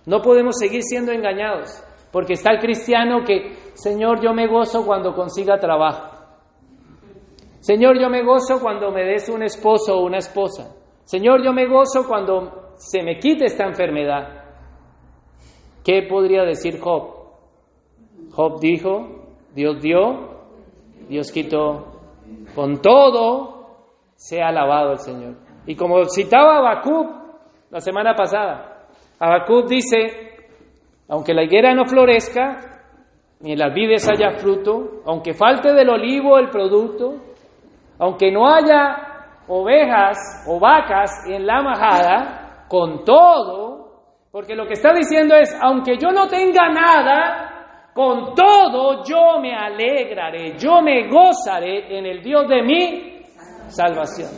No 0.06 0.22
podemos 0.22 0.58
seguir 0.58 0.84
siendo 0.84 1.12
engañados. 1.12 1.84
Porque 2.12 2.34
está 2.34 2.52
el 2.54 2.60
cristiano 2.60 3.26
que, 3.26 3.56
Señor, 3.74 4.22
yo 4.24 4.34
me 4.34 4.48
gozo 4.48 4.86
cuando 4.86 5.14
consiga 5.14 5.60
trabajo. 5.60 6.16
Señor, 7.60 8.00
yo 8.00 8.10
me 8.10 8.24
gozo 8.24 8.62
cuando 8.62 8.92
me 8.92 9.04
des 9.04 9.28
un 9.28 9.44
esposo 9.44 9.98
o 9.98 10.06
una 10.06 10.20
esposa. 10.20 10.74
Señor, 11.06 11.44
yo 11.44 11.54
me 11.54 11.68
gozo 11.68 12.08
cuando 12.08 12.74
se 12.78 13.04
me 13.04 13.20
quite 13.20 13.46
esta 13.46 13.66
enfermedad. 13.66 14.44
¿Qué 15.84 16.08
podría 16.10 16.44
decir 16.44 16.80
Job? 16.80 17.14
Job 18.32 18.60
dijo, 18.60 19.28
Dios 19.54 19.82
dio, 19.82 20.42
Dios 21.08 21.32
quitó. 21.32 21.92
Con 22.56 22.82
todo, 22.82 23.54
Sea 24.16 24.48
alabado 24.48 24.94
el 24.94 25.00
Señor. 25.00 25.36
Y 25.68 25.76
como 25.76 26.06
citaba 26.06 26.58
Habacuc 26.58 27.08
la 27.70 27.82
semana 27.82 28.16
pasada, 28.16 28.88
Habacuc 29.20 29.68
dice, 29.68 30.38
aunque 31.08 31.34
la 31.34 31.44
higuera 31.44 31.76
no 31.76 31.86
florezca, 31.86 32.76
ni 33.42 33.52
en 33.52 33.60
las 33.60 33.74
vides 33.74 34.10
haya 34.10 34.32
fruto, 34.40 35.02
aunque 35.06 35.34
falte 35.34 35.74
del 35.74 35.90
olivo 35.90 36.40
el 36.40 36.50
producto, 36.50 37.16
aunque 38.00 38.32
no 38.32 38.48
haya 38.48 39.05
ovejas 39.48 40.46
o 40.48 40.60
vacas 40.60 41.12
en 41.28 41.46
la 41.46 41.62
majada, 41.62 42.66
con 42.68 43.04
todo, 43.04 43.76
porque 44.32 44.56
lo 44.56 44.66
que 44.66 44.74
está 44.74 44.94
diciendo 44.94 45.36
es, 45.36 45.56
aunque 45.62 45.98
yo 45.98 46.12
no 46.12 46.28
tenga 46.28 46.70
nada, 46.70 47.92
con 47.94 48.36
todo 48.36 49.04
yo 49.06 49.40
me 49.40 49.56
alegraré, 49.56 50.58
yo 50.58 50.82
me 50.82 51.08
gozaré 51.10 51.98
en 51.98 52.06
el 52.06 52.22
Dios 52.22 52.48
de 52.48 52.62
mi 52.62 53.24
salvación. 53.68 54.32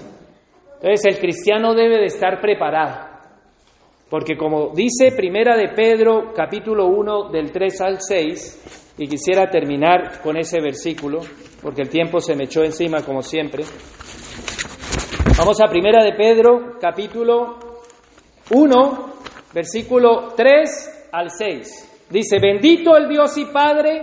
Entonces 0.75 1.15
el 1.15 1.19
cristiano 1.19 1.73
debe 1.73 1.97
de 1.97 2.05
estar 2.05 2.39
preparado. 2.39 3.07
Porque 4.09 4.37
como 4.37 4.69
dice 4.73 5.11
Primera 5.17 5.57
de 5.57 5.69
Pedro 5.69 6.31
capítulo 6.35 6.85
1 6.87 7.29
del 7.29 7.51
3 7.51 7.81
al 7.81 7.99
6, 7.99 8.95
y 8.99 9.07
quisiera 9.07 9.49
terminar 9.49 10.21
con 10.21 10.37
ese 10.37 10.59
versículo, 10.61 11.19
porque 11.61 11.83
el 11.83 11.89
tiempo 11.89 12.19
se 12.19 12.35
me 12.35 12.45
echó 12.45 12.63
encima 12.63 13.03
como 13.03 13.21
siempre. 13.21 13.63
Vamos 15.37 15.61
a 15.61 15.67
Primera 15.69 16.03
de 16.03 16.13
Pedro 16.13 16.79
capítulo 16.81 17.59
1, 18.49 19.13
versículo 19.53 20.33
3 20.35 21.09
al 21.11 21.29
6. 21.29 22.07
Dice, 22.09 22.39
bendito 22.41 22.97
el 22.97 23.07
Dios 23.07 23.37
y 23.37 23.45
Padre 23.45 24.01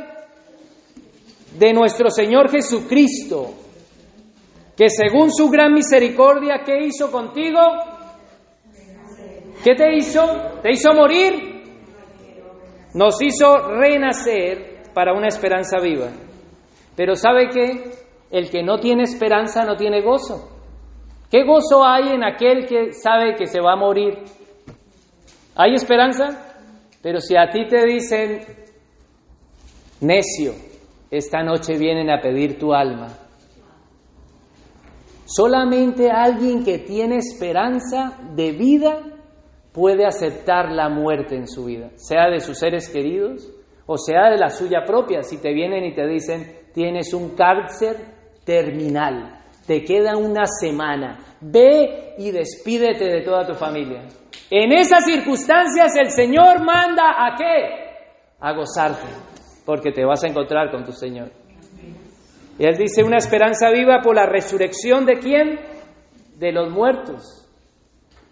de 1.58 1.72
nuestro 1.72 2.08
Señor 2.08 2.48
Jesucristo, 2.52 3.50
que 4.76 4.88
según 4.88 5.32
su 5.32 5.50
gran 5.50 5.72
misericordia, 5.72 6.62
¿qué 6.64 6.86
hizo 6.86 7.10
contigo? 7.10 7.58
¿Qué 9.64 9.74
te 9.74 9.92
hizo? 9.96 10.22
¿Te 10.62 10.70
hizo 10.70 10.92
morir? 10.94 11.64
Nos 12.94 13.20
hizo 13.20 13.58
renacer 13.70 14.84
para 14.94 15.12
una 15.12 15.26
esperanza 15.26 15.80
viva. 15.82 16.10
Pero 16.94 17.16
¿sabe 17.16 17.48
qué? 17.48 17.90
El 18.30 18.50
que 18.50 18.62
no 18.62 18.78
tiene 18.78 19.02
esperanza 19.02 19.64
no 19.64 19.74
tiene 19.74 20.00
gozo. 20.00 20.53
¿Qué 21.34 21.42
gozo 21.42 21.84
hay 21.84 22.14
en 22.14 22.22
aquel 22.22 22.64
que 22.64 22.92
sabe 22.92 23.34
que 23.34 23.48
se 23.48 23.60
va 23.60 23.72
a 23.72 23.76
morir? 23.76 24.18
¿Hay 25.56 25.74
esperanza? 25.74 26.28
Pero 27.02 27.18
si 27.18 27.36
a 27.36 27.50
ti 27.50 27.66
te 27.66 27.84
dicen, 27.84 28.38
necio, 30.00 30.52
esta 31.10 31.42
noche 31.42 31.76
vienen 31.76 32.08
a 32.08 32.20
pedir 32.20 32.56
tu 32.56 32.72
alma. 32.72 33.08
Solamente 35.24 36.08
alguien 36.08 36.62
que 36.62 36.78
tiene 36.78 37.16
esperanza 37.16 38.16
de 38.36 38.52
vida 38.52 39.02
puede 39.72 40.06
aceptar 40.06 40.70
la 40.70 40.88
muerte 40.88 41.34
en 41.34 41.48
su 41.48 41.64
vida, 41.64 41.90
sea 41.96 42.30
de 42.30 42.38
sus 42.38 42.56
seres 42.56 42.88
queridos 42.88 43.50
o 43.86 43.98
sea 43.98 44.30
de 44.30 44.38
la 44.38 44.50
suya 44.50 44.84
propia. 44.86 45.24
Si 45.24 45.38
te 45.38 45.52
vienen 45.52 45.82
y 45.82 45.96
te 45.96 46.06
dicen, 46.06 46.60
tienes 46.72 47.12
un 47.12 47.30
cáncer 47.30 47.96
terminal, 48.44 49.43
te 49.66 49.84
queda 49.84 50.16
una 50.16 50.46
semana, 50.46 51.18
ve 51.40 52.14
y 52.18 52.30
despídete 52.30 53.04
de 53.04 53.22
toda 53.22 53.46
tu 53.46 53.54
familia. 53.54 54.02
En 54.50 54.72
esas 54.72 55.04
circunstancias 55.04 55.94
el 55.96 56.10
Señor 56.10 56.62
manda 56.62 57.10
a 57.18 57.34
qué? 57.36 58.36
A 58.40 58.52
gozarte, 58.52 59.08
porque 59.64 59.90
te 59.90 60.04
vas 60.04 60.22
a 60.24 60.28
encontrar 60.28 60.70
con 60.70 60.84
tu 60.84 60.92
Señor. 60.92 61.30
Y 62.58 62.66
Él 62.66 62.76
dice 62.76 63.02
una 63.02 63.16
esperanza 63.16 63.70
viva 63.70 64.00
por 64.02 64.14
la 64.14 64.26
resurrección 64.26 65.06
de 65.06 65.14
quién? 65.14 65.58
De 66.38 66.52
los 66.52 66.70
muertos. 66.70 67.44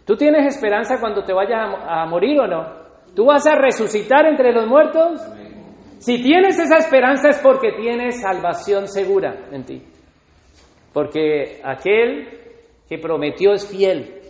¿Tú 0.04 0.16
tienes 0.16 0.54
esperanza 0.54 1.00
cuando 1.00 1.24
te 1.24 1.32
vayas 1.32 1.58
a, 1.86 2.06
morir 2.06 2.40
o 2.40 2.46
no? 2.46 2.82
¿Tú 3.14 3.26
vas 3.26 3.46
a 3.46 3.54
resucitar 3.54 4.26
entre 4.26 4.52
los 4.52 4.66
muertos? 4.66 5.20
Si 5.98 6.22
tienes 6.22 6.58
esa 6.58 6.78
esperanza 6.78 7.30
es 7.30 7.38
porque 7.38 7.72
tienes 7.72 8.20
salvación 8.20 8.88
segura 8.88 9.46
en 9.52 9.64
ti. 9.64 9.82
Porque 10.92 11.60
aquel 11.64 12.28
que 12.88 12.98
prometió 12.98 13.52
es 13.52 13.66
fiel. 13.66 14.20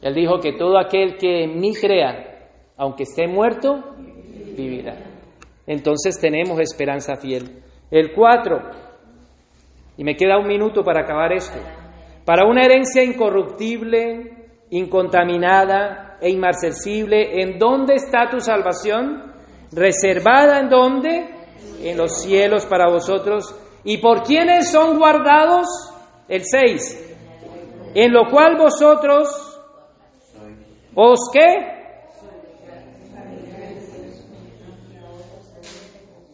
Él 0.00 0.14
dijo 0.14 0.38
que 0.40 0.52
todo 0.52 0.78
aquel 0.78 1.16
que 1.16 1.44
en 1.44 1.58
mí 1.60 1.74
crea, 1.74 2.48
aunque 2.76 3.04
esté 3.04 3.26
muerto, 3.26 3.94
vivirá. 4.56 4.96
Entonces 5.66 6.18
tenemos 6.20 6.60
esperanza 6.60 7.16
fiel. 7.16 7.62
El 7.90 8.12
cuatro, 8.12 8.60
y 9.96 10.04
me 10.04 10.16
queda 10.16 10.38
un 10.38 10.46
minuto 10.46 10.82
para 10.82 11.02
acabar 11.02 11.32
esto. 11.32 11.58
Para 12.24 12.46
una 12.46 12.64
herencia 12.64 13.02
incorruptible, 13.02 14.48
incontaminada 14.70 16.18
e 16.20 16.30
inmarcesible. 16.30 17.40
¿En 17.42 17.58
dónde 17.58 17.94
está 17.94 18.28
tu 18.30 18.40
salvación? 18.40 19.32
¿Reservada 19.72 20.60
en 20.60 20.68
dónde? 20.68 21.30
En 21.82 21.96
los 21.96 22.22
cielos 22.22 22.66
para 22.66 22.90
vosotros. 22.90 23.54
¿Y 23.86 23.98
por 23.98 24.24
quiénes 24.24 24.70
son 24.72 24.98
guardados? 24.98 25.66
El 26.28 26.44
6. 26.44 27.14
En 27.94 28.12
lo 28.12 28.28
cual 28.28 28.56
vosotros 28.56 29.28
os 30.94 31.30
qué? 31.32 31.76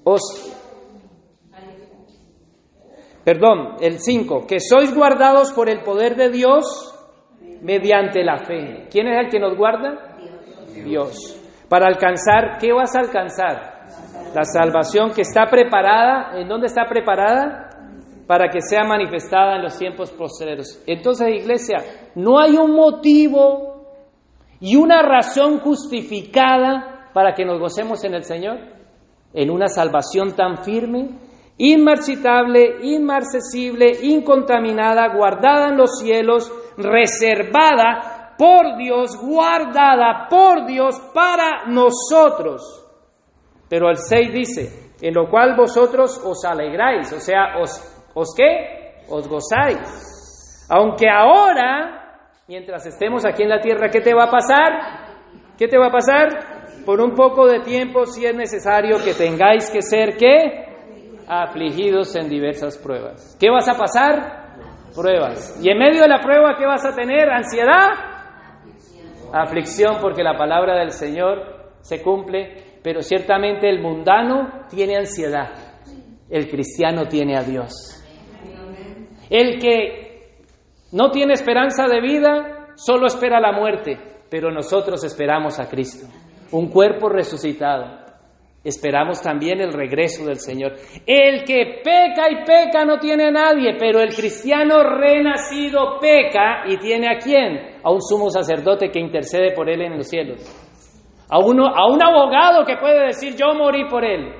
Os 0.02 0.22
Perdón, 3.22 3.76
el 3.80 4.00
5, 4.00 4.46
que 4.48 4.58
sois 4.58 4.92
guardados 4.92 5.52
por 5.52 5.68
el 5.68 5.82
poder 5.82 6.16
de 6.16 6.30
Dios 6.30 6.64
mediante 7.60 8.24
la 8.24 8.38
fe. 8.38 8.88
¿Quién 8.90 9.06
es 9.06 9.26
el 9.26 9.30
que 9.30 9.38
nos 9.38 9.56
guarda? 9.56 10.16
Dios. 10.84 11.38
Para 11.68 11.86
alcanzar, 11.86 12.58
¿qué 12.58 12.72
vas 12.72 12.96
a 12.96 13.00
alcanzar? 13.00 13.71
La 14.34 14.44
salvación 14.44 15.10
que 15.10 15.22
está 15.22 15.46
preparada, 15.50 16.38
¿en 16.38 16.48
dónde 16.48 16.66
está 16.66 16.86
preparada? 16.88 17.68
Para 18.26 18.48
que 18.48 18.62
sea 18.62 18.82
manifestada 18.84 19.56
en 19.56 19.62
los 19.62 19.76
tiempos 19.76 20.10
posteriores. 20.10 20.82
Entonces, 20.86 21.28
iglesia, 21.28 21.78
no 22.14 22.40
hay 22.40 22.56
un 22.56 22.74
motivo 22.74 23.84
y 24.58 24.76
una 24.76 25.02
razón 25.02 25.58
justificada 25.58 27.10
para 27.12 27.34
que 27.34 27.44
nos 27.44 27.60
gocemos 27.60 28.04
en 28.04 28.14
el 28.14 28.24
Señor, 28.24 28.58
en 29.34 29.50
una 29.50 29.68
salvación 29.68 30.34
tan 30.34 30.64
firme, 30.64 31.10
inmarcitable, 31.58 32.76
inmarcesible, 32.82 33.98
incontaminada, 34.02 35.14
guardada 35.14 35.68
en 35.68 35.76
los 35.76 35.98
cielos, 35.98 36.50
reservada 36.78 38.34
por 38.38 38.78
Dios, 38.78 39.16
guardada 39.20 40.26
por 40.30 40.66
Dios 40.66 40.98
para 41.12 41.66
nosotros. 41.66 42.81
Pero 43.72 43.88
el 43.88 43.96
6 43.96 44.32
dice, 44.34 44.92
en 45.00 45.14
lo 45.14 45.30
cual 45.30 45.56
vosotros 45.56 46.22
os 46.26 46.44
alegráis, 46.44 47.10
o 47.10 47.18
sea, 47.18 47.56
os, 47.58 47.70
os 48.12 48.34
qué? 48.36 49.00
Os 49.08 49.26
gozáis. 49.26 50.66
Aunque 50.68 51.08
ahora, 51.08 52.18
mientras 52.46 52.84
estemos 52.84 53.24
aquí 53.24 53.44
en 53.44 53.48
la 53.48 53.62
tierra, 53.62 53.88
¿qué 53.88 54.02
te 54.02 54.12
va 54.12 54.24
a 54.24 54.30
pasar? 54.30 54.72
¿Qué 55.56 55.68
te 55.68 55.78
va 55.78 55.86
a 55.86 55.90
pasar? 55.90 56.28
Por 56.84 57.00
un 57.00 57.14
poco 57.14 57.46
de 57.46 57.60
tiempo, 57.60 58.04
si 58.04 58.26
es 58.26 58.36
necesario 58.36 58.98
que 59.02 59.14
tengáis 59.14 59.70
que 59.70 59.80
ser, 59.80 60.18
¿qué? 60.18 61.24
Afligidos 61.26 62.14
en 62.14 62.28
diversas 62.28 62.76
pruebas. 62.76 63.38
¿Qué 63.40 63.48
vas 63.48 63.70
a 63.70 63.78
pasar? 63.78 64.42
pruebas. 64.94 65.58
Y 65.64 65.70
en 65.70 65.78
medio 65.78 66.02
de 66.02 66.08
la 66.08 66.20
prueba, 66.20 66.56
¿qué 66.58 66.66
vas 66.66 66.84
a 66.84 66.94
tener? 66.94 67.30
¿Ansiedad? 67.30 67.88
Aflicción, 69.32 69.96
porque 69.98 70.22
la 70.22 70.36
palabra 70.36 70.78
del 70.78 70.90
Señor 70.90 71.70
se 71.80 72.02
cumple, 72.02 72.71
pero 72.82 73.02
ciertamente 73.02 73.68
el 73.68 73.80
mundano 73.80 74.66
tiene 74.68 74.96
ansiedad, 74.96 75.50
el 76.28 76.48
cristiano 76.48 77.04
tiene 77.06 77.36
a 77.36 77.42
Dios. 77.42 77.98
El 79.30 79.58
que 79.58 80.02
no 80.92 81.10
tiene 81.10 81.32
esperanza 81.32 81.86
de 81.86 82.00
vida, 82.00 82.74
solo 82.76 83.06
espera 83.06 83.40
la 83.40 83.52
muerte, 83.52 83.98
pero 84.28 84.50
nosotros 84.50 85.02
esperamos 85.04 85.58
a 85.58 85.68
Cristo, 85.68 86.06
un 86.50 86.68
cuerpo 86.68 87.08
resucitado. 87.08 88.02
Esperamos 88.64 89.20
también 89.20 89.60
el 89.60 89.72
regreso 89.72 90.24
del 90.24 90.36
Señor. 90.36 90.74
El 91.04 91.42
que 91.44 91.80
peca 91.82 92.30
y 92.30 92.44
peca 92.44 92.84
no 92.84 92.98
tiene 92.98 93.24
a 93.24 93.30
nadie, 93.32 93.76
pero 93.76 94.00
el 94.00 94.14
cristiano 94.14 94.84
renacido 94.84 95.98
peca 96.00 96.62
y 96.68 96.76
tiene 96.76 97.08
a 97.08 97.18
quién? 97.18 97.80
A 97.82 97.90
un 97.90 98.00
sumo 98.00 98.30
sacerdote 98.30 98.90
que 98.90 99.00
intercede 99.00 99.52
por 99.52 99.68
él 99.68 99.82
en 99.82 99.96
los 99.96 100.06
cielos. 100.06 100.71
A, 101.32 101.38
uno, 101.38 101.66
a 101.66 101.90
un 101.90 102.02
abogado 102.02 102.62
que 102.66 102.76
puede 102.76 103.06
decir 103.06 103.34
yo 103.34 103.54
morí 103.54 103.88
por 103.88 104.04
él. 104.04 104.34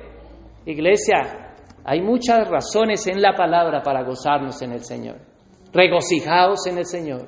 Iglesia, 0.63 1.55
hay 1.83 2.01
muchas 2.01 2.47
razones 2.47 3.07
en 3.07 3.19
la 3.19 3.33
palabra 3.33 3.81
para 3.81 4.03
gozarnos 4.03 4.61
en 4.61 4.73
el 4.73 4.83
Señor. 4.83 5.15
Regocijaos 5.73 6.67
en 6.67 6.77
el 6.77 6.85
Señor. 6.85 7.25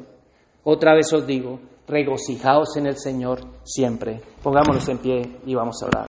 Otra 0.63 0.93
vez 0.93 1.11
os 1.11 1.25
digo, 1.25 1.59
regocijaos 1.87 2.77
en 2.77 2.85
el 2.85 2.97
Señor 2.97 3.39
siempre. 3.63 4.21
Pongámonos 4.43 4.87
en 4.87 4.99
pie 4.99 5.21
y 5.47 5.55
vamos 5.55 5.81
a 5.81 5.87
orar. 5.87 6.03